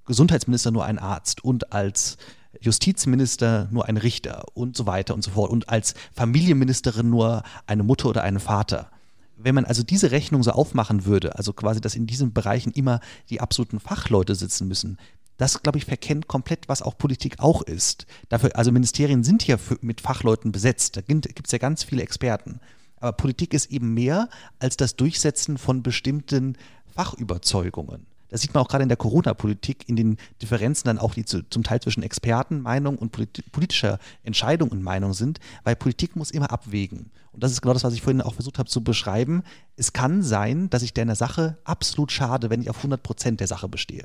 Gesundheitsminister 0.06 0.70
nur 0.70 0.84
ein 0.84 0.98
Arzt 0.98 1.44
und 1.44 1.72
als 1.72 2.16
Justizminister 2.60 3.68
nur 3.70 3.86
ein 3.86 3.96
Richter 3.96 4.44
und 4.54 4.76
so 4.76 4.86
weiter 4.86 5.14
und 5.14 5.22
so 5.22 5.32
fort 5.32 5.50
und 5.50 5.68
als 5.68 5.94
Familienministerin 6.14 7.10
nur 7.10 7.42
eine 7.66 7.82
Mutter 7.82 8.08
oder 8.08 8.22
einen 8.22 8.40
Vater. 8.40 8.90
Wenn 9.40 9.54
man 9.54 9.64
also 9.64 9.82
diese 9.82 10.10
Rechnung 10.10 10.42
so 10.42 10.50
aufmachen 10.50 11.04
würde, 11.04 11.36
also 11.36 11.52
quasi, 11.52 11.80
dass 11.80 11.94
in 11.94 12.06
diesen 12.06 12.32
Bereichen 12.32 12.72
immer 12.72 13.00
die 13.30 13.40
absoluten 13.40 13.78
Fachleute 13.78 14.34
sitzen 14.34 14.66
müssen, 14.66 14.98
das, 15.36 15.62
glaube 15.62 15.78
ich, 15.78 15.84
verkennt 15.84 16.26
komplett, 16.26 16.68
was 16.68 16.82
auch 16.82 16.98
Politik 16.98 17.36
auch 17.38 17.62
ist. 17.62 18.06
Dafür, 18.28 18.56
also 18.56 18.72
Ministerien 18.72 19.22
sind 19.22 19.46
ja 19.46 19.56
für, 19.56 19.78
mit 19.80 20.00
Fachleuten 20.00 20.50
besetzt. 20.50 20.96
Da 20.96 21.00
gibt 21.00 21.46
es 21.46 21.52
ja 21.52 21.58
ganz 21.58 21.84
viele 21.84 22.02
Experten. 22.02 22.60
Aber 22.96 23.12
Politik 23.12 23.54
ist 23.54 23.70
eben 23.70 23.94
mehr 23.94 24.28
als 24.58 24.76
das 24.76 24.96
Durchsetzen 24.96 25.56
von 25.56 25.84
bestimmten 25.84 26.58
Fachüberzeugungen. 26.92 28.07
Das 28.28 28.40
sieht 28.42 28.54
man 28.54 28.62
auch 28.62 28.68
gerade 28.68 28.82
in 28.82 28.88
der 28.88 28.96
Corona-Politik, 28.96 29.88
in 29.88 29.96
den 29.96 30.16
Differenzen 30.42 30.86
dann 30.86 30.98
auch, 30.98 31.14
die 31.14 31.24
zu, 31.24 31.42
zum 31.48 31.62
Teil 31.62 31.80
zwischen 31.80 32.02
Expertenmeinung 32.02 32.98
und 32.98 33.12
polit 33.12 33.50
politischer 33.52 33.98
Entscheidung 34.22 34.68
und 34.70 34.82
Meinung 34.82 35.14
sind, 35.14 35.40
weil 35.64 35.76
Politik 35.76 36.16
muss 36.16 36.30
immer 36.30 36.50
abwägen. 36.50 37.10
Und 37.32 37.42
das 37.42 37.52
ist 37.52 37.62
genau 37.62 37.74
das, 37.74 37.84
was 37.84 37.94
ich 37.94 38.02
vorhin 38.02 38.20
auch 38.20 38.34
versucht 38.34 38.58
habe 38.58 38.68
zu 38.68 38.82
beschreiben. 38.82 39.42
Es 39.76 39.92
kann 39.92 40.22
sein, 40.22 40.70
dass 40.70 40.82
ich 40.82 40.92
der 40.92 41.14
Sache 41.14 41.58
absolut 41.64 42.12
schade, 42.12 42.50
wenn 42.50 42.60
ich 42.60 42.70
auf 42.70 42.78
100 42.78 43.02
Prozent 43.02 43.40
der 43.40 43.46
Sache 43.46 43.68
bestehe. 43.68 44.04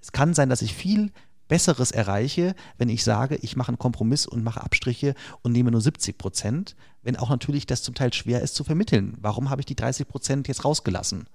Es 0.00 0.12
kann 0.12 0.34
sein, 0.34 0.48
dass 0.48 0.62
ich 0.62 0.74
viel 0.74 1.12
Besseres 1.48 1.90
erreiche, 1.90 2.54
wenn 2.78 2.88
ich 2.88 3.04
sage, 3.04 3.36
ich 3.36 3.56
mache 3.56 3.68
einen 3.68 3.78
Kompromiss 3.78 4.26
und 4.26 4.42
mache 4.42 4.62
Abstriche 4.62 5.14
und 5.42 5.52
nehme 5.52 5.70
nur 5.70 5.80
70 5.80 6.16
Prozent, 6.18 6.76
wenn 7.02 7.16
auch 7.16 7.30
natürlich 7.30 7.66
das 7.66 7.82
zum 7.82 7.94
Teil 7.94 8.12
schwer 8.12 8.40
ist 8.40 8.54
zu 8.54 8.64
vermitteln. 8.64 9.16
Warum 9.20 9.50
habe 9.50 9.60
ich 9.60 9.66
die 9.66 9.76
30 9.76 10.08
Prozent 10.08 10.48
jetzt 10.48 10.64
rausgelassen? 10.64 11.26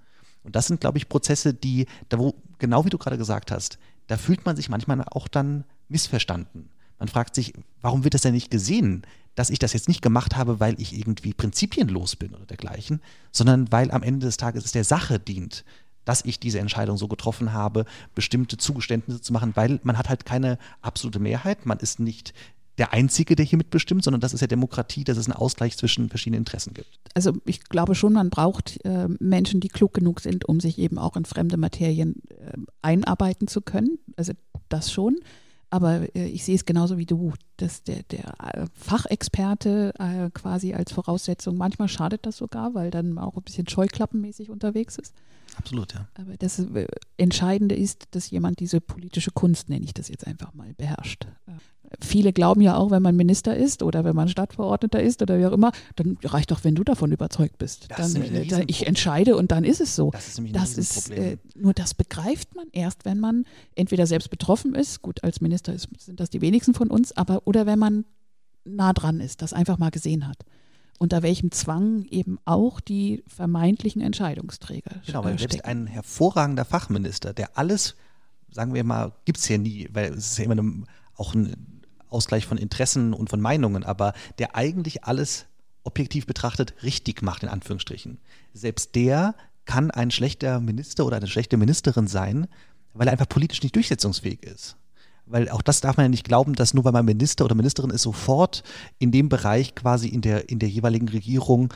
Und 0.44 0.56
das 0.56 0.68
sind, 0.68 0.80
glaube 0.80 0.98
ich, 0.98 1.10
Prozesse, 1.10 1.54
die, 1.54 1.88
da 2.10 2.20
wo, 2.20 2.36
genau 2.60 2.86
wie 2.86 2.90
du 2.90 2.98
gerade 2.98 3.18
gesagt 3.18 3.52
hast, 3.52 3.78
da 4.08 4.18
fühlt 4.18 4.46
man 4.46 4.56
sich 4.56 4.70
manchmal 4.70 5.02
auch 5.10 5.28
dann 5.28 5.66
missverstanden. 5.90 6.70
Man 7.00 7.10
fragt 7.10 7.36
sich, 7.36 7.54
warum 7.82 8.04
wird 8.04 8.14
das 8.14 8.22
denn 8.22 8.34
nicht 8.34 8.50
gesehen, 8.50 9.04
dass 9.36 9.52
ich 9.52 9.60
das 9.60 9.74
jetzt 9.74 9.88
nicht 9.88 10.02
gemacht 10.02 10.36
habe, 10.36 10.60
weil 10.60 10.80
ich 10.82 10.98
irgendwie 10.98 11.34
prinzipienlos 11.34 12.16
bin 12.16 12.34
oder 12.34 12.46
dergleichen, 12.46 13.02
sondern 13.32 13.72
weil 13.72 13.92
am 13.92 14.02
Ende 14.02 14.26
des 14.26 14.38
Tages 14.38 14.66
es 14.66 14.72
der 14.72 14.84
Sache 14.84 15.20
dient, 15.20 15.64
dass 16.06 16.26
ich 16.26 16.40
diese 16.40 16.60
Entscheidung 16.60 16.98
so 16.98 17.08
getroffen 17.08 17.54
habe, 17.54 17.86
bestimmte 18.16 18.58
Zugeständnisse 18.58 19.22
zu 19.22 19.34
machen, 19.34 19.52
weil 19.56 19.80
man 19.84 19.98
hat 19.98 20.10
halt 20.10 20.26
keine 20.26 20.58
absolute 20.82 21.20
Mehrheit, 21.20 21.66
man 21.66 21.80
ist 21.80 22.00
nicht 22.00 22.34
der 22.78 22.94
Einzige, 22.94 23.36
der 23.36 23.46
hier 23.46 23.58
mitbestimmt, 23.58 24.04
sondern 24.04 24.22
das 24.22 24.34
ist 24.34 24.42
ja 24.42 24.48
Demokratie, 24.48 25.04
dass 25.04 25.18
es 25.18 25.26
einen 25.26 25.36
Ausgleich 25.36 25.78
zwischen 25.78 26.10
verschiedenen 26.10 26.42
Interessen 26.42 26.74
gibt. 26.74 26.90
Also 27.16 27.34
ich 27.46 27.64
glaube 27.64 27.96
schon, 27.96 28.14
man 28.14 28.30
braucht 28.30 28.84
äh, 28.86 29.08
Menschen, 29.20 29.60
die 29.60 29.70
klug 29.70 29.94
genug 29.94 30.20
sind, 30.20 30.46
um 30.48 30.60
sich 30.60 30.78
eben 30.78 30.98
auch 30.98 31.16
in 31.16 31.26
fremde 31.26 31.58
Materien 31.58 32.22
äh, 32.30 32.58
einarbeiten 32.82 33.48
zu 33.48 33.62
können. 33.62 33.98
Also 34.16 34.34
das 34.70 34.92
schon. 34.92 35.18
Aber 35.70 36.16
äh, 36.16 36.28
ich 36.28 36.46
sehe 36.46 36.56
es 36.56 36.66
genauso 36.66 36.98
wie 36.98 37.06
du, 37.06 37.34
dass 37.58 37.84
der, 37.84 38.04
der 38.04 38.36
äh, 38.42 38.66
Fachexperte 38.74 39.94
äh, 40.00 40.30
quasi 40.30 40.74
als 40.74 40.92
Voraussetzung, 40.92 41.58
manchmal 41.58 41.90
schadet 41.90 42.26
das 42.26 42.38
sogar, 42.38 42.74
weil 42.74 42.92
dann 42.92 43.18
auch 43.18 43.36
ein 43.36 43.44
bisschen 43.44 43.68
scheuklappenmäßig 43.68 44.50
unterwegs 44.50 44.98
ist. 44.98 45.14
Absolut, 45.58 45.94
ja. 45.94 46.08
Aber 46.16 46.38
das 46.38 46.60
äh, 46.60 46.88
Entscheidende 47.18 47.76
ist, 47.76 48.08
dass 48.12 48.30
jemand 48.30 48.60
diese 48.60 48.80
politische 48.80 49.32
Kunst, 49.32 49.70
nenne 49.70 49.86
ich 49.86 49.94
das 49.94 50.08
jetzt 50.08 50.28
einfach 50.28 50.54
mal, 50.54 50.74
beherrscht. 50.76 51.28
Viele 52.02 52.34
glauben 52.34 52.60
ja 52.60 52.76
auch, 52.76 52.92
wenn 52.92 53.02
man 53.02 53.16
Minister 53.16 53.56
ist 53.56 53.82
oder 53.82 54.04
wenn 54.04 54.16
man 54.16 54.28
Stadtverordneter 54.28 55.02
ist 55.02 55.22
oder 55.22 55.40
wie 55.40 55.46
auch 55.46 55.54
immer, 55.54 55.72
dann 55.96 56.18
reicht 56.22 56.52
doch, 56.52 56.66
wenn 56.66 56.76
du 56.76 56.84
davon 56.84 57.14
überzeugt 57.14 57.58
bist. 57.58 57.88
Das 57.90 58.14
dann, 58.14 58.24
äh, 58.24 58.66
ich 58.68 58.86
entscheide 58.86 59.38
und 59.38 59.52
dann 59.52 59.64
ist 59.64 59.80
es 59.80 59.96
so. 59.96 60.12
Das 60.12 60.28
ist, 60.28 60.42
das 60.54 60.78
ist 60.78 61.10
äh, 61.12 61.38
nur 61.56 61.74
das 61.74 61.94
begreift 61.94 62.56
man 62.56 62.68
erst, 62.74 63.06
wenn 63.06 63.20
man 63.20 63.46
entweder 63.76 64.06
selbst 64.06 64.30
betroffen 64.30 64.76
ist, 64.76 65.02
gut, 65.02 65.24
als 65.24 65.40
Minister 65.40 65.74
ist, 65.74 65.88
sind 65.98 66.20
das 66.20 66.30
die 66.30 66.42
wenigsten 66.42 66.74
von 66.74 66.90
uns, 66.90 67.16
aber 67.16 67.44
oder 67.46 67.66
wenn 67.66 67.80
man 67.80 68.04
nah 68.66 68.92
dran 68.92 69.22
ist, 69.22 69.42
das 69.42 69.54
einfach 69.54 69.78
mal 69.78 69.92
gesehen 69.92 70.28
hat. 70.28 70.44
Unter 70.98 71.22
welchem 71.22 71.52
Zwang 71.52 72.04
eben 72.06 72.40
auch 72.46 72.80
die 72.80 73.24
vermeintlichen 73.28 74.02
Entscheidungsträger. 74.02 75.02
Genau, 75.06 75.24
weil 75.24 75.38
stecken. 75.38 75.52
selbst 75.52 75.66
ein 75.66 75.88
hervorragender 75.88 76.66
Fachminister, 76.66 77.34
der 77.34 77.58
alles, 77.58 77.96
sagen 78.52 78.74
wir 78.74 78.84
mal, 78.84 79.14
gibt 79.26 79.38
es 79.38 79.46
hier 79.46 79.60
nie, 79.60 79.88
weil 79.94 80.14
es 80.14 80.32
ist 80.32 80.38
ja 80.40 80.46
immer 80.46 80.54
eine, 80.54 80.84
auch 81.16 81.36
ein 81.36 81.84
Ausgleich 82.10 82.46
von 82.46 82.58
Interessen 82.58 83.14
und 83.14 83.30
von 83.30 83.42
Meinungen, 83.42 83.84
aber 83.84 84.14
der 84.40 84.56
eigentlich 84.56 85.04
alles 85.04 85.46
objektiv 85.84 86.26
betrachtet 86.26 86.74
richtig 86.84 87.22
macht, 87.22 87.44
in 87.44 87.50
Anführungsstrichen. 87.50 88.20
Selbst 88.54 88.96
der 88.96 89.36
kann 89.66 89.92
ein 89.92 90.12
schlechter 90.12 90.60
Minister 90.60 91.06
oder 91.06 91.18
eine 91.18 91.28
schlechte 91.28 91.58
Ministerin 91.58 92.08
sein, 92.08 92.48
weil 92.94 93.08
er 93.08 93.12
einfach 93.12 93.30
politisch 93.30 93.62
nicht 93.62 93.76
durchsetzungsfähig 93.76 94.44
ist. 94.44 94.78
Weil 95.30 95.50
auch 95.50 95.62
das 95.62 95.82
darf 95.82 95.98
man 95.98 96.06
ja 96.06 96.10
nicht 96.10 96.24
glauben, 96.24 96.56
dass 96.56 96.74
nur 96.74 96.86
weil 96.86 96.94
man 96.94 97.06
Minister 97.06 97.46
oder 97.46 97.56
Ministerin 97.56 97.92
ist, 97.92 98.04
sofort 98.04 98.64
in 99.00 99.12
dem 99.12 99.30
Bereich 99.30 99.76
quasi 99.76 100.08
in 100.08 100.22
der, 100.22 100.50
in 100.50 100.60
der 100.60 100.70
jeweiligen 100.70 101.10
Regierung 101.10 101.74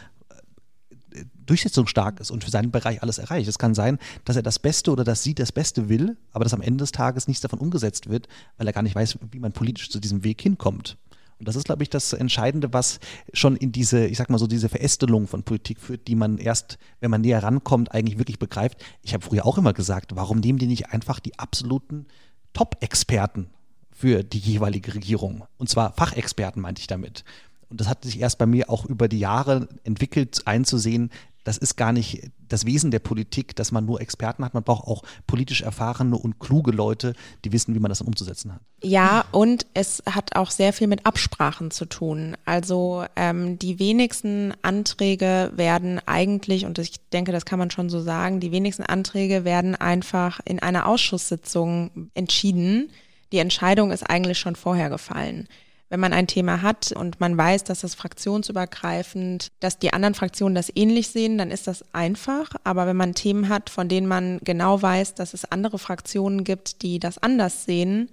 durchsetzungsstark 1.46 2.20
ist 2.20 2.32
und 2.32 2.44
für 2.44 2.52
seinen 2.52 2.72
Bereich 2.72 3.02
alles 3.02 3.18
erreicht. 3.18 3.48
Es 3.48 3.60
kann 3.60 3.74
sein, 3.74 4.00
dass 4.26 4.36
er 4.36 4.44
das 4.44 4.60
Beste 4.60 4.92
oder 4.92 5.04
dass 5.04 5.24
sie 5.24 5.36
das 5.36 5.52
Beste 5.52 5.90
will, 5.90 6.18
aber 6.32 6.44
dass 6.46 6.54
am 6.54 6.62
Ende 6.62 6.84
des 6.84 6.92
Tages 6.92 7.28
nichts 7.28 7.42
davon 7.42 7.60
umgesetzt 7.60 8.10
wird, 8.10 8.28
weil 8.58 8.68
er 8.68 8.74
gar 8.74 8.84
nicht 8.84 8.96
weiß, 8.96 9.18
wie 9.32 9.40
man 9.40 9.52
politisch 9.52 9.90
zu 9.90 10.00
diesem 10.00 10.24
Weg 10.24 10.42
hinkommt. 10.42 10.98
Und 11.40 11.48
das 11.48 11.56
ist, 11.56 11.66
glaube 11.66 11.82
ich, 11.82 11.90
das 11.90 12.14
Entscheidende, 12.14 12.72
was 12.72 13.00
schon 13.34 13.56
in 13.56 13.72
diese, 13.72 14.06
ich 14.06 14.18
sag 14.18 14.30
mal 14.30 14.38
so, 14.38 14.46
diese 14.46 14.70
Verästelung 14.70 15.28
von 15.28 15.42
Politik 15.42 15.80
führt, 15.80 16.08
die 16.08 16.14
man 16.14 16.38
erst, 16.38 16.78
wenn 17.00 17.10
man 17.10 17.22
näher 17.22 17.42
rankommt, 17.42 17.92
eigentlich 17.92 18.20
wirklich 18.20 18.38
begreift. 18.38 18.78
Ich 19.02 19.16
habe 19.16 19.26
früher 19.26 19.46
auch 19.46 19.58
immer 19.58 19.74
gesagt, 19.74 20.16
warum 20.16 20.40
nehmen 20.40 20.60
die 20.60 20.68
nicht 20.68 20.90
einfach 20.90 21.20
die 21.20 21.40
absoluten 21.40 22.06
Top-Experten 22.54 23.50
für 23.92 24.24
die 24.24 24.40
jeweilige 24.40 24.94
Regierung? 24.94 25.46
Und 25.58 25.70
zwar 25.70 25.94
Fachexperten, 25.94 26.62
meinte 26.62 26.80
ich 26.82 26.88
damit. 26.88 27.24
Und 27.70 27.80
das 27.80 27.88
hat 27.88 28.04
sich 28.04 28.20
erst 28.20 28.38
bei 28.38 28.46
mir 28.46 28.70
auch 28.70 28.86
über 28.86 29.08
die 29.08 29.20
Jahre 29.20 29.70
entwickelt, 29.84 30.42
einzusehen, 30.46 31.10
das 31.43 31.58
ist 31.58 31.75
gar 31.75 31.91
nicht 31.91 32.32
das 32.47 32.65
Wesen 32.65 32.91
der 32.91 32.99
Politik, 32.99 33.56
dass 33.56 33.71
man 33.71 33.86
nur 33.86 34.01
Experten 34.01 34.43
hat. 34.43 34.54
Man 34.54 34.63
braucht 34.63 34.88
auch 34.88 35.04
politisch 35.25 35.62
erfahrene 35.62 36.17
und 36.17 36.39
kluge 36.39 36.71
Leute, 36.71 37.13
die 37.43 37.51
wissen, 37.51 37.73
wie 37.73 37.80
man 37.80 37.89
das 37.89 37.99
dann 37.99 38.08
umzusetzen 38.08 38.54
hat. 38.54 38.62
Ja, 38.84 39.25
und 39.32 39.66
es 39.74 40.03
hat 40.05 40.36
auch 40.36 40.51
sehr 40.51 40.74
viel 40.74 40.88
mit 40.88 41.05
Absprachen 41.05 41.72
zu 41.72 41.86
tun. 41.86 42.36
Also 42.45 43.05
ähm, 43.16 43.57
die 43.57 43.80
wenigsten 43.80 44.53
Anträge 44.61 45.51
werden 45.55 45.99
eigentlich, 46.05 46.66
und 46.66 46.78
ich 46.78 46.93
denke, 47.09 47.32
das 47.32 47.45
kann 47.45 47.59
man 47.59 47.72
schon 47.72 47.89
so 47.89 48.01
sagen, 48.01 48.39
die 48.39 48.51
wenigsten 48.51 48.84
Anträge 48.84 49.45
werden 49.45 49.76
einfach 49.76 50.39
in 50.45 50.59
einer 50.59 50.88
Ausschusssitzung 50.88 52.09
entschieden. 52.13 52.91
Die 53.32 53.39
Entscheidung 53.39 53.91
ist 53.91 54.09
eigentlich 54.09 54.39
schon 54.39 54.55
vorher 54.55 54.89
gefallen 54.89 55.47
wenn 55.92 56.00
man 56.00 56.14
ein 56.14 56.26
Thema 56.26 56.62
hat 56.62 56.94
und 56.94 57.20
man 57.20 57.38
weiß, 57.38 57.66
dass 57.66 57.82
das 57.82 57.96
fraktionsübergreifend, 57.96 59.50
dass 59.60 59.78
die 59.78 59.92
anderen 59.92 60.16
Fraktionen 60.16 60.56
das 60.56 60.72
ähnlich 60.74 61.10
sehen, 61.10 61.38
dann 61.38 61.52
ist 61.52 61.68
das 61.68 61.84
einfach. 61.94 62.52
Aber 62.64 62.88
wenn 62.88 62.96
man 62.96 63.14
Themen 63.14 63.50
hat, 63.50 63.70
von 63.70 63.89
denen 63.89 64.08
man 64.08 64.39
genau 64.42 64.82
weiß, 64.82 65.16
dass 65.16 65.34
es 65.34 65.44
andere 65.44 65.78
Fraktionen 65.80 66.46
gibt, 66.46 66.82
die 66.82 67.00
das 67.00 67.18
anders 67.18 67.66
sehen, 67.66 68.10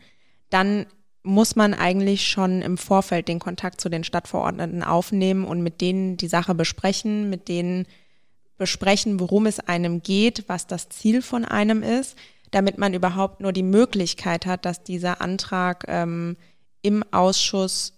dann 0.51 0.87
muss 1.23 1.55
man 1.55 1.73
eigentlich 1.73 2.27
schon 2.27 2.63
im 2.63 2.79
Vorfeld 2.79 3.29
den 3.29 3.39
Kontakt 3.39 3.81
zu 3.81 3.89
den 3.89 4.03
Stadtverordneten 4.03 4.83
aufnehmen 4.83 5.45
und 5.45 5.63
mit 5.63 5.81
denen 5.81 6.17
die 6.17 6.27
Sache 6.27 6.57
besprechen, 6.57 7.31
mit 7.31 7.47
denen 7.47 7.87
besprechen, 8.57 9.21
worum 9.21 9.47
es 9.47 9.61
einem 9.61 10.03
geht, 10.03 10.49
was 10.49 10.67
das 10.67 10.89
Ziel 10.89 11.23
von 11.23 11.45
einem 11.45 11.85
ist, 11.85 12.19
damit 12.51 12.77
man 12.77 12.93
überhaupt 12.93 13.41
nur 13.41 13.53
die 13.53 13.63
Möglichkeit 13.63 14.47
hat, 14.47 14.65
dass 14.65 14.83
dieser 14.83 15.21
Antrag 15.21 15.85
ähm, 15.87 16.37
im 16.83 17.05
Ausschuss 17.13 17.93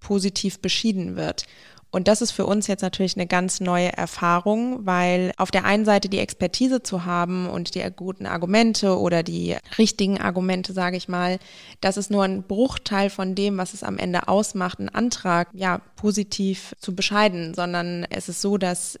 positiv 0.00 0.60
beschieden 0.60 1.16
wird. 1.16 1.46
Und 1.92 2.06
das 2.06 2.22
ist 2.22 2.30
für 2.30 2.46
uns 2.46 2.68
jetzt 2.68 2.82
natürlich 2.82 3.16
eine 3.16 3.26
ganz 3.26 3.58
neue 3.58 3.92
Erfahrung, 3.92 4.86
weil 4.86 5.32
auf 5.38 5.50
der 5.50 5.64
einen 5.64 5.84
Seite 5.84 6.08
die 6.08 6.20
Expertise 6.20 6.82
zu 6.82 7.04
haben 7.04 7.48
und 7.48 7.74
die 7.74 7.84
guten 7.94 8.26
Argumente 8.26 8.96
oder 8.96 9.24
die 9.24 9.56
richtigen 9.76 10.20
Argumente, 10.20 10.72
sage 10.72 10.96
ich 10.96 11.08
mal, 11.08 11.40
das 11.80 11.96
ist 11.96 12.10
nur 12.10 12.22
ein 12.22 12.44
Bruchteil 12.44 13.10
von 13.10 13.34
dem, 13.34 13.58
was 13.58 13.74
es 13.74 13.82
am 13.82 13.98
Ende 13.98 14.28
ausmacht, 14.28 14.78
einen 14.78 14.88
Antrag 14.88 15.48
ja 15.52 15.78
positiv 15.96 16.76
zu 16.78 16.94
bescheiden, 16.94 17.54
sondern 17.54 18.06
es 18.08 18.28
ist 18.28 18.40
so, 18.40 18.56
dass 18.56 18.96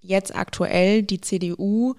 jetzt 0.00 0.34
aktuell 0.34 1.02
die 1.02 1.20
CDU 1.20 1.94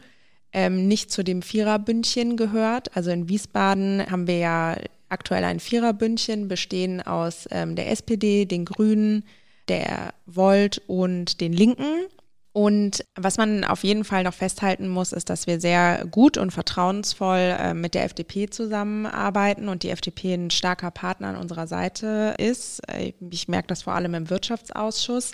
ähm, 0.53 0.87
nicht 0.87 1.11
zu 1.11 1.23
dem 1.23 1.41
Viererbündchen 1.41 2.37
gehört. 2.37 2.95
Also 2.95 3.11
in 3.11 3.27
Wiesbaden 3.27 4.05
haben 4.09 4.27
wir 4.27 4.37
ja 4.37 4.77
aktuell 5.09 5.43
ein 5.43 5.59
Viererbündchen, 5.59 6.47
bestehen 6.47 7.01
aus 7.01 7.47
ähm, 7.51 7.75
der 7.75 7.91
SPD, 7.91 8.45
den 8.45 8.65
Grünen, 8.65 9.23
der 9.67 10.13
Volt 10.25 10.81
und 10.87 11.41
den 11.41 11.53
Linken. 11.53 12.07
Und 12.53 13.03
was 13.15 13.37
man 13.37 13.63
auf 13.63 13.83
jeden 13.83 14.03
Fall 14.03 14.23
noch 14.23 14.33
festhalten 14.35 14.87
muss, 14.87 15.11
ist, 15.11 15.31
dass 15.31 15.47
wir 15.47 15.59
sehr 15.59 16.05
gut 16.11 16.37
und 16.37 16.51
vertrauensvoll 16.51 17.55
äh, 17.59 17.73
mit 17.73 17.95
der 17.95 18.03
FDP 18.03 18.47
zusammenarbeiten 18.47 19.69
und 19.69 19.81
die 19.81 19.89
FDP 19.89 20.35
ein 20.35 20.51
starker 20.51 20.91
Partner 20.91 21.29
an 21.29 21.35
unserer 21.35 21.65
Seite 21.65 22.35
ist. 22.37 22.79
Äh, 22.87 23.13
ich 23.31 23.47
merke 23.47 23.69
das 23.69 23.81
vor 23.81 23.93
allem 23.93 24.13
im 24.13 24.29
Wirtschaftsausschuss. 24.29 25.31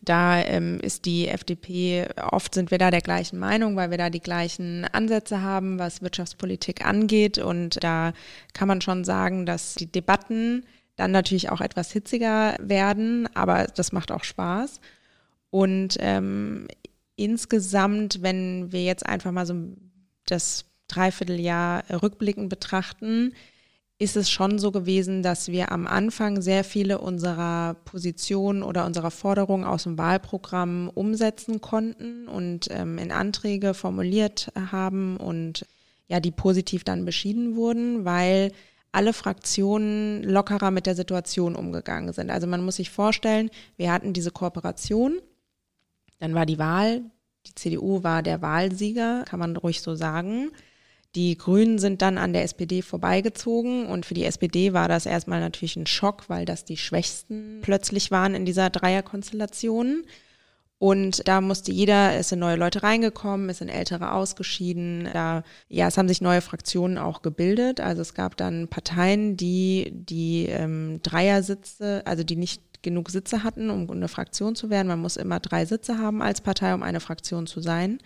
Da 0.00 0.42
ähm, 0.42 0.80
ist 0.80 1.04
die 1.04 1.28
FDP, 1.28 2.08
oft 2.30 2.54
sind 2.54 2.70
wir 2.70 2.78
da 2.78 2.90
der 2.90 3.00
gleichen 3.00 3.38
Meinung, 3.38 3.76
weil 3.76 3.90
wir 3.90 3.98
da 3.98 4.10
die 4.10 4.20
gleichen 4.20 4.84
Ansätze 4.84 5.42
haben, 5.42 5.78
was 5.78 6.02
Wirtschaftspolitik 6.02 6.84
angeht. 6.84 7.38
Und 7.38 7.82
da 7.82 8.12
kann 8.52 8.68
man 8.68 8.80
schon 8.80 9.04
sagen, 9.04 9.46
dass 9.46 9.74
die 9.74 9.90
Debatten 9.90 10.64
dann 10.96 11.10
natürlich 11.10 11.50
auch 11.50 11.60
etwas 11.60 11.92
hitziger 11.92 12.56
werden, 12.60 13.28
aber 13.34 13.66
das 13.74 13.92
macht 13.92 14.12
auch 14.12 14.24
Spaß. 14.24 14.80
Und 15.50 15.96
ähm, 16.00 16.68
insgesamt, 17.16 18.22
wenn 18.22 18.72
wir 18.72 18.84
jetzt 18.84 19.06
einfach 19.06 19.32
mal 19.32 19.46
so 19.46 19.54
das 20.26 20.66
Dreivierteljahr 20.88 21.84
rückblickend 22.02 22.48
betrachten, 22.48 23.32
ist 23.98 24.16
es 24.16 24.30
schon 24.30 24.58
so 24.58 24.72
gewesen, 24.72 25.22
dass 25.22 25.48
wir 25.48 25.70
am 25.70 25.86
Anfang 25.86 26.42
sehr 26.42 26.64
viele 26.64 26.98
unserer 26.98 27.74
Positionen 27.84 28.62
oder 28.62 28.86
unserer 28.86 29.10
Forderungen 29.10 29.64
aus 29.64 29.84
dem 29.84 29.98
Wahlprogramm 29.98 30.90
umsetzen 30.92 31.60
konnten 31.60 32.26
und 32.26 32.68
ähm, 32.70 32.98
in 32.98 33.12
Anträge 33.12 33.72
formuliert 33.72 34.50
haben 34.70 35.16
und 35.16 35.66
ja, 36.08 36.20
die 36.20 36.32
positiv 36.32 36.84
dann 36.84 37.04
beschieden 37.04 37.56
wurden, 37.56 38.04
weil 38.04 38.52
alle 38.90 39.12
Fraktionen 39.12 40.22
lockerer 40.22 40.70
mit 40.70 40.86
der 40.86 40.94
Situation 40.94 41.56
umgegangen 41.56 42.12
sind. 42.12 42.30
Also 42.30 42.46
man 42.46 42.64
muss 42.64 42.76
sich 42.76 42.90
vorstellen, 42.90 43.50
wir 43.76 43.92
hatten 43.92 44.12
diese 44.12 44.30
Kooperation, 44.30 45.18
dann 46.18 46.34
war 46.34 46.46
die 46.46 46.58
Wahl, 46.58 47.02
die 47.46 47.54
CDU 47.54 48.02
war 48.02 48.22
der 48.22 48.42
Wahlsieger, 48.42 49.24
kann 49.26 49.40
man 49.40 49.56
ruhig 49.56 49.82
so 49.82 49.94
sagen. 49.94 50.50
Die 51.14 51.38
Grünen 51.38 51.78
sind 51.78 52.02
dann 52.02 52.18
an 52.18 52.32
der 52.32 52.42
SPD 52.42 52.82
vorbeigezogen 52.82 53.86
und 53.86 54.04
für 54.04 54.14
die 54.14 54.24
SPD 54.24 54.72
war 54.72 54.88
das 54.88 55.06
erstmal 55.06 55.40
natürlich 55.40 55.76
ein 55.76 55.86
Schock, 55.86 56.28
weil 56.28 56.44
das 56.44 56.64
die 56.64 56.76
Schwächsten 56.76 57.60
plötzlich 57.62 58.10
waren 58.10 58.34
in 58.34 58.44
dieser 58.44 58.70
Dreierkonstellation. 58.70 60.04
Und 60.78 61.26
da 61.28 61.40
musste 61.40 61.72
jeder, 61.72 62.14
es 62.14 62.28
sind 62.28 62.40
neue 62.40 62.56
Leute 62.56 62.82
reingekommen, 62.82 63.48
es 63.48 63.58
sind 63.58 63.68
ältere 63.68 64.12
ausgeschieden. 64.12 65.08
Da, 65.12 65.44
ja, 65.68 65.86
es 65.86 65.96
haben 65.96 66.08
sich 66.08 66.20
neue 66.20 66.40
Fraktionen 66.40 66.98
auch 66.98 67.22
gebildet. 67.22 67.80
Also 67.80 68.02
es 68.02 68.12
gab 68.12 68.36
dann 68.36 68.68
Parteien, 68.68 69.36
die 69.36 69.92
die 69.94 70.46
ähm, 70.46 71.00
Dreiersitze, 71.02 72.02
also 72.04 72.24
die 72.24 72.36
nicht 72.36 72.60
genug 72.84 73.10
Sitze 73.10 73.42
hatten, 73.42 73.70
um 73.70 73.90
eine 73.90 74.06
Fraktion 74.06 74.54
zu 74.54 74.70
werden. 74.70 74.86
Man 74.86 75.00
muss 75.00 75.16
immer 75.16 75.40
drei 75.40 75.64
Sitze 75.64 75.98
haben 75.98 76.22
als 76.22 76.40
Partei, 76.40 76.72
um 76.74 76.84
eine 76.84 77.00
Fraktion 77.00 77.48
zu 77.48 77.60
sein. 77.60 77.98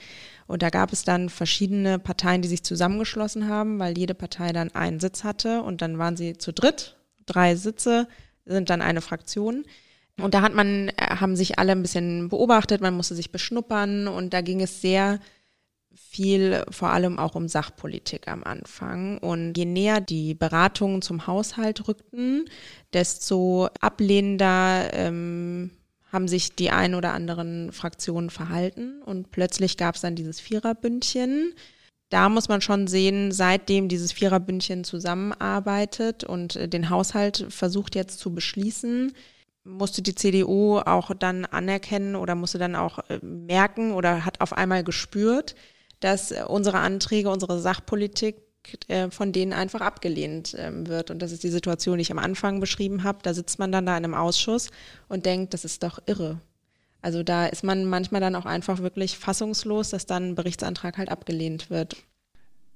Und 0.46 0.62
da 0.62 0.70
gab 0.70 0.94
es 0.94 1.04
dann 1.04 1.28
verschiedene 1.28 1.98
Parteien, 1.98 2.40
die 2.40 2.48
sich 2.48 2.62
zusammengeschlossen 2.62 3.48
haben, 3.48 3.78
weil 3.78 3.98
jede 3.98 4.14
Partei 4.14 4.52
dann 4.52 4.74
einen 4.74 5.00
Sitz 5.00 5.24
hatte 5.24 5.62
und 5.62 5.82
dann 5.82 5.98
waren 5.98 6.16
sie 6.16 6.38
zu 6.38 6.52
dritt. 6.52 6.96
Drei 7.26 7.56
Sitze 7.56 8.08
sind 8.46 8.70
dann 8.70 8.80
eine 8.80 9.02
Fraktion. 9.02 9.64
Und 10.18 10.34
da 10.34 10.42
hat 10.42 10.54
man, 10.54 10.88
äh, 10.88 10.92
haben 10.96 11.36
sich 11.36 11.58
alle 11.58 11.72
ein 11.72 11.82
bisschen 11.82 12.28
beobachtet, 12.28 12.80
man 12.80 12.94
musste 12.94 13.14
sich 13.14 13.30
beschnuppern 13.30 14.08
und 14.08 14.32
da 14.32 14.40
ging 14.40 14.60
es 14.60 14.80
sehr 14.80 15.20
viel 16.10 16.64
vor 16.70 16.90
allem 16.90 17.18
auch 17.18 17.34
um 17.34 17.48
Sachpolitik 17.48 18.28
am 18.28 18.44
Anfang. 18.44 19.18
Und 19.18 19.56
je 19.56 19.64
näher 19.64 20.00
die 20.00 20.34
Beratungen 20.34 21.02
zum 21.02 21.26
Haushalt 21.26 21.86
rückten, 21.88 22.44
desto 22.92 23.68
ablehnender 23.80 24.90
ähm, 24.92 25.70
haben 26.12 26.28
sich 26.28 26.54
die 26.54 26.70
ein 26.70 26.94
oder 26.94 27.12
anderen 27.12 27.72
Fraktionen 27.72 28.30
verhalten 28.30 29.02
und 29.02 29.30
plötzlich 29.30 29.76
gab 29.76 29.94
es 29.94 30.00
dann 30.00 30.14
dieses 30.14 30.40
Viererbündchen. 30.40 31.54
Da 32.08 32.30
muss 32.30 32.48
man 32.48 32.62
schon 32.62 32.86
sehen, 32.86 33.32
seitdem 33.32 33.88
dieses 33.88 34.12
Viererbündchen 34.12 34.84
zusammenarbeitet 34.84 36.24
und 36.24 36.56
äh, 36.56 36.68
den 36.68 36.88
Haushalt 36.88 37.46
versucht 37.50 37.94
jetzt 37.94 38.18
zu 38.18 38.34
beschließen, 38.34 39.12
musste 39.64 40.00
die 40.00 40.14
CDU 40.14 40.78
auch 40.78 41.14
dann 41.14 41.44
anerkennen 41.44 42.16
oder 42.16 42.34
musste 42.34 42.58
dann 42.58 42.76
auch 42.76 42.98
äh, 43.10 43.18
merken 43.22 43.92
oder 43.92 44.24
hat 44.24 44.40
auf 44.40 44.54
einmal 44.54 44.82
gespürt, 44.82 45.54
dass 46.00 46.30
äh, 46.30 46.44
unsere 46.46 46.78
Anträge, 46.78 47.30
unsere 47.30 47.60
Sachpolitik 47.60 48.36
äh, 48.88 49.10
von 49.10 49.32
denen 49.32 49.52
einfach 49.52 49.80
abgelehnt 49.80 50.54
ähm, 50.58 50.86
wird. 50.86 51.10
Und 51.10 51.20
das 51.20 51.32
ist 51.32 51.42
die 51.42 51.48
Situation, 51.48 51.98
die 51.98 52.02
ich 52.02 52.12
am 52.12 52.18
Anfang 52.18 52.60
beschrieben 52.60 53.04
habe. 53.04 53.18
Da 53.22 53.34
sitzt 53.34 53.58
man 53.58 53.72
dann 53.72 53.86
da 53.86 53.96
in 53.96 54.04
einem 54.04 54.14
Ausschuss 54.14 54.70
und 55.08 55.26
denkt, 55.26 55.54
das 55.54 55.64
ist 55.64 55.82
doch 55.82 55.98
irre. 56.06 56.40
Also 57.00 57.22
da 57.22 57.46
ist 57.46 57.64
man 57.64 57.84
manchmal 57.84 58.20
dann 58.20 58.34
auch 58.34 58.46
einfach 58.46 58.80
wirklich 58.80 59.16
fassungslos, 59.16 59.90
dass 59.90 60.06
dann 60.06 60.30
ein 60.30 60.34
Berichtsantrag 60.34 60.98
halt 60.98 61.10
abgelehnt 61.10 61.70
wird. 61.70 61.96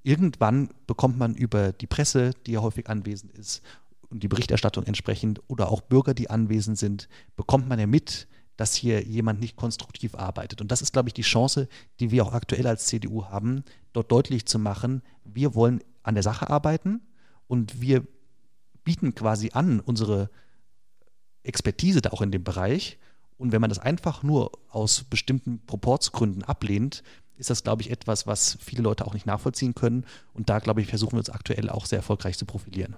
Irgendwann 0.03 0.69
bekommt 0.87 1.17
man 1.17 1.35
über 1.35 1.71
die 1.71 1.87
Presse, 1.87 2.31
die 2.45 2.53
ja 2.53 2.61
häufig 2.61 2.89
anwesend 2.89 3.37
ist, 3.37 3.61
und 4.09 4.21
die 4.21 4.27
Berichterstattung 4.27 4.85
entsprechend 4.85 5.41
oder 5.47 5.71
auch 5.71 5.81
Bürger, 5.81 6.13
die 6.13 6.29
anwesend 6.29 6.77
sind, 6.77 7.09
bekommt 7.35 7.67
man 7.67 7.79
ja 7.79 7.87
mit, 7.87 8.27
dass 8.57 8.75
hier 8.75 9.03
jemand 9.03 9.39
nicht 9.39 9.55
konstruktiv 9.55 10.15
arbeitet. 10.15 10.61
Und 10.61 10.71
das 10.71 10.81
ist, 10.81 10.93
glaube 10.93 11.09
ich, 11.09 11.13
die 11.13 11.23
Chance, 11.23 11.67
die 11.99 12.11
wir 12.11 12.25
auch 12.25 12.33
aktuell 12.33 12.67
als 12.67 12.85
CDU 12.85 13.25
haben, 13.25 13.63
dort 13.93 14.11
deutlich 14.11 14.45
zu 14.45 14.59
machen, 14.59 15.01
wir 15.23 15.55
wollen 15.55 15.83
an 16.03 16.15
der 16.15 16.23
Sache 16.23 16.49
arbeiten 16.49 17.01
und 17.47 17.81
wir 17.81 18.05
bieten 18.83 19.15
quasi 19.15 19.51
an 19.53 19.79
unsere 19.79 20.29
Expertise 21.43 22.01
da 22.01 22.11
auch 22.11 22.21
in 22.21 22.31
dem 22.31 22.43
Bereich. 22.43 22.97
Und 23.37 23.51
wenn 23.51 23.61
man 23.61 23.69
das 23.69 23.79
einfach 23.79 24.23
nur 24.23 24.51
aus 24.69 25.03
bestimmten 25.03 25.65
Proportsgründen 25.65 26.43
ablehnt, 26.43 27.03
ist 27.37 27.49
das, 27.49 27.63
glaube 27.63 27.81
ich, 27.81 27.89
etwas, 27.89 28.27
was 28.27 28.57
viele 28.61 28.83
Leute 28.83 29.05
auch 29.05 29.13
nicht 29.13 29.25
nachvollziehen 29.25 29.73
können. 29.73 30.05
Und 30.33 30.49
da, 30.49 30.59
glaube 30.59 30.81
ich, 30.81 30.87
versuchen 30.87 31.13
wir 31.13 31.19
uns 31.19 31.29
aktuell 31.29 31.69
auch 31.69 31.85
sehr 31.85 31.99
erfolgreich 31.99 32.37
zu 32.37 32.45
profilieren. 32.45 32.95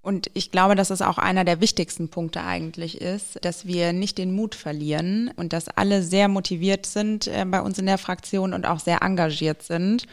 Und 0.00 0.30
ich 0.34 0.50
glaube, 0.50 0.74
dass 0.74 0.90
es 0.90 1.02
auch 1.02 1.18
einer 1.18 1.44
der 1.44 1.60
wichtigsten 1.60 2.08
Punkte 2.08 2.42
eigentlich 2.42 3.00
ist, 3.00 3.44
dass 3.44 3.66
wir 3.66 3.92
nicht 3.92 4.16
den 4.16 4.32
Mut 4.32 4.54
verlieren 4.54 5.30
und 5.36 5.52
dass 5.52 5.68
alle 5.68 6.02
sehr 6.02 6.28
motiviert 6.28 6.86
sind 6.86 7.26
äh, 7.26 7.44
bei 7.44 7.60
uns 7.60 7.78
in 7.78 7.86
der 7.86 7.98
Fraktion 7.98 8.54
und 8.54 8.66
auch 8.66 8.80
sehr 8.80 9.02
engagiert 9.02 9.62
sind. 9.62 10.06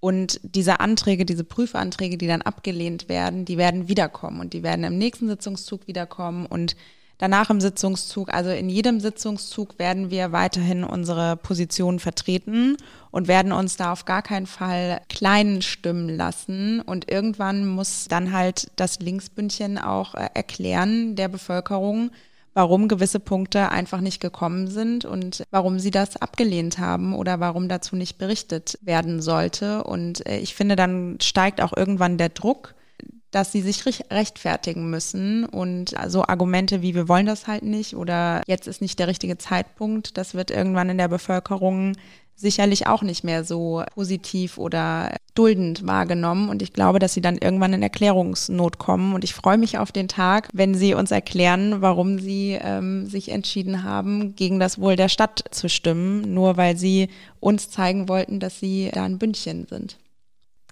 Und 0.00 0.40
diese 0.42 0.80
Anträge, 0.80 1.26
diese 1.26 1.44
Prüfanträge, 1.44 2.16
die 2.16 2.26
dann 2.26 2.42
abgelehnt 2.42 3.08
werden, 3.08 3.44
die 3.44 3.58
werden 3.58 3.88
wiederkommen 3.88 4.40
und 4.40 4.54
die 4.54 4.62
werden 4.62 4.84
im 4.84 4.98
nächsten 4.98 5.28
Sitzungszug 5.28 5.86
wiederkommen 5.86 6.46
und 6.46 6.74
danach 7.20 7.50
im 7.50 7.60
Sitzungszug, 7.60 8.32
also 8.32 8.50
in 8.50 8.70
jedem 8.70 8.98
Sitzungszug 8.98 9.78
werden 9.78 10.10
wir 10.10 10.32
weiterhin 10.32 10.84
unsere 10.84 11.36
Position 11.36 11.98
vertreten 11.98 12.78
und 13.10 13.28
werden 13.28 13.52
uns 13.52 13.76
da 13.76 13.92
auf 13.92 14.06
gar 14.06 14.22
keinen 14.22 14.46
Fall 14.46 15.02
klein 15.10 15.60
stimmen 15.60 16.08
lassen. 16.08 16.80
Und 16.80 17.10
irgendwann 17.10 17.66
muss 17.66 18.08
dann 18.08 18.32
halt 18.32 18.70
das 18.76 19.00
Linksbündchen 19.00 19.76
auch 19.76 20.14
äh, 20.14 20.30
erklären 20.32 21.14
der 21.14 21.28
Bevölkerung, 21.28 22.10
warum 22.54 22.88
gewisse 22.88 23.20
Punkte 23.20 23.70
einfach 23.70 24.00
nicht 24.00 24.20
gekommen 24.20 24.68
sind 24.68 25.04
und 25.04 25.44
warum 25.50 25.78
sie 25.78 25.90
das 25.90 26.16
abgelehnt 26.16 26.78
haben 26.78 27.14
oder 27.14 27.38
warum 27.38 27.68
dazu 27.68 27.96
nicht 27.96 28.16
berichtet 28.16 28.78
werden 28.80 29.20
sollte. 29.20 29.84
Und 29.84 30.26
äh, 30.26 30.38
ich 30.38 30.54
finde, 30.54 30.74
dann 30.74 31.18
steigt 31.20 31.60
auch 31.60 31.76
irgendwann 31.76 32.16
der 32.16 32.30
Druck 32.30 32.74
dass 33.30 33.52
sie 33.52 33.62
sich 33.62 33.84
rechtfertigen 34.10 34.90
müssen 34.90 35.44
und 35.44 35.94
so 36.08 36.24
Argumente 36.24 36.82
wie 36.82 36.94
wir 36.94 37.08
wollen 37.08 37.26
das 37.26 37.46
halt 37.46 37.62
nicht 37.62 37.94
oder 37.94 38.42
jetzt 38.46 38.66
ist 38.66 38.80
nicht 38.80 38.98
der 38.98 39.08
richtige 39.08 39.38
Zeitpunkt, 39.38 40.16
das 40.16 40.34
wird 40.34 40.50
irgendwann 40.50 40.90
in 40.90 40.98
der 40.98 41.08
Bevölkerung 41.08 41.94
sicherlich 42.40 42.86
auch 42.86 43.02
nicht 43.02 43.22
mehr 43.22 43.44
so 43.44 43.84
positiv 43.94 44.56
oder 44.56 45.14
duldend 45.34 45.86
wahrgenommen. 45.86 46.48
Und 46.48 46.62
ich 46.62 46.72
glaube, 46.72 46.98
dass 46.98 47.12
sie 47.12 47.20
dann 47.20 47.36
irgendwann 47.36 47.74
in 47.74 47.82
Erklärungsnot 47.82 48.78
kommen. 48.78 49.14
Und 49.14 49.24
ich 49.24 49.34
freue 49.34 49.58
mich 49.58 49.78
auf 49.78 49.92
den 49.92 50.08
Tag, 50.08 50.48
wenn 50.52 50.74
sie 50.74 50.94
uns 50.94 51.10
erklären, 51.10 51.82
warum 51.82 52.18
sie 52.18 52.58
ähm, 52.60 53.06
sich 53.06 53.30
entschieden 53.30 53.82
haben, 53.84 54.34
gegen 54.36 54.58
das 54.58 54.80
Wohl 54.80 54.96
der 54.96 55.10
Stadt 55.10 55.44
zu 55.50 55.68
stimmen, 55.68 56.32
nur 56.32 56.56
weil 56.56 56.76
sie 56.76 57.08
uns 57.40 57.68
zeigen 57.68 58.08
wollten, 58.08 58.40
dass 58.40 58.58
sie 58.58 58.90
da 58.92 59.04
ein 59.04 59.18
Bündchen 59.18 59.66
sind. 59.68 59.98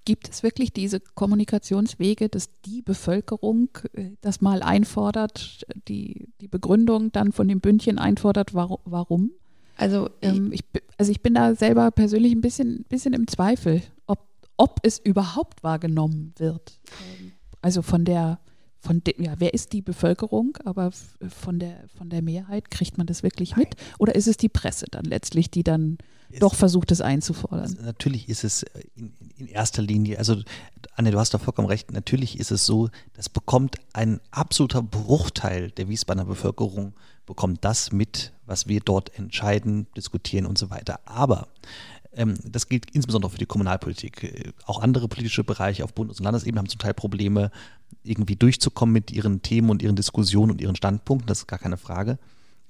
Gibt 0.09 0.31
es 0.31 0.43
wirklich 0.43 0.73
diese 0.73 1.01
Kommunikationswege, 1.01 2.31
dass 2.31 2.49
die 2.65 2.81
Bevölkerung 2.81 3.69
äh, 3.93 4.13
das 4.23 4.41
mal 4.41 4.63
einfordert, 4.63 5.67
die, 5.87 6.31
die 6.41 6.49
Begründung 6.49 7.13
dann 7.13 7.31
von 7.31 7.47
dem 7.47 7.61
Bündchen 7.61 7.99
einfordert, 7.99 8.55
warum? 8.55 9.33
Also, 9.77 10.09
ähm, 10.23 10.51
ich, 10.51 10.65
also 10.97 11.13
ich 11.13 11.21
bin 11.21 11.35
da 11.35 11.55
selber 11.55 11.91
persönlich 11.91 12.33
ein 12.33 12.41
bisschen, 12.41 12.87
bisschen 12.89 13.13
im 13.13 13.27
Zweifel, 13.27 13.83
ob, 14.07 14.21
ob 14.57 14.81
es 14.83 14.99
überhaupt 14.99 15.63
wahrgenommen 15.63 16.33
wird. 16.39 16.81
Ähm, 17.21 17.33
also 17.61 17.83
von 17.83 18.07
der, 18.07 18.41
von 18.81 19.05
de, 19.05 19.23
ja, 19.23 19.35
wer 19.37 19.53
ist 19.53 19.75
die 19.75 19.83
Bevölkerung, 19.83 20.57
aber 20.65 20.91
von 20.91 21.59
der, 21.59 21.85
von 21.99 22.09
der 22.09 22.23
Mehrheit 22.23 22.71
kriegt 22.71 22.97
man 22.97 23.07
das 23.07 23.23
wirklich 23.23 23.57
mit? 23.57 23.75
Oder 23.99 24.15
ist 24.15 24.27
es 24.27 24.39
die 24.39 24.49
Presse 24.49 24.87
dann 24.91 25.05
letztlich, 25.05 25.51
die 25.51 25.65
dann 25.65 25.99
doch 26.39 26.55
versucht, 26.55 26.91
es 26.91 27.01
einzufordern. 27.01 27.61
Also 27.61 27.83
natürlich 27.83 28.29
ist 28.29 28.45
es 28.45 28.63
äh, 28.63 28.83
in, 28.97 29.13
in, 29.37 29.47
erster 29.47 29.83
Linie, 29.83 30.19
also 30.19 30.37
Anne, 30.95 31.11
du 31.11 31.19
hast 31.19 31.33
da 31.35 31.39
vollkommen 31.39 31.69
recht, 31.69 31.93
natürlich 31.93 32.39
ist 32.39 32.51
es 32.51 32.67
so, 32.67 32.91
das 33.15 33.29
bekommt 33.29 33.77
ein 33.93 34.21
absoluter 34.31 34.83
Bruchteil 34.83 35.71
der 35.71 35.89
Wiesbadener 35.89 36.27
Bevölkerung, 36.27 36.95
bekommt 37.27 37.65
das 37.65 37.93
mit, 37.93 38.33
was 38.47 38.69
wir 38.69 38.81
dort 38.81 39.17
entscheiden, 39.19 39.87
diskutieren 39.97 40.47
und 40.47 40.59
so 40.59 40.71
weiter. 40.71 41.01
Aber 41.05 41.49
ähm, 42.13 42.35
das 42.45 42.69
gilt 42.69 42.91
insbesondere 42.91 43.31
für 43.31 43.39
die 43.39 43.47
Kommunalpolitik. 43.47 44.25
Äh, 44.25 44.53
auch 44.67 44.81
andere 44.83 45.09
politische 45.09 45.45
Bereiche 45.45 45.85
auf 45.85 45.95
Bundes- 45.95 46.19
und 46.19 46.25
Landesebene 46.25 46.59
haben 46.59 46.69
zum 46.69 46.81
Teil 46.81 46.95
Probleme, 46.95 47.51
irgendwie 48.03 48.37
durchzukommen 48.37 48.93
mit 48.93 49.11
ihren 49.11 49.43
Themen 49.43 49.71
und 49.71 49.83
ihren 49.83 49.97
Diskussionen 49.97 50.53
und 50.53 50.61
ihren 50.61 50.77
Standpunkten, 50.77 51.27
das 51.27 51.41
ist 51.41 51.47
gar 51.47 51.59
keine 51.59 51.77
Frage. 51.77 52.19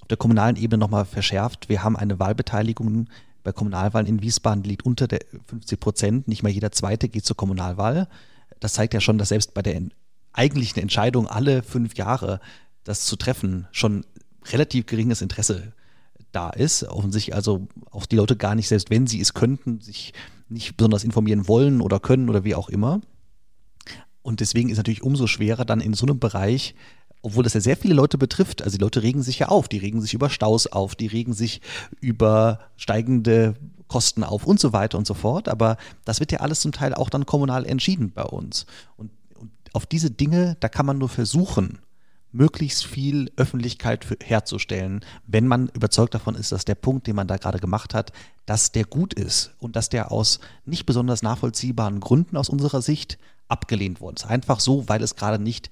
Auf 0.00 0.08
der 0.08 0.16
kommunalen 0.16 0.56
Ebene 0.56 0.78
nochmal 0.78 1.04
verschärft. 1.04 1.68
Wir 1.68 1.82
haben 1.82 1.96
eine 1.96 2.18
Wahlbeteiligung 2.18 3.08
bei 3.48 3.52
Kommunalwahlen 3.52 4.06
in 4.06 4.20
Wiesbaden 4.20 4.62
liegt 4.62 4.84
unter 4.84 5.08
der 5.08 5.20
50 5.46 5.80
Prozent. 5.80 6.28
Nicht 6.28 6.42
mal 6.42 6.50
jeder 6.50 6.70
Zweite 6.70 7.08
geht 7.08 7.24
zur 7.24 7.34
Kommunalwahl. 7.36 8.06
Das 8.60 8.74
zeigt 8.74 8.92
ja 8.92 9.00
schon, 9.00 9.16
dass 9.16 9.30
selbst 9.30 9.54
bei 9.54 9.62
der 9.62 9.80
eigentlichen 10.34 10.82
Entscheidung, 10.82 11.26
alle 11.26 11.62
fünf 11.62 11.96
Jahre 11.96 12.40
das 12.84 13.06
zu 13.06 13.16
treffen, 13.16 13.66
schon 13.72 14.04
relativ 14.52 14.84
geringes 14.84 15.22
Interesse 15.22 15.72
da 16.30 16.50
ist. 16.50 16.86
Sich 17.08 17.34
also 17.34 17.68
auch 17.90 18.04
die 18.04 18.16
Leute 18.16 18.36
gar 18.36 18.54
nicht, 18.54 18.68
selbst 18.68 18.90
wenn 18.90 19.06
sie 19.06 19.18
es 19.18 19.32
könnten, 19.32 19.80
sich 19.80 20.12
nicht 20.50 20.76
besonders 20.76 21.04
informieren 21.04 21.48
wollen 21.48 21.80
oder 21.80 22.00
können 22.00 22.28
oder 22.28 22.44
wie 22.44 22.54
auch 22.54 22.68
immer. 22.68 23.00
Und 24.20 24.40
deswegen 24.40 24.68
ist 24.68 24.76
natürlich 24.76 25.02
umso 25.02 25.26
schwerer 25.26 25.64
dann 25.64 25.80
in 25.80 25.94
so 25.94 26.04
einem 26.04 26.18
Bereich 26.18 26.74
obwohl 27.22 27.44
das 27.44 27.54
ja 27.54 27.60
sehr 27.60 27.76
viele 27.76 27.94
Leute 27.94 28.18
betrifft. 28.18 28.62
Also 28.62 28.76
die 28.76 28.82
Leute 28.82 29.02
regen 29.02 29.22
sich 29.22 29.38
ja 29.38 29.48
auf, 29.48 29.68
die 29.68 29.78
regen 29.78 30.00
sich 30.00 30.14
über 30.14 30.30
Staus 30.30 30.66
auf, 30.66 30.94
die 30.94 31.06
regen 31.06 31.32
sich 31.32 31.60
über 32.00 32.60
steigende 32.76 33.54
Kosten 33.88 34.22
auf 34.22 34.44
und 34.44 34.60
so 34.60 34.72
weiter 34.72 34.98
und 34.98 35.06
so 35.06 35.14
fort. 35.14 35.48
Aber 35.48 35.76
das 36.04 36.20
wird 36.20 36.32
ja 36.32 36.40
alles 36.40 36.60
zum 36.60 36.72
Teil 36.72 36.94
auch 36.94 37.10
dann 37.10 37.26
kommunal 37.26 37.66
entschieden 37.66 38.12
bei 38.14 38.24
uns. 38.24 38.66
Und, 38.96 39.10
und 39.34 39.50
auf 39.72 39.86
diese 39.86 40.10
Dinge, 40.10 40.56
da 40.60 40.68
kann 40.68 40.86
man 40.86 40.98
nur 40.98 41.08
versuchen, 41.08 41.78
möglichst 42.30 42.84
viel 42.84 43.32
Öffentlichkeit 43.36 44.04
für, 44.04 44.16
herzustellen, 44.22 45.04
wenn 45.26 45.46
man 45.46 45.68
überzeugt 45.68 46.14
davon 46.14 46.34
ist, 46.34 46.52
dass 46.52 46.64
der 46.64 46.74
Punkt, 46.74 47.06
den 47.06 47.16
man 47.16 47.26
da 47.26 47.38
gerade 47.38 47.58
gemacht 47.58 47.94
hat, 47.94 48.12
dass 48.46 48.70
der 48.70 48.84
gut 48.84 49.14
ist 49.14 49.52
und 49.58 49.76
dass 49.76 49.88
der 49.88 50.12
aus 50.12 50.40
nicht 50.66 50.84
besonders 50.84 51.22
nachvollziehbaren 51.22 52.00
Gründen 52.00 52.36
aus 52.36 52.50
unserer 52.50 52.82
Sicht 52.82 53.18
abgelehnt 53.48 54.00
worden 54.00 54.16
ist. 54.16 54.26
Einfach 54.26 54.60
so, 54.60 54.88
weil 54.88 55.02
es 55.02 55.16
gerade 55.16 55.42
nicht 55.42 55.70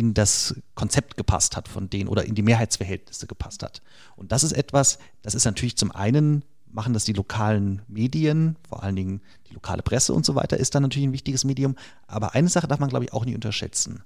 in 0.00 0.14
das 0.14 0.54
Konzept 0.74 1.18
gepasst 1.18 1.58
hat 1.58 1.68
von 1.68 1.90
denen 1.90 2.08
oder 2.08 2.24
in 2.24 2.34
die 2.34 2.40
Mehrheitsverhältnisse 2.42 3.26
gepasst 3.26 3.62
hat. 3.62 3.82
Und 4.16 4.32
das 4.32 4.42
ist 4.42 4.52
etwas, 4.52 4.98
das 5.20 5.34
ist 5.34 5.44
natürlich 5.44 5.76
zum 5.76 5.92
einen 5.92 6.42
machen 6.72 6.94
das 6.94 7.04
die 7.04 7.12
lokalen 7.12 7.82
Medien, 7.86 8.56
vor 8.66 8.82
allen 8.82 8.96
Dingen 8.96 9.20
die 9.48 9.54
lokale 9.54 9.82
Presse 9.82 10.14
und 10.14 10.24
so 10.24 10.36
weiter, 10.36 10.56
ist 10.56 10.74
dann 10.74 10.84
natürlich 10.84 11.08
ein 11.08 11.12
wichtiges 11.12 11.44
Medium. 11.44 11.76
Aber 12.06 12.34
eine 12.34 12.48
Sache 12.48 12.66
darf 12.66 12.78
man, 12.78 12.88
glaube 12.88 13.04
ich, 13.04 13.12
auch 13.12 13.26
nicht 13.26 13.34
unterschätzen. 13.34 14.04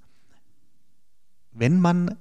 Wenn 1.52 1.78
man 1.78 2.16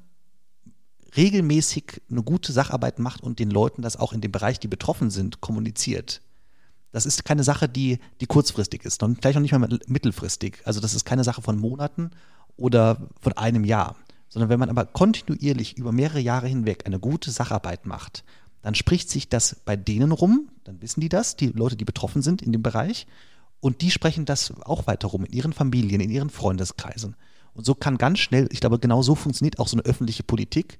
regelmäßig 1.15 2.01
eine 2.11 2.21
gute 2.21 2.51
Sacharbeit 2.51 2.99
macht 2.99 3.21
und 3.21 3.39
den 3.39 3.49
Leuten 3.49 3.81
das 3.81 3.97
auch 3.97 4.13
in 4.13 4.21
dem 4.21 4.33
Bereich, 4.33 4.59
die 4.59 4.67
betroffen 4.67 5.09
sind, 5.09 5.41
kommuniziert, 5.41 6.21
das 6.91 7.07
ist 7.07 7.25
keine 7.25 7.43
Sache, 7.43 7.67
die, 7.69 7.99
die 8.21 8.27
kurzfristig 8.27 8.83
ist, 8.83 9.01
und 9.01 9.21
vielleicht 9.21 9.35
noch 9.35 9.41
nicht 9.41 9.53
mal 9.53 9.79
mittelfristig. 9.87 10.61
Also 10.65 10.79
das 10.79 10.93
ist 10.93 11.05
keine 11.05 11.23
Sache 11.23 11.41
von 11.41 11.57
Monaten 11.57 12.11
oder 12.57 13.07
von 13.21 13.33
einem 13.33 13.63
Jahr, 13.63 13.95
sondern 14.29 14.49
wenn 14.49 14.59
man 14.59 14.69
aber 14.69 14.85
kontinuierlich 14.85 15.77
über 15.77 15.91
mehrere 15.91 16.19
Jahre 16.19 16.47
hinweg 16.47 16.85
eine 16.85 16.99
gute 16.99 17.31
Sacharbeit 17.31 17.85
macht, 17.85 18.23
dann 18.61 18.75
spricht 18.75 19.09
sich 19.09 19.29
das 19.29 19.57
bei 19.65 19.75
denen 19.75 20.11
rum, 20.11 20.49
dann 20.63 20.81
wissen 20.81 21.01
die 21.01 21.09
das, 21.09 21.35
die 21.35 21.47
Leute, 21.47 21.75
die 21.75 21.85
betroffen 21.85 22.21
sind 22.21 22.41
in 22.41 22.51
dem 22.51 22.63
Bereich, 22.63 23.07
und 23.59 23.81
die 23.81 23.91
sprechen 23.91 24.25
das 24.25 24.53
auch 24.61 24.87
weiter 24.87 25.07
rum 25.07 25.25
in 25.25 25.31
ihren 25.31 25.53
Familien, 25.53 26.01
in 26.01 26.09
ihren 26.09 26.29
Freundeskreisen. 26.29 27.15
Und 27.53 27.65
so 27.65 27.75
kann 27.75 27.97
ganz 27.97 28.19
schnell, 28.19 28.49
ich 28.51 28.59
glaube, 28.59 28.79
genau 28.79 29.01
so 29.01 29.15
funktioniert 29.15 29.59
auch 29.59 29.67
so 29.67 29.77
eine 29.77 29.85
öffentliche 29.85 30.23
Politik, 30.23 30.79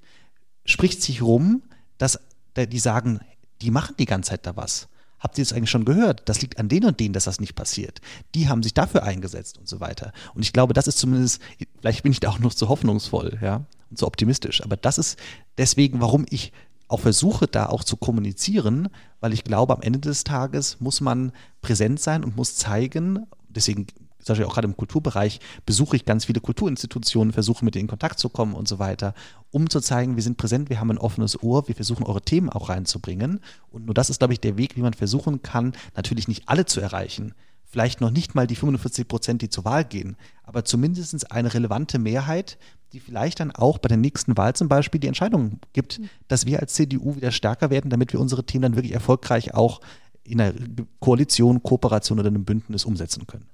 spricht 0.66 1.02
sich 1.02 1.22
rum, 1.22 1.62
dass 1.98 2.18
die 2.56 2.78
sagen, 2.78 3.20
die 3.62 3.70
machen 3.70 3.94
die 3.98 4.04
ganze 4.04 4.30
Zeit 4.30 4.46
da 4.46 4.56
was 4.56 4.88
habt 5.24 5.38
ihr 5.38 5.42
es 5.42 5.52
eigentlich 5.52 5.70
schon 5.70 5.86
gehört? 5.86 6.22
Das 6.26 6.42
liegt 6.42 6.58
an 6.60 6.68
denen 6.68 6.86
und 6.86 7.00
denen, 7.00 7.14
dass 7.14 7.24
das 7.24 7.40
nicht 7.40 7.56
passiert. 7.56 8.00
Die 8.34 8.48
haben 8.48 8.62
sich 8.62 8.74
dafür 8.74 9.02
eingesetzt 9.02 9.58
und 9.58 9.66
so 9.66 9.80
weiter. 9.80 10.12
Und 10.34 10.42
ich 10.42 10.52
glaube, 10.52 10.74
das 10.74 10.86
ist 10.86 10.98
zumindest, 10.98 11.40
vielleicht 11.80 12.02
bin 12.02 12.12
ich 12.12 12.20
da 12.20 12.28
auch 12.28 12.38
noch 12.38 12.54
zu 12.54 12.68
hoffnungsvoll, 12.68 13.38
ja, 13.40 13.64
und 13.90 13.98
zu 13.98 14.06
optimistisch. 14.06 14.62
Aber 14.62 14.76
das 14.76 14.98
ist 14.98 15.18
deswegen, 15.56 16.00
warum 16.00 16.26
ich 16.28 16.52
auch 16.88 17.00
versuche, 17.00 17.46
da 17.46 17.66
auch 17.66 17.82
zu 17.82 17.96
kommunizieren, 17.96 18.88
weil 19.20 19.32
ich 19.32 19.44
glaube, 19.44 19.74
am 19.74 19.80
Ende 19.80 19.98
des 19.98 20.24
Tages 20.24 20.78
muss 20.80 21.00
man 21.00 21.32
präsent 21.62 21.98
sein 22.00 22.22
und 22.22 22.36
muss 22.36 22.56
zeigen, 22.56 23.26
deswegen 23.48 23.86
zum 24.24 24.32
Beispiel 24.32 24.46
auch 24.46 24.54
gerade 24.54 24.68
im 24.68 24.76
Kulturbereich, 24.76 25.40
besuche 25.66 25.96
ich 25.96 26.04
ganz 26.04 26.24
viele 26.24 26.40
Kulturinstitutionen, 26.40 27.32
versuche 27.32 27.64
mit 27.64 27.74
denen 27.74 27.84
in 27.84 27.88
Kontakt 27.88 28.18
zu 28.18 28.28
kommen 28.28 28.54
und 28.54 28.66
so 28.66 28.78
weiter, 28.78 29.14
um 29.50 29.70
zu 29.70 29.80
zeigen, 29.80 30.16
wir 30.16 30.22
sind 30.22 30.36
präsent, 30.36 30.70
wir 30.70 30.80
haben 30.80 30.90
ein 30.90 30.98
offenes 30.98 31.42
Ohr, 31.42 31.68
wir 31.68 31.74
versuchen 31.74 32.04
eure 32.04 32.22
Themen 32.22 32.48
auch 32.48 32.68
reinzubringen. 32.68 33.40
Und 33.70 33.86
nur 33.86 33.94
das 33.94 34.10
ist, 34.10 34.18
glaube 34.18 34.32
ich, 34.32 34.40
der 34.40 34.56
Weg, 34.56 34.76
wie 34.76 34.82
man 34.82 34.94
versuchen 34.94 35.42
kann, 35.42 35.72
natürlich 35.94 36.28
nicht 36.28 36.48
alle 36.48 36.64
zu 36.64 36.80
erreichen. 36.80 37.34
Vielleicht 37.64 38.00
noch 38.00 38.10
nicht 38.10 38.34
mal 38.34 38.46
die 38.46 38.56
45 38.56 39.08
Prozent, 39.08 39.42
die 39.42 39.48
zur 39.48 39.64
Wahl 39.64 39.84
gehen, 39.84 40.16
aber 40.44 40.64
zumindest 40.64 41.32
eine 41.32 41.52
relevante 41.52 41.98
Mehrheit, 41.98 42.56
die 42.92 43.00
vielleicht 43.00 43.40
dann 43.40 43.50
auch 43.50 43.78
bei 43.78 43.88
der 43.88 43.96
nächsten 43.96 44.36
Wahl 44.36 44.54
zum 44.54 44.68
Beispiel 44.68 45.00
die 45.00 45.08
Entscheidung 45.08 45.58
gibt, 45.72 45.98
mhm. 45.98 46.08
dass 46.28 46.46
wir 46.46 46.60
als 46.60 46.74
CDU 46.74 47.16
wieder 47.16 47.32
stärker 47.32 47.70
werden, 47.70 47.90
damit 47.90 48.12
wir 48.12 48.20
unsere 48.20 48.44
Themen 48.44 48.62
dann 48.62 48.76
wirklich 48.76 48.94
erfolgreich 48.94 49.54
auch 49.54 49.80
in 50.22 50.40
einer 50.40 50.54
Koalition, 51.00 51.62
Kooperation 51.62 52.18
oder 52.18 52.28
einem 52.28 52.44
Bündnis 52.44 52.84
umsetzen 52.84 53.26
können. 53.26 53.46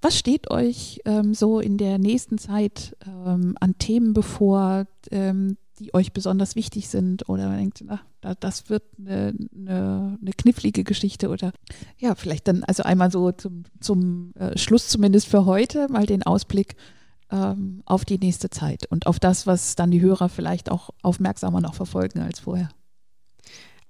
Was 0.00 0.18
steht 0.18 0.50
euch 0.50 1.00
ähm, 1.04 1.34
so 1.34 1.60
in 1.60 1.78
der 1.78 1.98
nächsten 1.98 2.38
Zeit 2.38 2.96
ähm, 3.06 3.56
an 3.60 3.78
Themen 3.78 4.12
bevor, 4.12 4.86
ähm, 5.10 5.56
die 5.78 5.94
euch 5.94 6.12
besonders 6.12 6.56
wichtig 6.56 6.88
sind? 6.88 7.28
Oder 7.28 7.48
man 7.48 7.58
denkt, 7.58 7.84
ach, 7.88 8.04
das 8.40 8.68
wird 8.68 8.82
eine, 8.98 9.34
eine, 9.54 10.18
eine, 10.20 10.32
knifflige 10.32 10.84
Geschichte 10.84 11.28
oder 11.28 11.52
ja, 11.98 12.14
vielleicht 12.14 12.48
dann 12.48 12.64
also 12.64 12.82
einmal 12.82 13.10
so 13.10 13.32
zum, 13.32 13.64
zum 13.80 14.32
äh, 14.34 14.56
Schluss 14.58 14.88
zumindest 14.88 15.28
für 15.28 15.44
heute 15.46 15.88
mal 15.90 16.06
den 16.06 16.22
Ausblick 16.24 16.76
ähm, 17.30 17.82
auf 17.84 18.04
die 18.04 18.18
nächste 18.18 18.50
Zeit 18.50 18.86
und 18.90 19.06
auf 19.06 19.18
das, 19.18 19.46
was 19.46 19.76
dann 19.76 19.90
die 19.90 20.00
Hörer 20.00 20.28
vielleicht 20.28 20.70
auch 20.70 20.90
aufmerksamer 21.02 21.60
noch 21.60 21.74
verfolgen 21.74 22.20
als 22.20 22.40
vorher. 22.40 22.70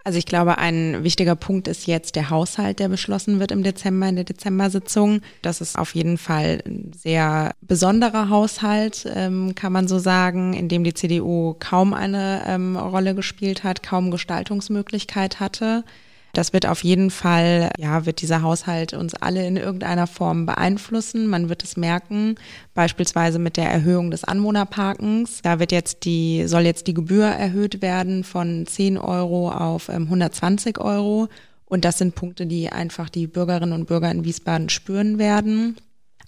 Also 0.04 0.18
ich 0.18 0.26
glaube, 0.26 0.58
ein 0.58 1.04
wichtiger 1.04 1.36
Punkt 1.36 1.68
ist 1.68 1.86
jetzt 1.86 2.16
der 2.16 2.30
Haushalt, 2.30 2.78
der 2.78 2.88
beschlossen 2.88 3.40
wird 3.40 3.50
im 3.52 3.62
Dezember, 3.62 4.08
in 4.08 4.16
der 4.16 4.24
Dezember-Sitzung. 4.24 5.20
Das 5.42 5.60
ist 5.60 5.78
auf 5.78 5.94
jeden 5.94 6.16
Fall 6.16 6.62
ein 6.66 6.92
sehr 6.96 7.52
besonderer 7.60 8.30
Haushalt, 8.30 9.06
ähm, 9.14 9.54
kann 9.54 9.72
man 9.72 9.86
so 9.86 9.98
sagen, 9.98 10.54
in 10.54 10.68
dem 10.68 10.84
die 10.84 10.94
CDU 10.94 11.56
kaum 11.58 11.92
eine 11.92 12.42
ähm, 12.46 12.76
Rolle 12.76 13.14
gespielt 13.14 13.64
hat, 13.64 13.82
kaum 13.82 14.10
Gestaltungsmöglichkeit 14.10 15.40
hatte. 15.40 15.84
Das 16.32 16.52
wird 16.52 16.66
auf 16.66 16.84
jeden 16.84 17.10
Fall, 17.10 17.70
ja, 17.78 18.06
wird 18.06 18.20
dieser 18.20 18.42
Haushalt 18.42 18.92
uns 18.92 19.14
alle 19.14 19.46
in 19.46 19.56
irgendeiner 19.56 20.06
Form 20.06 20.46
beeinflussen. 20.46 21.26
Man 21.26 21.48
wird 21.48 21.64
es 21.64 21.76
merken, 21.76 22.36
beispielsweise 22.74 23.38
mit 23.38 23.56
der 23.56 23.70
Erhöhung 23.70 24.10
des 24.10 24.24
Anwohnerparkens. 24.24 25.40
Da 25.42 25.58
wird 25.58 25.72
jetzt 25.72 26.04
die, 26.04 26.46
soll 26.46 26.62
jetzt 26.62 26.86
die 26.86 26.94
Gebühr 26.94 27.26
erhöht 27.26 27.82
werden 27.82 28.24
von 28.24 28.66
10 28.66 28.98
Euro 28.98 29.50
auf 29.50 29.88
120 29.88 30.76
ähm, 30.76 30.84
Euro. 30.84 31.28
Und 31.64 31.84
das 31.84 31.98
sind 31.98 32.14
Punkte, 32.14 32.46
die 32.46 32.70
einfach 32.70 33.08
die 33.08 33.26
Bürgerinnen 33.26 33.72
und 33.72 33.86
Bürger 33.86 34.10
in 34.10 34.24
Wiesbaden 34.24 34.68
spüren 34.68 35.18
werden. 35.18 35.76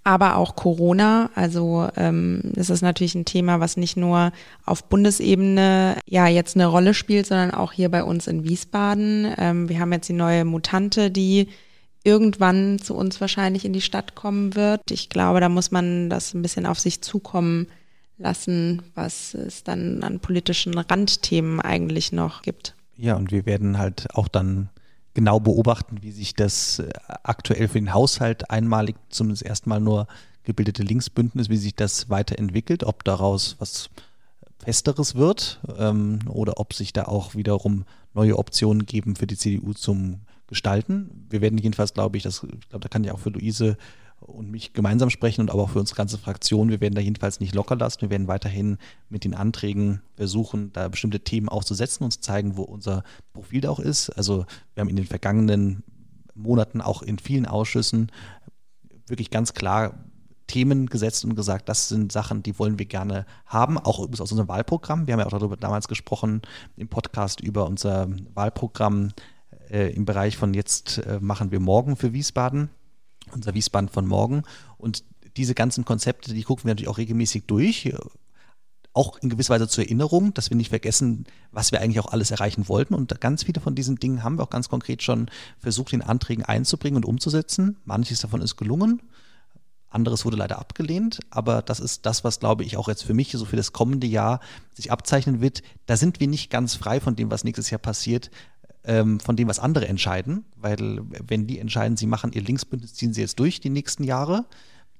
Aber 0.04 0.36
auch 0.36 0.56
Corona. 0.56 1.30
Also 1.34 1.88
ähm, 1.96 2.40
das 2.44 2.70
ist 2.70 2.82
natürlich 2.82 3.14
ein 3.14 3.24
Thema, 3.24 3.60
was 3.60 3.76
nicht 3.76 3.96
nur 3.96 4.32
auf 4.64 4.84
Bundesebene 4.84 5.96
ja 6.06 6.26
jetzt 6.26 6.56
eine 6.56 6.66
Rolle 6.66 6.94
spielt, 6.94 7.26
sondern 7.26 7.52
auch 7.52 7.72
hier 7.72 7.90
bei 7.90 8.02
uns 8.02 8.26
in 8.26 8.44
Wiesbaden. 8.44 9.34
Ähm, 9.36 9.68
wir 9.68 9.78
haben 9.78 9.92
jetzt 9.92 10.08
die 10.08 10.14
neue 10.14 10.44
Mutante, 10.44 11.10
die 11.10 11.48
irgendwann 12.02 12.78
zu 12.78 12.94
uns 12.94 13.20
wahrscheinlich 13.20 13.64
in 13.64 13.72
die 13.72 13.82
Stadt 13.82 14.14
kommen 14.14 14.54
wird. 14.54 14.90
Ich 14.90 15.10
glaube, 15.10 15.40
da 15.40 15.48
muss 15.48 15.70
man 15.70 16.08
das 16.08 16.32
ein 16.32 16.42
bisschen 16.42 16.66
auf 16.66 16.80
sich 16.80 17.02
zukommen 17.02 17.66
lassen, 18.16 18.82
was 18.94 19.34
es 19.34 19.64
dann 19.64 20.02
an 20.02 20.20
politischen 20.20 20.78
Randthemen 20.78 21.60
eigentlich 21.60 22.12
noch 22.12 22.42
gibt. 22.42 22.74
Ja, 22.96 23.16
und 23.16 23.32
wir 23.32 23.46
werden 23.46 23.78
halt 23.78 24.06
auch 24.14 24.28
dann 24.28 24.70
genau 25.14 25.40
beobachten, 25.40 25.98
wie 26.02 26.12
sich 26.12 26.34
das 26.34 26.78
äh, 26.78 26.90
aktuell 27.22 27.68
für 27.68 27.78
den 27.80 27.94
Haushalt 27.94 28.50
einmalig 28.50 28.96
zum 29.08 29.30
ersten 29.30 29.68
Mal 29.68 29.80
nur 29.80 30.06
gebildete 30.44 30.82
Linksbündnis, 30.82 31.48
wie 31.48 31.56
sich 31.56 31.74
das 31.74 32.08
weiterentwickelt, 32.10 32.84
ob 32.84 33.04
daraus 33.04 33.56
was 33.58 33.90
Festeres 34.58 35.14
wird 35.14 35.60
ähm, 35.78 36.20
oder 36.28 36.58
ob 36.58 36.74
sich 36.74 36.92
da 36.92 37.04
auch 37.04 37.34
wiederum 37.34 37.84
neue 38.14 38.38
Optionen 38.38 38.86
geben 38.86 39.16
für 39.16 39.26
die 39.26 39.36
CDU 39.36 39.72
zum 39.72 40.20
Gestalten. 40.46 41.26
Wir 41.30 41.40
werden 41.40 41.58
jedenfalls, 41.58 41.94
glaube 41.94 42.16
ich, 42.16 42.22
das, 42.22 42.42
ich 42.42 42.68
glaube, 42.68 42.82
da 42.82 42.88
kann 42.88 43.04
ich 43.04 43.12
auch 43.12 43.20
für 43.20 43.30
Luise 43.30 43.76
und 44.20 44.50
mich 44.50 44.72
gemeinsam 44.72 45.10
sprechen 45.10 45.40
und 45.40 45.50
aber 45.50 45.62
auch 45.62 45.70
für 45.70 45.80
unsere 45.80 45.96
ganze 45.96 46.18
Fraktion. 46.18 46.68
Wir 46.68 46.80
werden 46.80 46.94
da 46.94 47.00
jedenfalls 47.00 47.40
nicht 47.40 47.54
locker 47.54 47.76
lassen. 47.76 48.02
Wir 48.02 48.10
werden 48.10 48.28
weiterhin 48.28 48.78
mit 49.08 49.24
den 49.24 49.34
Anträgen 49.34 50.02
versuchen, 50.16 50.72
da 50.72 50.88
bestimmte 50.88 51.20
Themen 51.20 51.48
auszusetzen 51.48 52.04
und 52.04 52.10
zu 52.12 52.20
zeigen, 52.20 52.56
wo 52.56 52.62
unser 52.62 53.02
Profil 53.32 53.62
da 53.62 53.70
auch 53.70 53.80
ist. 53.80 54.10
Also 54.10 54.44
wir 54.74 54.82
haben 54.82 54.88
in 54.88 54.96
den 54.96 55.06
vergangenen 55.06 55.82
Monaten 56.34 56.80
auch 56.80 57.02
in 57.02 57.18
vielen 57.18 57.46
Ausschüssen 57.46 58.12
wirklich 59.06 59.30
ganz 59.30 59.54
klar 59.54 60.04
Themen 60.46 60.86
gesetzt 60.86 61.24
und 61.24 61.36
gesagt, 61.36 61.68
das 61.68 61.88
sind 61.88 62.10
Sachen, 62.10 62.42
die 62.42 62.58
wollen 62.58 62.78
wir 62.78 62.86
gerne 62.86 63.24
haben, 63.46 63.78
auch 63.78 64.00
übrigens 64.00 64.20
aus 64.20 64.32
unserem 64.32 64.48
Wahlprogramm. 64.48 65.06
Wir 65.06 65.12
haben 65.12 65.20
ja 65.20 65.26
auch 65.26 65.30
darüber 65.30 65.56
damals 65.56 65.86
gesprochen 65.86 66.42
im 66.76 66.88
Podcast 66.88 67.40
über 67.40 67.66
unser 67.66 68.08
Wahlprogramm 68.34 69.12
äh, 69.70 69.92
im 69.94 70.04
Bereich 70.04 70.36
von 70.36 70.52
jetzt 70.52 70.98
äh, 70.98 71.20
machen 71.20 71.52
wir 71.52 71.60
morgen 71.60 71.94
für 71.94 72.12
Wiesbaden, 72.12 72.68
unser 73.34 73.54
Wiesbaden 73.54 73.88
von 73.88 74.06
morgen. 74.06 74.42
Und 74.78 75.04
diese 75.36 75.54
ganzen 75.54 75.84
Konzepte, 75.84 76.34
die 76.34 76.42
gucken 76.42 76.64
wir 76.64 76.72
natürlich 76.72 76.88
auch 76.88 76.98
regelmäßig 76.98 77.44
durch. 77.46 77.92
Auch 78.92 79.18
in 79.18 79.30
gewisser 79.30 79.54
Weise 79.54 79.68
zur 79.68 79.84
Erinnerung, 79.84 80.34
dass 80.34 80.50
wir 80.50 80.56
nicht 80.56 80.70
vergessen, 80.70 81.24
was 81.52 81.70
wir 81.70 81.80
eigentlich 81.80 82.00
auch 82.00 82.12
alles 82.12 82.32
erreichen 82.32 82.68
wollten. 82.68 82.94
Und 82.94 83.20
ganz 83.20 83.44
viele 83.44 83.60
von 83.60 83.74
diesen 83.74 83.96
Dingen 83.96 84.24
haben 84.24 84.38
wir 84.38 84.42
auch 84.42 84.50
ganz 84.50 84.68
konkret 84.68 85.02
schon 85.02 85.30
versucht, 85.58 85.92
in 85.92 86.02
Anträgen 86.02 86.44
einzubringen 86.44 86.96
und 86.96 87.04
umzusetzen. 87.04 87.76
Manches 87.84 88.20
davon 88.20 88.42
ist 88.42 88.56
gelungen. 88.56 89.00
Anderes 89.90 90.24
wurde 90.24 90.36
leider 90.36 90.60
abgelehnt, 90.60 91.18
aber 91.30 91.62
das 91.62 91.80
ist 91.80 92.06
das, 92.06 92.22
was, 92.22 92.38
glaube 92.38 92.62
ich, 92.62 92.76
auch 92.76 92.86
jetzt 92.86 93.02
für 93.02 93.12
mich 93.12 93.32
so 93.32 93.44
für 93.44 93.56
das 93.56 93.72
kommende 93.72 94.06
Jahr 94.06 94.38
sich 94.72 94.92
abzeichnen 94.92 95.40
wird. 95.40 95.62
Da 95.86 95.96
sind 95.96 96.20
wir 96.20 96.28
nicht 96.28 96.48
ganz 96.48 96.76
frei 96.76 97.00
von 97.00 97.16
dem, 97.16 97.28
was 97.32 97.42
nächstes 97.42 97.70
Jahr 97.70 97.80
passiert, 97.80 98.30
ähm, 98.84 99.20
von 99.20 99.36
dem, 99.36 99.48
was 99.48 99.58
andere 99.58 99.88
entscheiden, 99.88 100.44
weil 100.56 101.00
wenn 101.26 101.46
die 101.46 101.58
entscheiden, 101.58 101.96
sie 101.96 102.06
machen 102.06 102.32
ihr 102.32 102.42
Linksbündnis, 102.42 102.94
ziehen 102.94 103.12
sie 103.12 103.20
jetzt 103.20 103.38
durch 103.38 103.60
die 103.60 103.70
nächsten 103.70 104.04
Jahre, 104.04 104.46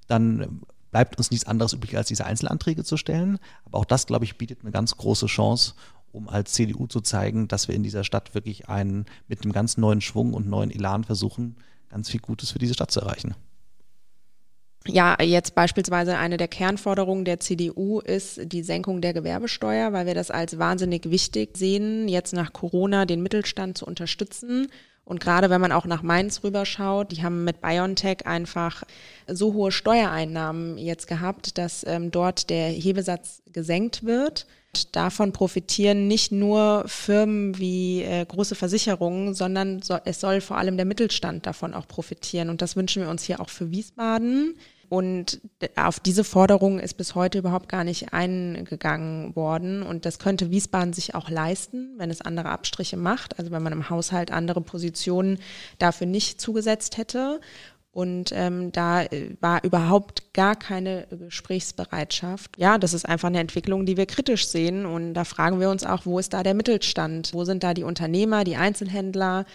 dann 0.07 0.61
bleibt 0.91 1.17
uns 1.17 1.31
nichts 1.31 1.47
anderes 1.47 1.73
übrig, 1.73 1.97
als 1.97 2.07
diese 2.07 2.25
Einzelanträge 2.25 2.83
zu 2.83 2.97
stellen. 2.97 3.39
Aber 3.65 3.79
auch 3.79 3.85
das, 3.85 4.07
glaube 4.07 4.25
ich, 4.25 4.37
bietet 4.37 4.61
eine 4.61 4.71
ganz 4.71 4.97
große 4.97 5.27
Chance, 5.27 5.73
um 6.11 6.27
als 6.27 6.51
CDU 6.51 6.87
zu 6.87 7.01
zeigen, 7.01 7.47
dass 7.47 7.67
wir 7.67 7.75
in 7.75 7.83
dieser 7.83 8.03
Stadt 8.03 8.35
wirklich 8.35 8.67
einen 8.67 9.05
mit 9.27 9.43
einem 9.43 9.53
ganz 9.53 9.77
neuen 9.77 10.01
Schwung 10.01 10.33
und 10.33 10.47
neuen 10.47 10.69
Elan 10.69 11.05
versuchen, 11.05 11.55
ganz 11.89 12.09
viel 12.09 12.19
Gutes 12.19 12.51
für 12.51 12.59
diese 12.59 12.73
Stadt 12.73 12.91
zu 12.91 12.99
erreichen 12.99 13.35
ja, 14.87 15.15
jetzt 15.21 15.53
beispielsweise 15.53 16.17
eine 16.17 16.37
der 16.37 16.47
Kernforderungen 16.47 17.23
der 17.23 17.39
CDU 17.39 17.99
ist 17.99 18.39
die 18.43 18.63
Senkung 18.63 19.01
der 19.01 19.13
Gewerbesteuer, 19.13 19.93
weil 19.93 20.07
wir 20.07 20.15
das 20.15 20.31
als 20.31 20.57
wahnsinnig 20.57 21.11
wichtig 21.11 21.55
sehen, 21.55 22.07
jetzt 22.07 22.33
nach 22.33 22.51
Corona 22.51 23.05
den 23.05 23.21
Mittelstand 23.21 23.77
zu 23.77 23.85
unterstützen. 23.85 24.69
Und 25.03 25.19
gerade 25.19 25.49
wenn 25.49 25.61
man 25.61 25.71
auch 25.71 25.85
nach 25.85 26.03
Mainz 26.03 26.43
rüberschaut, 26.43 27.11
die 27.11 27.23
haben 27.23 27.43
mit 27.43 27.61
BioNTech 27.61 28.25
einfach 28.25 28.83
so 29.27 29.53
hohe 29.53 29.71
Steuereinnahmen 29.71 30.77
jetzt 30.77 31.07
gehabt, 31.07 31.57
dass 31.57 31.85
ähm, 31.85 32.11
dort 32.11 32.49
der 32.49 32.69
Hebesatz 32.69 33.43
gesenkt 33.51 34.03
wird. 34.03 34.47
Und 34.73 34.95
davon 34.95 35.33
profitieren 35.33 36.07
nicht 36.07 36.31
nur 36.31 36.85
Firmen 36.87 37.57
wie 37.57 38.03
äh, 38.03 38.25
große 38.25 38.55
Versicherungen, 38.55 39.33
sondern 39.33 39.81
so, 39.81 39.97
es 40.05 40.21
soll 40.21 40.39
vor 40.39 40.57
allem 40.57 40.77
der 40.77 40.85
Mittelstand 40.85 41.45
davon 41.45 41.73
auch 41.73 41.87
profitieren. 41.89 42.49
Und 42.49 42.61
das 42.61 42.77
wünschen 42.77 43.01
wir 43.03 43.09
uns 43.09 43.23
hier 43.23 43.41
auch 43.41 43.49
für 43.49 43.69
Wiesbaden. 43.71 44.55
Und 44.87 45.39
auf 45.77 46.01
diese 46.01 46.25
Forderung 46.25 46.77
ist 46.79 46.95
bis 46.95 47.15
heute 47.15 47.37
überhaupt 47.37 47.69
gar 47.69 47.85
nicht 47.85 48.13
eingegangen 48.13 49.33
worden. 49.37 49.83
Und 49.83 50.05
das 50.05 50.19
könnte 50.19 50.51
Wiesbaden 50.51 50.91
sich 50.91 51.15
auch 51.15 51.29
leisten, 51.29 51.93
wenn 51.97 52.09
es 52.09 52.21
andere 52.21 52.49
Abstriche 52.49 52.97
macht. 52.97 53.39
Also 53.39 53.51
wenn 53.51 53.63
man 53.63 53.71
im 53.71 53.89
Haushalt 53.89 54.31
andere 54.31 54.59
Positionen 54.59 55.39
dafür 55.79 56.07
nicht 56.07 56.41
zugesetzt 56.41 56.97
hätte. 56.97 57.39
Und 57.93 58.31
ähm, 58.33 58.71
da 58.71 59.03
äh, 59.03 59.35
war 59.41 59.63
überhaupt 59.65 60.33
gar 60.33 60.55
keine 60.55 61.07
Gesprächsbereitschaft. 61.09 62.57
Ja, 62.57 62.77
das 62.77 62.93
ist 62.93 63.07
einfach 63.07 63.27
eine 63.27 63.39
Entwicklung, 63.39 63.85
die 63.85 63.97
wir 63.97 64.05
kritisch 64.05 64.47
sehen. 64.47 64.85
Und 64.85 65.13
da 65.13 65.25
fragen 65.25 65.59
wir 65.59 65.69
uns 65.69 65.83
auch, 65.83 66.05
wo 66.05 66.17
ist 66.17 66.33
da 66.33 66.41
der 66.41 66.53
Mittelstand? 66.53 67.33
Wo 67.33 67.43
sind 67.43 67.63
da 67.63 67.73
die 67.73 67.83
Unternehmer, 67.83 68.43
die 68.43 68.55
Einzelhändler? 68.55 69.45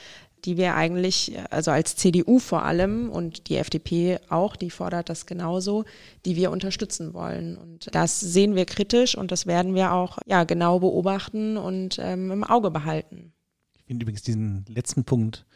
die 0.45 0.57
wir 0.57 0.77
eigentlich, 0.77 1.33
also 1.51 1.73
als 1.73 1.97
CDU 1.97 2.39
vor 2.39 2.65
allem 2.65 3.11
und 3.11 3.49
die 3.49 3.57
FDP 3.57 4.21
auch, 4.29 4.55
die 4.55 4.71
fordert 4.71 5.09
das 5.09 5.27
genauso, 5.27 5.85
die 6.25 6.37
wir 6.37 6.53
unterstützen 6.53 7.15
wollen. 7.15 7.57
Und 7.57 7.89
das 7.93 8.21
sehen 8.21 8.55
wir 8.55 8.65
kritisch 8.65 9.17
und 9.17 9.33
das 9.33 9.47
werden 9.47 9.75
wir 9.75 9.93
auch 9.93 10.19
ja, 10.25 10.45
genau 10.45 10.79
beobachten 10.79 11.57
und 11.57 11.99
ähm, 12.01 12.31
im 12.31 12.45
Auge 12.45 12.71
behalten. 12.71 13.33
Ich 13.75 13.87
finde 13.87 14.05
übrigens 14.05 14.23
diesen 14.23 14.65
letzten 14.69 15.05
Punkt, 15.05 15.47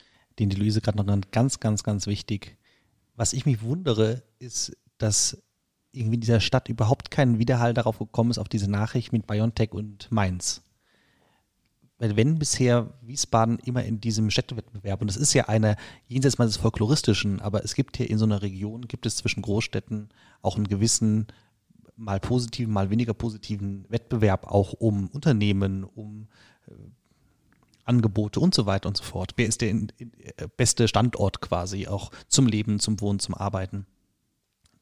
den 0.41 0.51
die 0.51 0.57
Luise 0.57 0.81
gerade 0.81 0.99
noch 0.99 1.07
nennt, 1.07 1.31
ganz, 1.31 1.61
ganz, 1.61 1.85
ganz 1.85 2.09
wichtig. 2.09 2.57
Was 3.15 3.33
ich 3.33 3.47
mich 3.47 3.63
wundere, 3.63 4.23
ist, 4.39 4.77
dass 4.99 5.43
irgendwie 5.93 6.15
in 6.17 6.21
dieser 6.21 6.41
Stadt 6.41 6.69
überhaupt 6.69 7.11
kein 7.11 7.39
Widerhall 7.39 7.75
darauf 7.75 7.99
gekommen 7.99 8.31
ist, 8.31 8.39
auf 8.39 8.49
diese 8.49 8.71
Nachricht 8.71 9.13
mit 9.13 9.27
BioNTech 9.27 9.73
und 9.73 10.11
Mainz. 10.11 10.63
Weil 11.99 12.17
wenn 12.17 12.39
bisher 12.39 12.95
Wiesbaden 13.03 13.59
immer 13.59 13.85
in 13.85 14.01
diesem 14.01 14.31
Städtewettbewerb, 14.31 15.03
und 15.03 15.09
das 15.09 15.19
ist 15.19 15.35
ja 15.35 15.49
eine, 15.49 15.77
jenseits 16.07 16.39
mal 16.39 16.47
des 16.47 16.57
Folkloristischen, 16.57 17.41
aber 17.41 17.63
es 17.63 17.75
gibt 17.75 17.99
hier 17.99 18.09
in 18.09 18.17
so 18.17 18.25
einer 18.25 18.41
Region, 18.41 18.89
gibt 18.89 19.05
es 19.05 19.17
zwischen 19.17 19.43
Großstädten 19.43 20.09
auch 20.41 20.57
einen 20.57 20.69
gewissen, 20.69 21.27
mal 21.97 22.19
positiven, 22.19 22.73
mal 22.73 22.89
weniger 22.89 23.13
positiven 23.13 23.85
Wettbewerb 23.91 24.47
auch 24.47 24.73
um 24.73 25.09
Unternehmen, 25.09 25.85
um 25.85 26.29
äh, 26.69 26.73
Angebote 27.91 28.39
und 28.39 28.55
so 28.55 28.65
weiter 28.67 28.89
und 28.89 28.97
so 28.97 29.03
fort. 29.03 29.33
Wer 29.37 29.47
ist 29.47 29.61
der 29.61 29.71
äh, 29.71 29.89
beste 30.57 30.87
Standort 30.87 31.41
quasi 31.41 31.89
auch 31.89 32.13
zum 32.29 32.47
Leben, 32.47 32.79
zum 32.79 33.01
Wohnen, 33.01 33.19
zum 33.19 33.35
Arbeiten? 33.35 33.87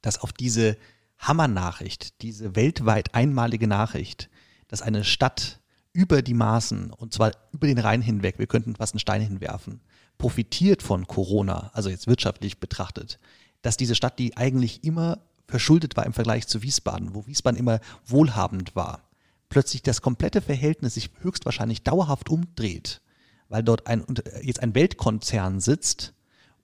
Dass 0.02 0.20
auf 0.20 0.32
diese 0.32 0.76
Hammernachricht, 1.18 2.20
diese 2.22 2.54
weltweit 2.54 3.14
einmalige 3.14 3.66
Nachricht, 3.66 4.28
dass 4.68 4.82
eine 4.82 5.02
Stadt 5.04 5.60
über 5.92 6.22
die 6.22 6.34
Maßen, 6.34 6.90
und 6.92 7.14
zwar 7.14 7.32
über 7.50 7.66
den 7.66 7.78
Rhein 7.78 8.02
hinweg, 8.02 8.38
wir 8.38 8.46
könnten 8.46 8.76
fast 8.76 8.94
einen 8.94 9.00
Stein 9.00 9.22
hinwerfen, 9.22 9.80
profitiert 10.18 10.82
von 10.82 11.06
Corona, 11.06 11.70
also 11.72 11.88
jetzt 11.88 12.06
wirtschaftlich 12.06 12.60
betrachtet, 12.60 13.18
dass 13.62 13.76
diese 13.76 13.94
Stadt, 13.94 14.18
die 14.18 14.36
eigentlich 14.36 14.84
immer 14.84 15.18
verschuldet 15.46 15.96
war 15.96 16.04
im 16.04 16.12
Vergleich 16.12 16.46
zu 16.46 16.62
Wiesbaden, 16.62 17.14
wo 17.14 17.26
Wiesbaden 17.26 17.58
immer 17.58 17.80
wohlhabend 18.06 18.76
war, 18.76 19.07
plötzlich 19.48 19.82
das 19.82 20.02
komplette 20.02 20.40
Verhältnis 20.40 20.94
sich 20.94 21.10
höchstwahrscheinlich 21.20 21.82
dauerhaft 21.82 22.28
umdreht, 22.28 23.00
weil 23.48 23.62
dort 23.62 23.86
ein, 23.86 24.04
jetzt 24.42 24.62
ein 24.62 24.74
Weltkonzern 24.74 25.60
sitzt 25.60 26.14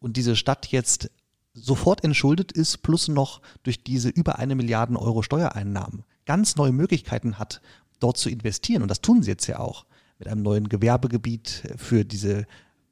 und 0.00 0.16
diese 0.16 0.36
Stadt 0.36 0.66
jetzt 0.66 1.10
sofort 1.54 2.02
entschuldet 2.04 2.52
ist, 2.52 2.82
plus 2.82 3.08
noch 3.08 3.40
durch 3.62 3.82
diese 3.82 4.08
über 4.08 4.38
eine 4.38 4.54
Milliarden 4.54 4.96
Euro 4.96 5.22
Steuereinnahmen 5.22 6.04
ganz 6.26 6.56
neue 6.56 6.72
Möglichkeiten 6.72 7.38
hat, 7.38 7.60
dort 8.00 8.16
zu 8.16 8.28
investieren. 8.28 8.82
Und 8.82 8.88
das 8.88 9.00
tun 9.00 9.22
sie 9.22 9.30
jetzt 9.30 9.46
ja 9.46 9.58
auch 9.58 9.86
mit 10.18 10.28
einem 10.28 10.42
neuen 10.42 10.68
Gewerbegebiet 10.68 11.74
für 11.76 12.04
diese 12.04 12.46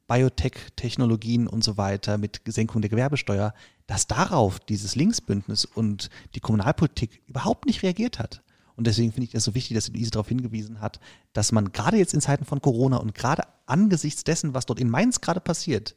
Biotech-Technologien 0.07 1.47
und 1.47 1.63
so 1.63 1.77
weiter, 1.77 2.17
mit 2.17 2.41
Senkung 2.45 2.81
der 2.81 2.89
Gewerbesteuer, 2.89 3.53
dass 3.87 4.07
darauf 4.07 4.59
dieses 4.59 4.95
Linksbündnis 4.95 5.65
und 5.65 6.09
die 6.35 6.39
Kommunalpolitik 6.39 7.21
überhaupt 7.27 7.65
nicht 7.65 7.83
reagiert 7.83 8.19
hat. 8.19 8.41
Und 8.75 8.87
deswegen 8.87 9.11
finde 9.11 9.25
ich 9.25 9.31
das 9.31 9.43
so 9.43 9.55
wichtig, 9.55 9.75
dass 9.75 9.89
Luise 9.89 10.11
darauf 10.11 10.27
hingewiesen 10.27 10.81
hat, 10.81 10.99
dass 11.33 11.51
man 11.51 11.71
gerade 11.71 11.97
jetzt 11.97 12.13
in 12.13 12.21
Zeiten 12.21 12.45
von 12.45 12.61
Corona 12.61 12.97
und 12.97 13.13
gerade 13.13 13.43
angesichts 13.65 14.23
dessen, 14.23 14.53
was 14.53 14.65
dort 14.65 14.79
in 14.79 14.89
Mainz 14.89 15.21
gerade 15.21 15.39
passiert, 15.39 15.95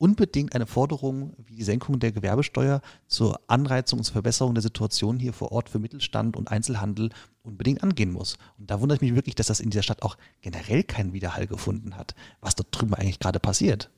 unbedingt 0.00 0.54
eine 0.54 0.66
Forderung 0.66 1.34
wie 1.46 1.56
die 1.56 1.62
Senkung 1.62 1.98
der 1.98 2.10
Gewerbesteuer 2.10 2.80
zur 3.06 3.38
Anreizung 3.48 3.98
und 3.98 4.04
zur 4.04 4.14
Verbesserung 4.14 4.54
der 4.54 4.62
Situation 4.62 5.18
hier 5.18 5.34
vor 5.34 5.52
Ort 5.52 5.68
für 5.68 5.78
Mittelstand 5.78 6.36
und 6.36 6.50
Einzelhandel 6.50 7.10
unbedingt 7.42 7.82
angehen 7.82 8.10
muss. 8.10 8.38
Und 8.58 8.70
da 8.70 8.80
wundere 8.80 8.96
ich 8.96 9.02
mich 9.02 9.14
wirklich, 9.14 9.34
dass 9.34 9.48
das 9.48 9.60
in 9.60 9.68
dieser 9.68 9.82
Stadt 9.82 10.02
auch 10.02 10.16
generell 10.40 10.84
keinen 10.84 11.12
Widerhall 11.12 11.46
gefunden 11.46 11.96
hat, 11.96 12.14
was 12.40 12.54
dort 12.54 12.68
drüben 12.72 12.94
eigentlich 12.94 13.18
gerade 13.18 13.40
passiert. 13.40 13.90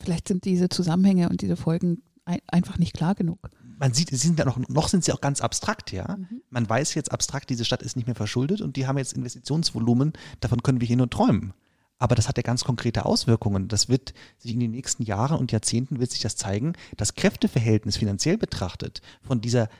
Vielleicht 0.00 0.28
sind 0.28 0.44
diese 0.46 0.70
Zusammenhänge 0.70 1.28
und 1.28 1.42
diese 1.42 1.56
Folgen 1.56 2.02
ein, 2.24 2.40
einfach 2.46 2.78
nicht 2.78 2.94
klar 2.94 3.14
genug. 3.14 3.50
Man 3.78 3.92
sieht, 3.92 4.10
sie 4.10 4.16
sind 4.16 4.38
ja 4.38 4.44
noch, 4.44 4.58
noch 4.68 4.88
sind 4.88 5.04
sie 5.04 5.12
auch 5.12 5.20
ganz 5.20 5.40
abstrakt, 5.40 5.92
ja. 5.92 6.16
Mhm. 6.16 6.42
Man 6.50 6.68
weiß 6.68 6.94
jetzt 6.94 7.12
abstrakt, 7.12 7.50
diese 7.50 7.64
Stadt 7.64 7.82
ist 7.82 7.96
nicht 7.96 8.06
mehr 8.06 8.14
verschuldet 8.14 8.60
und 8.60 8.76
die 8.76 8.86
haben 8.86 8.98
jetzt 8.98 9.12
Investitionsvolumen, 9.12 10.12
davon 10.40 10.62
können 10.62 10.80
wir 10.80 10.86
hier 10.86 10.96
nur 10.96 11.10
träumen. 11.10 11.52
Aber 11.98 12.14
das 12.14 12.28
hat 12.28 12.36
ja 12.36 12.42
ganz 12.42 12.64
konkrete 12.64 13.06
Auswirkungen. 13.06 13.68
Das 13.68 13.88
wird 13.88 14.12
sich 14.38 14.52
in 14.52 14.60
den 14.60 14.72
nächsten 14.72 15.02
Jahren 15.02 15.38
und 15.38 15.52
Jahrzehnten 15.52 15.98
wird 15.98 16.10
sich 16.10 16.20
das 16.20 16.36
zeigen. 16.36 16.74
Das 16.96 17.14
Kräfteverhältnis 17.14 17.96
finanziell 17.96 18.36
betrachtet 18.36 19.00
von 19.22 19.40
dieser 19.40 19.70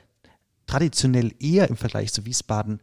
traditionell 0.65 1.33
eher 1.39 1.69
im 1.69 1.77
Vergleich 1.77 2.11
zu 2.11 2.25
Wiesbaden 2.25 2.81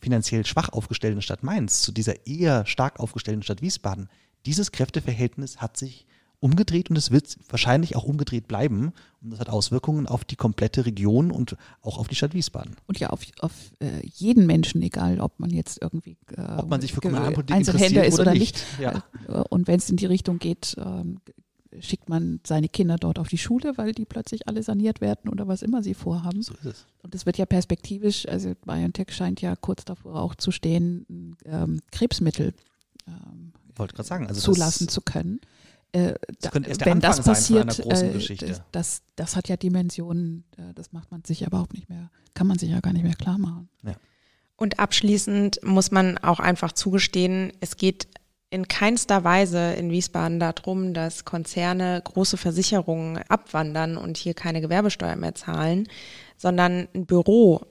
finanziell 0.00 0.46
schwach 0.46 0.68
aufgestellten 0.68 1.22
Stadt 1.22 1.42
Mainz 1.42 1.80
zu 1.80 1.92
dieser 1.92 2.26
eher 2.26 2.66
stark 2.66 3.00
aufgestellten 3.00 3.42
Stadt 3.42 3.62
Wiesbaden, 3.62 4.08
dieses 4.46 4.72
Kräfteverhältnis 4.72 5.60
hat 5.60 5.76
sich 5.76 6.06
umgedreht 6.40 6.90
und 6.90 6.96
es 6.96 7.10
wird 7.10 7.36
wahrscheinlich 7.48 7.96
auch 7.96 8.04
umgedreht 8.04 8.46
bleiben. 8.46 8.92
Und 9.20 9.30
das 9.30 9.40
hat 9.40 9.48
Auswirkungen 9.48 10.06
auf 10.06 10.24
die 10.24 10.36
komplette 10.36 10.86
Region 10.86 11.30
und 11.30 11.56
auch 11.82 11.98
auf 11.98 12.06
die 12.06 12.14
Stadt 12.14 12.34
Wiesbaden. 12.34 12.76
Und 12.86 13.00
ja, 13.00 13.10
auf, 13.10 13.22
auf 13.40 13.52
äh, 13.80 14.06
jeden 14.06 14.46
Menschen, 14.46 14.80
egal 14.82 15.20
ob 15.20 15.40
man 15.40 15.50
jetzt 15.50 15.82
irgendwie 15.82 16.16
äh, 16.36 16.42
ob 16.42 16.68
man 16.68 16.80
sich 16.80 16.92
für 16.92 17.00
Kommunalpolitik 17.00 17.56
Einzelhändler 17.56 18.04
ist 18.04 18.14
oder, 18.14 18.30
oder 18.30 18.32
nicht. 18.34 18.54
nicht. 18.54 18.80
Ja. 18.80 19.02
Äh, 19.26 19.42
und 19.50 19.66
wenn 19.66 19.78
es 19.78 19.90
in 19.90 19.96
die 19.96 20.06
Richtung 20.06 20.38
geht, 20.38 20.76
ähm, 20.78 21.20
schickt 21.80 22.08
man 22.08 22.40
seine 22.46 22.68
Kinder 22.68 22.96
dort 22.96 23.18
auf 23.18 23.28
die 23.28 23.38
Schule, 23.38 23.76
weil 23.76 23.92
die 23.92 24.04
plötzlich 24.04 24.48
alle 24.48 24.62
saniert 24.62 25.00
werden 25.00 25.28
oder 25.30 25.48
was 25.48 25.62
immer 25.62 25.82
sie 25.82 25.94
vorhaben. 25.94 26.42
So 26.42 26.54
ist 26.54 26.64
es. 26.64 26.86
Und 27.02 27.14
es 27.14 27.26
wird 27.26 27.38
ja 27.38 27.46
perspektivisch, 27.46 28.26
also 28.28 28.54
BioNTech 28.64 29.10
scheint 29.10 29.40
ja 29.40 29.56
kurz 29.56 29.84
davor 29.84 30.16
auch 30.20 30.34
zu 30.34 30.50
stehen, 30.50 31.36
ähm, 31.44 31.80
Krebsmittel 31.90 32.54
ähm, 33.06 33.52
sagen, 34.02 34.26
also 34.26 34.40
zulassen 34.40 34.88
zu 34.88 35.00
können. 35.00 35.40
Äh, 35.92 36.14
das 36.40 36.78
da, 36.78 36.86
wenn 36.86 37.00
das 37.00 37.22
passiert, 37.22 37.78
äh, 37.80 38.54
das, 38.72 39.02
das 39.16 39.36
hat 39.36 39.48
ja 39.48 39.56
Dimensionen, 39.56 40.44
äh, 40.56 40.74
das 40.74 40.92
macht 40.92 41.10
man 41.10 41.24
sich 41.24 41.42
überhaupt 41.42 41.72
nicht 41.72 41.88
mehr, 41.88 42.10
kann 42.34 42.46
man 42.46 42.58
sich 42.58 42.70
ja 42.70 42.80
gar 42.80 42.92
nicht 42.92 43.04
mehr 43.04 43.14
klar 43.14 43.38
machen. 43.38 43.68
Ja. 43.82 43.94
Und 44.56 44.80
abschließend 44.80 45.60
muss 45.64 45.90
man 45.90 46.18
auch 46.18 46.40
einfach 46.40 46.72
zugestehen, 46.72 47.52
es 47.60 47.76
geht 47.76 48.08
in 48.50 48.66
keinster 48.66 49.24
Weise 49.24 49.74
in 49.74 49.90
Wiesbaden 49.90 50.40
darum, 50.40 50.94
dass 50.94 51.24
Konzerne 51.24 52.00
große 52.02 52.36
Versicherungen 52.36 53.18
abwandern 53.28 53.96
und 53.96 54.16
hier 54.16 54.34
keine 54.34 54.60
Gewerbesteuer 54.60 55.16
mehr 55.16 55.34
zahlen, 55.34 55.86
sondern 56.36 56.88
ein 56.94 57.06
Büro, 57.06 57.62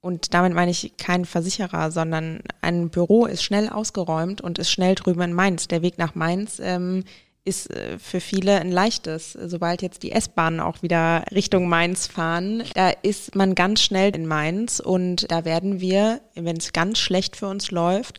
und 0.00 0.34
damit 0.34 0.52
meine 0.52 0.70
ich 0.70 0.96
kein 0.96 1.24
Versicherer, 1.24 1.90
sondern 1.92 2.40
ein 2.60 2.90
Büro 2.90 3.26
ist 3.26 3.44
schnell 3.44 3.68
ausgeräumt 3.68 4.40
und 4.40 4.58
ist 4.58 4.70
schnell 4.70 4.96
drüben 4.96 5.22
in 5.22 5.32
Mainz. 5.32 5.68
Der 5.68 5.82
Weg 5.82 5.98
nach 5.98 6.14
Mainz 6.14 6.60
ähm, 6.60 7.04
ist 7.44 7.70
äh, 7.70 7.98
für 7.98 8.20
viele 8.20 8.60
ein 8.60 8.70
leichtes. 8.70 9.32
Sobald 9.32 9.82
jetzt 9.82 10.02
die 10.02 10.12
S-Bahnen 10.12 10.60
auch 10.60 10.82
wieder 10.82 11.24
Richtung 11.32 11.68
Mainz 11.68 12.06
fahren, 12.06 12.62
da 12.74 12.90
ist 13.02 13.34
man 13.34 13.54
ganz 13.54 13.82
schnell 13.82 14.14
in 14.14 14.26
Mainz 14.26 14.80
und 14.80 15.30
da 15.30 15.44
werden 15.44 15.80
wir, 15.80 16.20
wenn 16.34 16.56
es 16.56 16.72
ganz 16.72 16.98
schlecht 16.98 17.36
für 17.36 17.48
uns 17.48 17.70
läuft, 17.70 18.18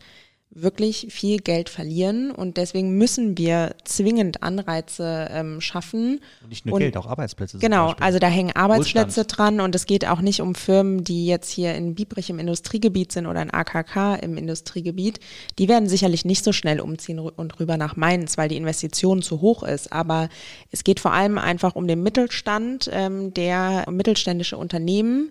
wirklich 0.54 1.08
viel 1.10 1.38
Geld 1.38 1.68
verlieren 1.68 2.30
und 2.30 2.56
deswegen 2.56 2.96
müssen 2.96 3.36
wir 3.36 3.74
zwingend 3.84 4.42
Anreize 4.42 5.28
ähm, 5.30 5.60
schaffen. 5.60 6.20
Und 6.42 6.48
nicht 6.48 6.64
nur 6.64 6.76
und, 6.76 6.80
Geld, 6.80 6.96
auch 6.96 7.06
Arbeitsplätze. 7.06 7.58
Genau, 7.58 7.94
also 7.98 8.18
da 8.18 8.28
hängen 8.28 8.54
Arbeitsplätze 8.54 9.22
Wohlstand. 9.22 9.38
dran 9.38 9.60
und 9.60 9.74
es 9.74 9.86
geht 9.86 10.06
auch 10.06 10.20
nicht 10.20 10.40
um 10.40 10.54
Firmen, 10.54 11.02
die 11.02 11.26
jetzt 11.26 11.50
hier 11.50 11.74
in 11.74 11.94
Biebrich 11.94 12.30
im 12.30 12.38
Industriegebiet 12.38 13.12
sind 13.12 13.26
oder 13.26 13.42
in 13.42 13.50
AKK 13.50 14.16
im 14.16 14.36
Industriegebiet. 14.36 15.18
Die 15.58 15.68
werden 15.68 15.88
sicherlich 15.88 16.24
nicht 16.24 16.44
so 16.44 16.52
schnell 16.52 16.80
umziehen 16.80 17.18
und 17.18 17.60
rüber 17.60 17.76
nach 17.76 17.96
Mainz, 17.96 18.38
weil 18.38 18.48
die 18.48 18.56
Investition 18.56 19.22
zu 19.22 19.40
hoch 19.40 19.64
ist. 19.64 19.92
Aber 19.92 20.28
es 20.70 20.84
geht 20.84 21.00
vor 21.00 21.12
allem 21.12 21.38
einfach 21.38 21.74
um 21.74 21.88
den 21.88 22.02
Mittelstand, 22.02 22.88
ähm, 22.92 23.34
der 23.34 23.90
mittelständische 23.90 24.56
Unternehmen, 24.56 25.30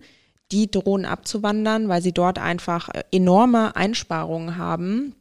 die 0.52 0.70
drohen 0.70 1.06
abzuwandern, 1.06 1.90
weil 1.90 2.02
sie 2.02 2.12
dort 2.12 2.40
einfach 2.40 2.90
äh, 2.90 3.04
enorme 3.12 3.76
Einsparungen 3.76 4.58
haben 4.58 5.16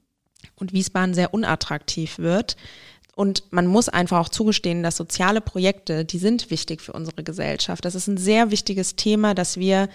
und 0.57 0.73
Wiesbaden 0.73 1.15
sehr 1.15 1.33
unattraktiv 1.33 2.19
wird. 2.19 2.57
Und 3.15 3.45
man 3.53 3.67
muss 3.67 3.89
einfach 3.89 4.19
auch 4.19 4.29
zugestehen, 4.31 4.83
dass 4.83 4.97
soziale 4.97 5.41
Projekte, 5.41 6.05
die 6.05 6.19
sind 6.19 6.51
wichtig 6.51 6.81
für 6.81 6.93
unsere 6.93 7.23
Gesellschaft. 7.23 7.85
Das 7.85 7.95
ist 7.95 8.07
ein 8.07 8.17
sehr 8.17 8.51
wichtiges 8.51 8.97
Thema, 8.97 9.35
dass 9.35 9.59
wir 9.59 9.89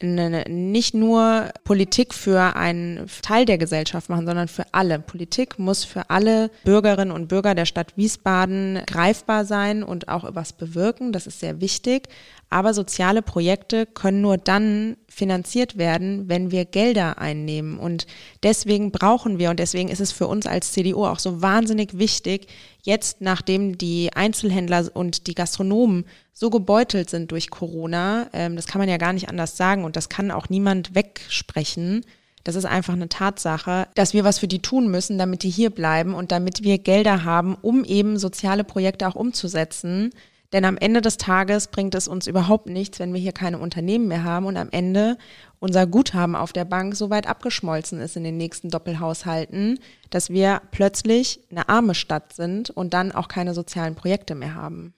nicht 0.00 0.94
nur 0.94 1.50
Politik 1.64 2.14
für 2.14 2.54
einen 2.54 3.08
Teil 3.22 3.44
der 3.46 3.58
Gesellschaft 3.58 4.08
machen, 4.08 4.26
sondern 4.26 4.46
für 4.46 4.64
alle. 4.70 5.00
Politik 5.00 5.58
muss 5.58 5.84
für 5.84 6.08
alle 6.08 6.50
Bürgerinnen 6.64 7.10
und 7.10 7.26
Bürger 7.26 7.56
der 7.56 7.64
Stadt 7.64 7.96
Wiesbaden 7.96 8.82
greifbar 8.86 9.44
sein 9.44 9.82
und 9.82 10.08
auch 10.08 10.24
etwas 10.24 10.52
bewirken. 10.52 11.12
Das 11.12 11.26
ist 11.26 11.40
sehr 11.40 11.60
wichtig. 11.60 12.08
Aber 12.50 12.74
soziale 12.74 13.22
Projekte 13.22 13.86
können 13.86 14.22
nur 14.22 14.38
dann 14.38 14.96
finanziert 15.08 15.76
werden, 15.76 16.28
wenn 16.28 16.50
wir 16.50 16.64
Gelder 16.64 17.18
einnehmen. 17.18 17.78
Und 17.78 18.06
deswegen 18.42 18.92
brauchen 18.92 19.38
wir, 19.38 19.50
und 19.50 19.58
deswegen 19.58 19.88
ist 19.88 20.00
es 20.00 20.12
für 20.12 20.28
uns 20.28 20.46
als 20.46 20.72
CDU 20.72 21.04
auch 21.04 21.18
so 21.18 21.42
wahnsinnig 21.42 21.98
wichtig, 21.98 22.46
jetzt, 22.84 23.20
nachdem 23.20 23.76
die 23.76 24.10
Einzelhändler 24.14 24.88
und 24.94 25.26
die 25.26 25.34
Gastronomen 25.34 26.06
so 26.38 26.50
gebeutelt 26.50 27.10
sind 27.10 27.32
durch 27.32 27.50
Corona, 27.50 28.28
ähm, 28.32 28.54
das 28.54 28.68
kann 28.68 28.78
man 28.78 28.88
ja 28.88 28.96
gar 28.96 29.12
nicht 29.12 29.28
anders 29.28 29.56
sagen 29.56 29.82
und 29.82 29.96
das 29.96 30.08
kann 30.08 30.30
auch 30.30 30.48
niemand 30.48 30.94
wegsprechen. 30.94 32.04
Das 32.44 32.54
ist 32.54 32.64
einfach 32.64 32.92
eine 32.92 33.08
Tatsache, 33.08 33.88
dass 33.96 34.14
wir 34.14 34.22
was 34.22 34.38
für 34.38 34.46
die 34.46 34.62
tun 34.62 34.88
müssen, 34.88 35.18
damit 35.18 35.42
die 35.42 35.50
hier 35.50 35.70
bleiben 35.70 36.14
und 36.14 36.30
damit 36.30 36.62
wir 36.62 36.78
Gelder 36.78 37.24
haben, 37.24 37.56
um 37.60 37.84
eben 37.84 38.18
soziale 38.18 38.62
Projekte 38.62 39.08
auch 39.08 39.16
umzusetzen. 39.16 40.10
Denn 40.52 40.64
am 40.64 40.78
Ende 40.78 41.00
des 41.00 41.16
Tages 41.16 41.66
bringt 41.66 41.96
es 41.96 42.06
uns 42.06 42.28
überhaupt 42.28 42.68
nichts, 42.68 43.00
wenn 43.00 43.12
wir 43.12 43.20
hier 43.20 43.32
keine 43.32 43.58
Unternehmen 43.58 44.06
mehr 44.06 44.22
haben 44.22 44.46
und 44.46 44.56
am 44.56 44.68
Ende 44.70 45.18
unser 45.58 45.88
Guthaben 45.88 46.36
auf 46.36 46.52
der 46.52 46.64
Bank 46.64 46.94
so 46.94 47.10
weit 47.10 47.26
abgeschmolzen 47.26 48.00
ist 48.00 48.16
in 48.16 48.22
den 48.22 48.36
nächsten 48.36 48.70
Doppelhaushalten, 48.70 49.80
dass 50.10 50.30
wir 50.30 50.62
plötzlich 50.70 51.40
eine 51.50 51.68
arme 51.68 51.96
Stadt 51.96 52.32
sind 52.32 52.70
und 52.70 52.94
dann 52.94 53.10
auch 53.10 53.26
keine 53.26 53.54
sozialen 53.54 53.96
Projekte 53.96 54.36
mehr 54.36 54.54
haben. 54.54 54.94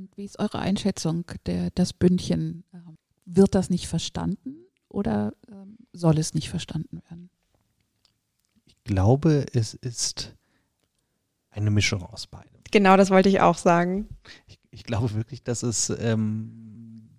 Und 0.00 0.16
wie 0.16 0.24
ist 0.24 0.38
eure 0.38 0.60
Einschätzung, 0.60 1.26
der, 1.44 1.70
das 1.72 1.92
Bündchen? 1.92 2.64
Ähm, 2.72 2.96
wird 3.26 3.54
das 3.54 3.68
nicht 3.68 3.86
verstanden 3.86 4.64
oder 4.88 5.34
ähm, 5.50 5.76
soll 5.92 6.18
es 6.18 6.32
nicht 6.32 6.48
verstanden 6.48 7.02
werden? 7.10 7.28
Ich 8.64 8.82
glaube, 8.82 9.44
es 9.52 9.74
ist 9.74 10.34
eine 11.50 11.70
Mischung 11.70 12.02
aus 12.02 12.26
beidem. 12.26 12.62
Genau, 12.70 12.96
das 12.96 13.10
wollte 13.10 13.28
ich 13.28 13.42
auch 13.42 13.58
sagen. 13.58 14.08
Ich, 14.46 14.58
ich 14.70 14.84
glaube 14.84 15.12
wirklich, 15.12 15.42
dass 15.42 15.62
es 15.62 15.90
ähm, 15.90 17.10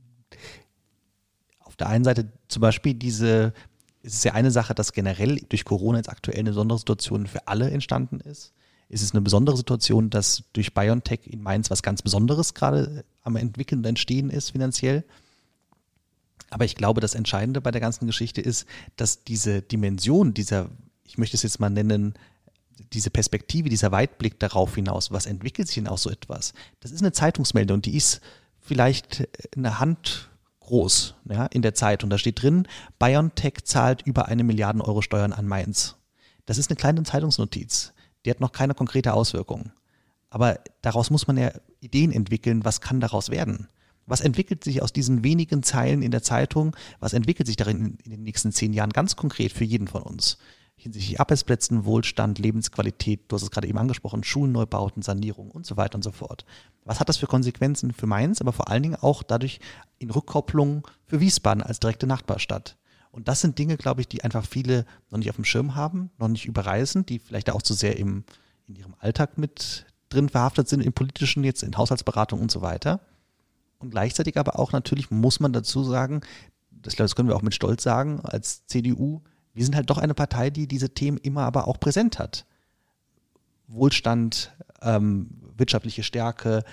auf 1.60 1.76
der 1.76 1.88
einen 1.88 2.04
Seite 2.04 2.34
zum 2.48 2.62
Beispiel 2.62 2.96
diese, 2.96 3.54
es 4.02 4.16
ist 4.16 4.26
ja 4.26 4.34
eine 4.34 4.50
Sache, 4.50 4.74
dass 4.74 4.92
generell 4.92 5.36
durch 5.50 5.66
Corona 5.66 6.00
jetzt 6.00 6.10
aktuell 6.10 6.40
eine 6.40 6.50
besondere 6.50 6.80
Situation 6.80 7.28
für 7.28 7.48
alle 7.48 7.70
entstanden 7.70 8.22
ist. 8.22 8.56
Es 8.94 9.02
ist 9.02 9.14
eine 9.14 9.22
besondere 9.22 9.56
Situation, 9.56 10.10
dass 10.10 10.44
durch 10.54 10.74
BioNTech 10.74 11.22
in 11.26 11.42
Mainz 11.42 11.70
was 11.70 11.82
ganz 11.82 12.02
Besonderes 12.02 12.54
gerade 12.54 13.06
am 13.24 13.38
entwickeln 13.38 13.80
und 13.80 13.86
entstehen 13.86 14.30
ist 14.30 14.52
finanziell. 14.52 15.06
Aber 16.50 16.66
ich 16.66 16.76
glaube, 16.76 17.00
das 17.00 17.16
Entscheidende 17.16 17.62
bei 17.62 17.72
der 17.72 17.80
ganzen 17.80 18.06
Geschichte 18.06 18.42
ist, 18.42 18.66
dass 18.98 19.24
diese 19.24 19.62
Dimension 19.62 20.34
dieser, 20.34 20.70
ich 21.06 21.18
möchte 21.18 21.38
es 21.38 21.44
jetzt 21.44 21.62
mal 21.62 21.70
nennen, 21.70 22.16
diese 22.92 23.10
Perspektive, 23.10 23.70
dieser 23.70 23.94
Weitblick 23.94 24.40
darauf 24.40 24.76
hinaus, 24.76 25.12
was 25.12 25.26
entwickelt 25.26 25.68
sich 25.68 25.76
denn 25.76 25.88
aus 25.88 26.04
so 26.04 26.10
etwas? 26.10 26.54
Das 26.82 26.92
ist 26.92 27.02
eine 27.02 27.14
Zeitungsmeldung, 27.14 27.82
die 27.82 27.96
ist 27.96 28.20
vielleicht 28.60 29.28
eine 29.56 29.80
Hand 29.80 30.30
groß 30.60 31.16
ja, 31.30 31.46
in 31.48 31.62
der 31.62 31.74
Zeit 31.74 32.04
und 32.04 32.10
da 32.10 32.18
steht 32.18 32.42
drin, 32.42 32.68
BioNTech 33.00 33.64
zahlt 33.64 34.02
über 34.04 34.28
eine 34.28 34.44
Milliarde 34.44 34.84
Euro 34.84 35.02
Steuern 35.02 35.32
an 35.32 35.48
Mainz. 35.48 35.96
Das 36.46 36.58
ist 36.58 36.70
eine 36.70 36.76
kleine 36.76 37.04
Zeitungsnotiz, 37.04 37.94
die 38.26 38.32
hat 38.32 38.40
noch 38.40 38.52
keine 38.52 38.74
konkrete 38.74 39.14
Auswirkung. 39.14 39.72
Aber 40.30 40.60
daraus 40.82 41.10
muss 41.10 41.28
man 41.28 41.38
ja 41.38 41.52
Ideen 41.80 42.12
entwickeln, 42.12 42.64
was 42.64 42.82
kann 42.82 43.00
daraus 43.00 43.30
werden? 43.30 43.68
Was 44.06 44.22
entwickelt 44.22 44.64
sich 44.64 44.82
aus 44.82 44.94
diesen 44.94 45.24
wenigen 45.24 45.64
Zeilen 45.64 46.02
in 46.02 46.12
der 46.12 46.24
Zeitung? 46.24 46.76
Was 47.00 47.14
entwickelt 47.14 47.48
sich 47.48 47.56
darin 47.56 47.98
in 48.04 48.12
den 48.12 48.24
nächsten 48.24 48.52
zehn 48.52 48.74
Jahren 48.74 48.92
ganz 48.92 49.16
konkret 49.16 49.52
für 49.52 49.66
jeden 49.66 49.88
von 49.88 50.04
uns? 50.04 50.38
hinsichtlich 50.82 51.20
Arbeitsplätzen, 51.20 51.86
Wohlstand, 51.86 52.40
Lebensqualität, 52.40 53.22
du 53.28 53.36
hast 53.36 53.44
es 53.44 53.52
gerade 53.52 53.68
eben 53.68 53.78
angesprochen, 53.78 54.24
Schulneubauten, 54.24 55.04
Sanierung 55.04 55.52
und 55.52 55.66
so 55.66 55.78
weiter 55.78 55.96
und 55.96 56.04
so 56.04 56.12
fort. 56.12 56.44
Was 56.86 57.00
hat 57.00 57.08
das 57.08 57.18
für 57.18 57.28
Konsequenzen 57.28 57.94
für 57.94 58.08
Mainz, 58.08 58.42
aber 58.42 58.52
vor 58.52 58.70
allen 58.70 58.84
Dingen 58.84 58.96
auch 58.96 59.22
dadurch 59.22 59.60
in 60.00 60.10
Rückkopplung 60.10 60.88
für 61.06 61.20
Wiesbaden 61.20 61.62
als 61.62 61.80
direkte 61.80 62.08
Nachbarstadt? 62.08 62.78
Und 63.12 63.28
das 63.28 63.42
sind 63.42 63.60
Dinge, 63.60 63.78
glaube 63.78 64.02
ich, 64.02 64.08
die 64.08 64.24
einfach 64.24 64.46
viele 64.46 64.86
noch 65.10 65.20
nicht 65.20 65.30
auf 65.30 65.36
dem 65.36 65.46
Schirm 65.46 65.76
haben, 65.76 66.10
noch 66.18 66.30
nicht 66.30 66.46
überreisen, 66.46 67.06
die 67.06 67.20
vielleicht 67.20 67.50
auch 67.50 67.62
zu 67.62 67.74
sehr 67.74 67.98
im, 67.98 68.24
in 68.68 68.76
ihrem 68.76 68.96
Alltag 69.00 69.38
mit 69.38 69.86
drin 70.10 70.30
verhaftet 70.30 70.70
sind, 70.70 70.82
im 70.82 70.94
politischen, 70.94 71.44
jetzt 71.44 71.64
in 71.64 71.78
Haushaltsberatung 71.78 72.40
und 72.40 72.52
so 72.52 72.62
weiter. 72.62 73.02
Und 73.80 73.92
gleichzeitig 73.92 74.38
aber 74.38 74.60
auch 74.60 74.72
natürlich 74.72 75.12
muss 75.12 75.40
man 75.40 75.54
dazu 75.54 75.84
sagen, 75.84 76.22
das, 76.70 76.96
glaube, 76.96 77.08
das 77.08 77.16
können 77.16 77.28
wir 77.28 77.36
auch 77.36 77.42
mit 77.42 77.54
Stolz 77.54 77.84
sagen, 77.84 78.22
als 78.22 78.66
CDU, 78.66 79.22
wir 79.54 79.66
sind 79.66 79.76
halt 79.76 79.90
doch 79.90 79.98
eine 79.98 80.14
Partei, 80.14 80.50
die 80.50 80.68
diese 80.68 80.94
Themen 80.94 81.18
immer 81.18 81.42
aber 81.42 81.68
auch 81.68 81.80
präsent 81.80 82.18
hat. 82.18 82.46
Wohlstand, 83.68 84.54
ähm, 84.82 85.30
wirtschaftliche 85.58 86.04
Stärke, 86.04 86.64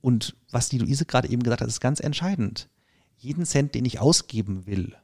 Und 0.00 0.36
was 0.50 0.68
die 0.68 0.78
Luise 0.78 1.06
gerade 1.06 1.28
eben 1.28 1.42
gesagt 1.42 1.62
hat, 1.62 1.68
ist 1.68 1.80
ganz 1.80 1.98
entscheidend. 2.00 2.68
Jeden 3.16 3.46
Cent, 3.46 3.74
den 3.74 3.84
ich 3.84 4.00
ausgeben 4.00 4.66
will, 4.66 4.94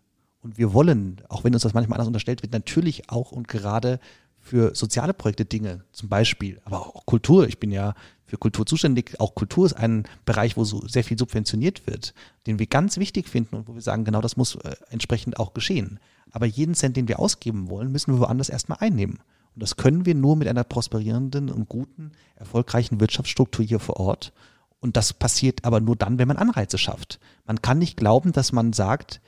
und 0.43 0.59
wir 0.59 0.73
wollen, 0.73 1.21
auch 1.29 1.45
wenn 1.45 1.55
uns 1.55 1.63
das 1.63 1.75
manchmal 1.75 1.97
anders 1.97 2.09
unterstellt 2.09 2.43
wird, 2.43 2.53
natürlich 2.53 3.11
auch 3.11 3.33
und 3.33 3.49
gerade 3.49 4.01
für 4.39 4.75
soziale 4.75 5.13
Projekte 5.13 5.45
Dinge, 5.45 5.85
zum 5.93 6.09
Beispiel, 6.09 6.61
aber 6.65 6.81
auch 6.81 7.05
Kultur. 7.05 7.47
Ich 7.47 7.59
bin 7.59 7.71
ja 7.71 7.95
für 8.25 8.39
Kultur 8.39 8.65
zuständig. 8.65 9.21
Auch 9.21 9.35
Kultur 9.35 9.67
ist 9.67 9.75
ein 9.75 10.05
Bereich, 10.25 10.57
wo 10.57 10.65
so 10.65 10.87
sehr 10.87 11.05
viel 11.05 11.19
subventioniert 11.19 11.87
wird, 11.87 12.15
den 12.47 12.59
wir 12.59 12.67
ganz 12.67 12.97
wichtig 12.97 13.29
finden 13.29 13.57
und 13.57 13.69
wo 13.69 13.75
wir 13.75 13.83
sagen, 13.83 14.05
genau 14.05 14.21
das 14.21 14.37
muss 14.37 14.55
äh, 14.55 14.77
entsprechend 14.89 15.39
auch 15.39 15.53
geschehen. 15.53 15.99
Aber 16.31 16.47
jeden 16.47 16.75
Cent, 16.75 16.97
den 16.97 17.09
wir 17.09 17.19
ausgeben 17.19 17.69
wollen, 17.69 17.93
müssen 17.93 18.15
wir 18.15 18.21
woanders 18.21 18.49
erstmal 18.49 18.79
einnehmen. 18.81 19.19
Und 19.55 19.63
das 19.63 19.77
können 19.77 20.07
wir 20.07 20.15
nur 20.15 20.37
mit 20.37 20.49
einer 20.49 20.65
prosperierenden 20.65 21.51
und 21.51 21.69
guten, 21.69 22.13
erfolgreichen 22.37 23.01
Wirtschaftsstruktur 23.01 23.65
hier 23.65 23.81
vor 23.81 23.99
Ort. 23.99 24.33
Und 24.79 24.97
das 24.97 25.13
passiert 25.13 25.65
aber 25.65 25.81
nur 25.81 25.97
dann, 25.97 26.19
wenn 26.19 26.29
man 26.29 26.39
Anreize 26.39 26.79
schafft. 26.79 27.19
Man 27.47 27.61
kann 27.61 27.79
nicht 27.79 27.97
glauben, 27.97 28.33
dass 28.33 28.53
man 28.53 28.73
sagt, 28.73 29.21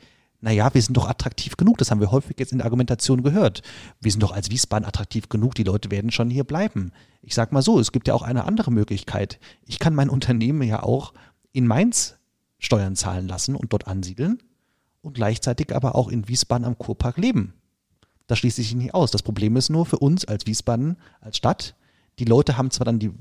naja, 0.43 0.75
wir 0.75 0.83
sind 0.83 0.97
doch 0.97 1.09
attraktiv 1.09 1.57
genug. 1.57 1.79
Das 1.79 1.91
haben 1.91 2.01
wir 2.01 2.11
häufig 2.11 2.37
jetzt 2.39 2.51
in 2.51 2.59
der 2.59 2.65
Argumentation 2.65 3.23
gehört. 3.23 3.63
Wir 4.01 4.11
sind 4.11 4.25
doch 4.25 4.33
als 4.33 4.51
Wiesbaden 4.51 4.85
attraktiv 4.85 5.29
genug. 5.29 5.55
Die 5.55 5.63
Leute 5.63 5.93
werden 5.93 6.11
schon 6.11 6.31
hier 6.31 6.43
bleiben. 6.43 6.91
Ich 7.23 7.35
sage 7.35 7.55
mal 7.55 7.63
so, 7.63 7.79
es 7.79 7.93
gibt 7.93 8.09
ja 8.09 8.15
auch 8.15 8.23
eine 8.23 8.45
andere 8.45 8.73
Möglichkeit. 8.73 9.39
Ich 9.67 9.79
kann 9.79 9.95
mein 9.95 10.11
Unternehmen 10.11 10.63
ja 10.63 10.83
auch 10.83 11.15
in 11.53 11.69
Mainz 11.69 12.17
Steuern 12.59 12.97
zahlen 12.97 13.29
lassen 13.29 13.55
und 13.55 13.73
dort 13.73 13.87
ansiedeln 13.87 14.43
und 15.01 15.15
gleichzeitig 15.15 15.75
aber 15.75 15.95
auch 15.95 16.09
in 16.09 16.27
Wiesbaden 16.27 16.67
am 16.67 16.77
Kurpark 16.77 17.19
leben. 17.19 17.55
Das 18.27 18.41
schließt 18.41 18.57
sich 18.57 18.75
nicht 18.75 18.95
aus. 18.95 19.13
Das 19.13 19.23
Problem 19.23 19.55
ist 19.57 19.71
nur 19.71 19.87
für 19.87 19.99
uns 19.99 20.25
als 20.25 20.47
Wiesbaden, 20.47 20.97
als 21.21 21.37
Stadt, 21.37 21.77
die 22.19 22.25
Leute 22.25 22.57
haben 22.57 22.71
zwar 22.73 22.85
dann 22.85 22.99
die 22.99 23.13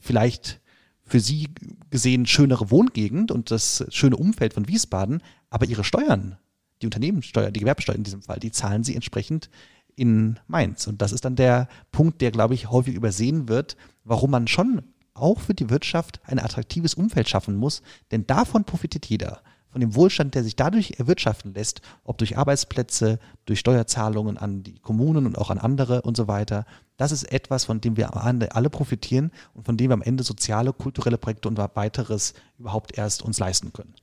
vielleicht 0.00 0.60
für 1.02 1.20
sie 1.20 1.50
gesehen 1.90 2.26
schönere 2.26 2.70
Wohngegend 2.70 3.30
und 3.30 3.50
das 3.52 3.84
schöne 3.90 4.16
Umfeld 4.16 4.54
von 4.54 4.66
Wiesbaden, 4.66 5.22
aber 5.50 5.66
ihre 5.66 5.84
Steuern 5.84 6.36
die 6.84 6.86
Unternehmenssteuer, 6.86 7.50
die 7.50 7.60
Gewerbesteuer 7.60 7.96
in 7.96 8.04
diesem 8.04 8.22
Fall, 8.22 8.38
die 8.38 8.52
zahlen 8.52 8.84
sie 8.84 8.94
entsprechend 8.94 9.48
in 9.96 10.38
Mainz. 10.46 10.86
Und 10.86 11.00
das 11.00 11.12
ist 11.12 11.24
dann 11.24 11.36
der 11.36 11.68
Punkt, 11.92 12.20
der, 12.20 12.30
glaube 12.30 12.54
ich, 12.54 12.70
häufig 12.70 12.94
übersehen 12.94 13.48
wird, 13.48 13.76
warum 14.04 14.30
man 14.30 14.46
schon 14.46 14.82
auch 15.14 15.40
für 15.40 15.54
die 15.54 15.70
Wirtschaft 15.70 16.20
ein 16.24 16.38
attraktives 16.38 16.94
Umfeld 16.94 17.28
schaffen 17.28 17.56
muss, 17.56 17.82
denn 18.10 18.26
davon 18.26 18.64
profitiert 18.64 19.06
jeder. 19.06 19.40
Von 19.70 19.80
dem 19.80 19.94
Wohlstand, 19.96 20.34
der 20.36 20.44
sich 20.44 20.54
dadurch 20.54 20.94
erwirtschaften 20.98 21.54
lässt, 21.54 21.80
ob 22.04 22.18
durch 22.18 22.38
Arbeitsplätze, 22.38 23.18
durch 23.44 23.58
Steuerzahlungen 23.58 24.36
an 24.36 24.62
die 24.62 24.78
Kommunen 24.78 25.26
und 25.26 25.36
auch 25.36 25.50
an 25.50 25.58
andere 25.58 26.02
und 26.02 26.16
so 26.16 26.28
weiter. 26.28 26.64
Das 26.96 27.10
ist 27.10 27.24
etwas, 27.24 27.64
von 27.64 27.80
dem 27.80 27.96
wir 27.96 28.14
alle 28.14 28.70
profitieren 28.70 29.32
und 29.52 29.64
von 29.64 29.76
dem 29.76 29.90
wir 29.90 29.94
am 29.94 30.02
Ende 30.02 30.22
soziale, 30.22 30.72
kulturelle 30.72 31.18
Projekte 31.18 31.48
und 31.48 31.58
weiteres 31.58 32.34
überhaupt 32.56 32.96
erst 32.96 33.22
uns 33.22 33.40
leisten 33.40 33.72
können. 33.72 33.94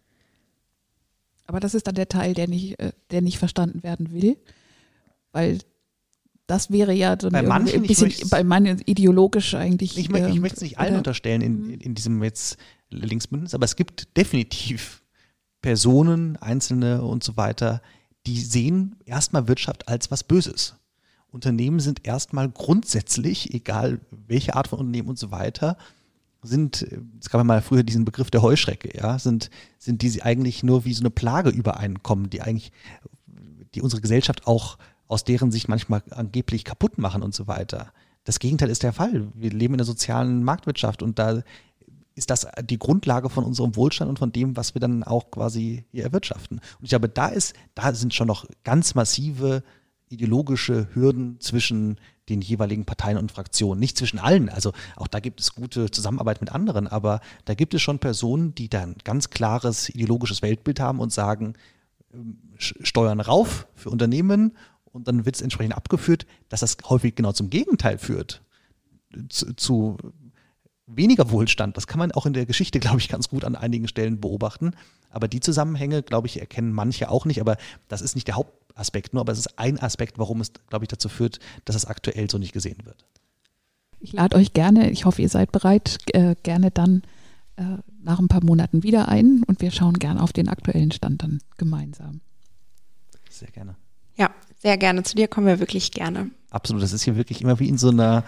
Aber 1.52 1.60
das 1.60 1.74
ist 1.74 1.86
dann 1.86 1.96
der 1.96 2.08
Teil, 2.08 2.34
der 2.34 2.48
nicht, 2.48 2.80
äh, 2.80 2.94
der 3.12 3.22
nicht 3.22 3.38
verstanden 3.38 3.84
werden 3.84 4.14
will, 4.14 4.38
weil 5.34 5.58
das 6.48 6.72
wäre 6.72 6.94
ja 6.94 7.18
so 7.20 7.30
bei 7.30 7.42
manchen, 7.42 7.82
ein 7.82 7.88
bisschen 7.88 8.30
bei 8.30 8.42
meinen 8.46 8.80
ideologisch 8.86 9.54
eigentlich. 9.54 9.98
Ich, 9.98 10.10
ähm, 10.10 10.30
ich 10.30 10.40
möchte 10.40 10.56
es 10.56 10.62
nicht 10.62 10.80
allen 10.80 10.96
unterstellen 10.96 11.42
in, 11.42 11.68
mhm. 11.68 11.74
in 11.74 11.94
diesem 11.94 12.24
jetzt 12.24 12.56
Linksbündnis, 12.90 13.54
aber 13.54 13.66
es 13.66 13.76
gibt 13.76 14.16
definitiv 14.16 15.04
Personen, 15.62 16.38
Einzelne 16.38 17.04
und 17.04 17.22
so 17.22 17.36
weiter, 17.36 17.82
die 18.28 18.40
sehen 18.40 18.96
erstmal 19.04 19.50
Wirtschaft 19.50 19.90
als 19.90 20.10
was 20.10 20.24
Böses. 20.24 20.76
Unternehmen 21.32 21.82
sind 21.82 22.08
erstmal 22.08 22.48
grundsätzlich, 22.48 23.54
egal 23.54 24.00
welche 24.10 24.56
Art 24.56 24.70
von 24.70 24.80
Unternehmen 24.80 25.10
und 25.10 25.20
so 25.20 25.32
weiter, 25.32 25.78
sind, 26.42 26.86
es 27.20 27.30
gab 27.30 27.40
ja 27.40 27.44
mal 27.44 27.62
früher 27.62 27.84
diesen 27.84 28.06
Begriff 28.06 28.32
der 28.32 28.42
Heuschrecke, 28.42 28.98
ja, 28.98 29.20
sind, 29.20 29.50
sind 29.78 30.02
die 30.02 30.22
eigentlich 30.22 30.64
nur 30.64 30.86
wie 30.86 30.94
so 30.94 31.02
eine 31.02 31.12
Plage 31.12 31.50
übereinkommen, 31.50 32.30
die 32.30 32.42
eigentlich, 32.42 32.72
die 33.76 33.82
unsere 33.82 34.02
Gesellschaft 34.02 34.48
auch 34.48 34.78
aus 35.08 35.24
deren 35.24 35.52
Sicht 35.52 35.68
manchmal 35.68 36.02
angeblich 36.12 36.64
kaputt 36.64 36.98
machen 36.98 37.22
und 37.22 37.36
so 37.36 37.48
weiter. 37.48 37.92
Das 38.24 38.40
Gegenteil 38.40 38.70
ist 38.70 38.84
der 38.84 38.94
Fall. 38.94 39.28
Wir 39.34 39.52
leben 39.52 39.74
in 39.74 39.80
einer 39.80 39.86
sozialen 39.86 40.44
Marktwirtschaft 40.44 41.04
und 41.04 41.20
da 41.20 41.44
ist 42.16 42.30
das 42.30 42.48
die 42.64 42.80
Grundlage 42.80 43.30
von 43.30 43.44
unserem 43.44 43.76
Wohlstand 43.76 44.10
und 44.10 44.20
von 44.20 44.32
dem, 44.32 44.58
was 44.58 44.76
wir 44.76 44.80
dann 44.80 45.04
auch 45.04 45.32
quasi 45.32 45.86
hier 45.92 46.04
erwirtschaften. 46.04 46.58
Und 46.58 46.84
ich 46.84 46.90
glaube, 46.90 47.10
da 47.10 47.28
ist, 47.28 47.56
da 47.76 47.94
sind 47.94 48.14
schon 48.14 48.28
noch 48.28 48.46
ganz 48.64 48.96
massive 48.96 49.64
ideologische 50.12 50.88
Hürden 50.94 51.40
zwischen 51.40 52.00
den 52.30 52.42
jeweiligen 52.42 52.86
Parteien 52.86 53.18
und 53.18 53.32
Fraktionen. 53.32 53.80
Nicht 53.80 53.98
zwischen 53.98 54.20
allen. 54.20 54.50
Also 54.50 54.74
auch 54.96 55.08
da 55.08 55.20
gibt 55.20 55.40
es 55.40 55.56
gute 55.56 55.92
Zusammenarbeit 55.92 56.42
mit 56.42 56.52
anderen, 56.52 56.88
aber 56.88 57.20
da 57.46 57.56
gibt 57.56 57.74
es 57.74 57.82
schon 57.82 58.00
Personen, 58.00 58.56
die 58.56 58.70
da 58.70 58.82
ein 58.82 58.96
ganz 59.04 59.30
klares 59.30 59.90
ideologisches 59.90 60.42
Weltbild 60.42 60.80
haben 60.80 61.00
und 61.00 61.12
sagen, 61.12 61.56
ähm, 62.14 62.38
Steuern 62.58 63.20
rauf 63.20 63.68
für 63.76 63.90
Unternehmen 63.90 64.56
und 64.86 65.08
dann 65.08 65.26
wird 65.26 65.36
es 65.36 65.42
entsprechend 65.42 65.76
abgeführt, 65.76 66.26
dass 66.50 66.60
das 66.60 66.78
häufig 66.86 67.16
genau 67.16 67.32
zum 67.32 67.50
Gegenteil 67.50 67.98
führt. 67.98 68.42
Zu, 69.30 69.54
zu 69.56 69.98
weniger 70.96 71.32
Wohlstand. 71.32 71.78
Das 71.78 71.88
kann 71.88 72.00
man 72.00 72.12
auch 72.12 72.26
in 72.26 72.34
der 72.34 72.46
Geschichte, 72.46 72.80
glaube 72.80 73.00
ich, 73.00 73.10
ganz 73.10 73.30
gut 73.30 73.44
an 73.44 73.56
einigen 73.56 73.88
Stellen 73.88 74.20
beobachten. 74.20 74.72
Aber 75.10 75.28
die 75.28 75.40
Zusammenhänge, 75.40 76.04
glaube 76.04 76.28
ich, 76.28 76.40
erkennen 76.40 76.72
manche 76.72 77.10
auch 77.10 77.26
nicht. 77.26 77.42
Aber 77.42 77.58
das 77.88 78.02
ist 78.02 78.16
nicht 78.16 78.28
der 78.28 78.36
Haupt 78.36 78.62
Aspekt 78.76 79.14
nur, 79.14 79.22
aber 79.22 79.32
es 79.32 79.40
ist 79.40 79.60
ein 79.60 79.80
Aspekt, 79.80 80.18
warum 80.18 80.42
es, 80.42 80.52
glaube 80.70 80.86
ich, 80.86 80.90
dazu 80.90 81.10
führt, 81.10 81.40
dass 81.66 81.76
es 81.76 81.86
aktuell 81.86 82.30
so 82.30 82.38
nicht 82.38 82.54
gesehen 82.54 82.86
wird. 82.86 83.06
Ich 84.00 84.14
lade 84.14 84.36
euch 84.36 84.54
gerne, 84.54 84.90
ich 84.90 85.06
hoffe, 85.06 85.22
ihr 85.22 85.30
seid 85.30 85.52
bereit, 85.52 85.98
äh, 86.14 86.36
gerne 86.42 86.72
dann 86.72 87.04
äh, 87.58 87.78
nach 88.02 88.20
ein 88.20 88.28
paar 88.28 88.44
Monaten 88.44 88.84
wieder 88.84 89.08
ein 89.08 89.44
und 89.46 89.62
wir 89.62 89.72
schauen 89.72 90.00
gerne 90.00 90.22
auf 90.22 90.34
den 90.34 90.50
aktuellen 90.50 90.92
Stand 90.92 91.22
dann 91.22 91.40
gemeinsam. 91.58 92.22
Sehr 93.30 93.52
gerne. 93.52 93.76
Ja, 94.16 94.32
sehr 94.58 94.78
gerne. 94.78 95.04
Zu 95.04 95.16
dir 95.16 95.28
kommen 95.28 95.48
wir 95.48 95.60
wirklich 95.60 95.92
gerne. 95.92 96.32
Absolut, 96.52 96.84
das 96.84 96.92
ist 96.92 97.04
hier 97.04 97.16
wirklich 97.16 97.42
immer 97.42 97.60
wie 97.60 97.70
in 97.70 97.78
so 97.78 97.90
einer 97.90 98.26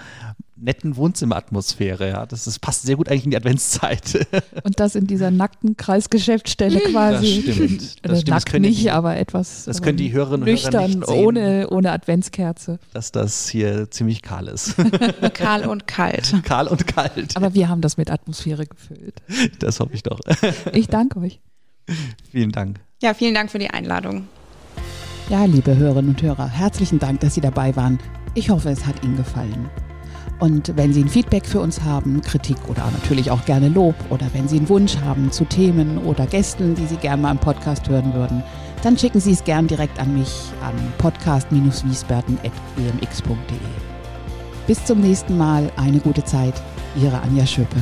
netten 0.56 0.96
Wohnzimmeratmosphäre. 0.96 2.10
Ja. 2.10 2.26
Das, 2.26 2.46
das 2.46 2.58
passt 2.58 2.84
sehr 2.84 2.96
gut 2.96 3.10
eigentlich 3.10 3.26
in 3.26 3.32
die 3.32 3.38
Adventszeit. 3.38 4.28
Und 4.64 4.80
das 4.80 4.96
in 4.96 5.08
dieser 5.08 5.30
nackten 5.30 5.76
Kreisgeschäftsstelle 5.76 6.80
quasi. 6.80 7.44
Das 7.46 7.56
stimmt. 7.56 7.82
Das, 7.82 7.92
stimmt. 7.92 8.28
Nackt 8.30 8.54
das 8.54 8.62
nicht, 8.62 8.82
die, 8.84 8.92
aber 8.92 9.18
etwas. 9.18 9.66
Das 9.66 9.82
können 9.82 9.98
die 9.98 10.14
Hörerinnen 10.14 10.44
und 10.44 10.50
nüchtern, 10.50 10.74
Hörer 10.74 10.88
nicht 10.88 11.08
sehen, 11.08 11.26
ohne, 11.26 11.70
ohne 11.70 11.92
Adventskerze. 11.92 12.80
Dass 12.94 13.12
das 13.12 13.50
hier 13.50 13.92
ziemlich 13.92 14.22
kahl 14.22 14.48
ist. 14.48 14.76
kahl 15.34 15.68
und 15.68 15.86
kalt. 15.86 16.34
Kahl 16.44 16.68
und 16.68 16.88
kalt. 16.88 17.36
Aber 17.36 17.54
wir 17.54 17.68
haben 17.68 17.82
das 17.82 17.98
mit 17.98 18.10
Atmosphäre 18.10 18.66
gefüllt. 18.66 19.22
Das 19.60 19.82
hoffe 19.82 19.94
ich 19.94 20.04
doch. 20.04 20.20
Ich 20.72 20.88
danke 20.88 21.20
euch. 21.20 21.42
Vielen 22.32 22.52
Dank. 22.52 22.80
Ja, 23.02 23.14
vielen 23.14 23.34
Dank 23.34 23.52
für 23.52 23.60
die 23.60 23.70
Einladung. 23.70 24.28
Ja, 25.30 25.46
liebe 25.46 25.78
Hörerinnen 25.78 26.12
und 26.12 26.22
Hörer, 26.22 26.50
herzlichen 26.50 27.00
Dank, 27.00 27.22
dass 27.22 27.36
Sie 27.36 27.42
dabei 27.42 27.74
waren. 27.78 27.98
Ich 28.34 28.50
hoffe, 28.50 28.70
es 28.70 28.86
hat 28.86 29.02
Ihnen 29.04 29.16
gefallen. 29.16 29.70
Und 30.40 30.76
wenn 30.76 30.92
Sie 30.92 31.02
ein 31.02 31.08
Feedback 31.08 31.46
für 31.46 31.62
uns 31.62 31.82
haben, 31.82 32.20
Kritik 32.22 32.58
oder 32.68 32.84
natürlich 32.92 33.32
auch 33.32 33.46
gerne 33.46 33.70
Lob 33.70 33.96
oder 34.10 34.26
wenn 34.34 34.50
Sie 34.50 34.58
einen 34.58 34.68
Wunsch 34.68 34.98
haben 34.98 35.32
zu 35.32 35.46
Themen 35.46 35.98
oder 36.00 36.28
Gästen, 36.28 36.76
die 36.76 36.86
Sie 36.86 36.98
gerne 36.98 37.22
mal 37.22 37.32
im 37.32 37.38
Podcast 37.38 37.88
hören 37.88 38.14
würden, 38.14 38.44
dann 38.84 38.98
schicken 38.98 39.22
Sie 39.22 39.32
es 39.32 39.46
gern 39.46 39.66
direkt 39.66 39.98
an 39.98 40.14
mich 40.14 40.52
an 40.62 40.74
podcast-wiesbaden.gmx.de. 40.98 43.58
Bis 44.68 44.84
zum 44.84 45.00
nächsten 45.00 45.38
Mal, 45.38 45.72
eine 45.78 46.00
gute 46.00 46.26
Zeit, 46.26 46.62
Ihre 47.02 47.22
Anja 47.22 47.46
Schöpe. 47.46 47.78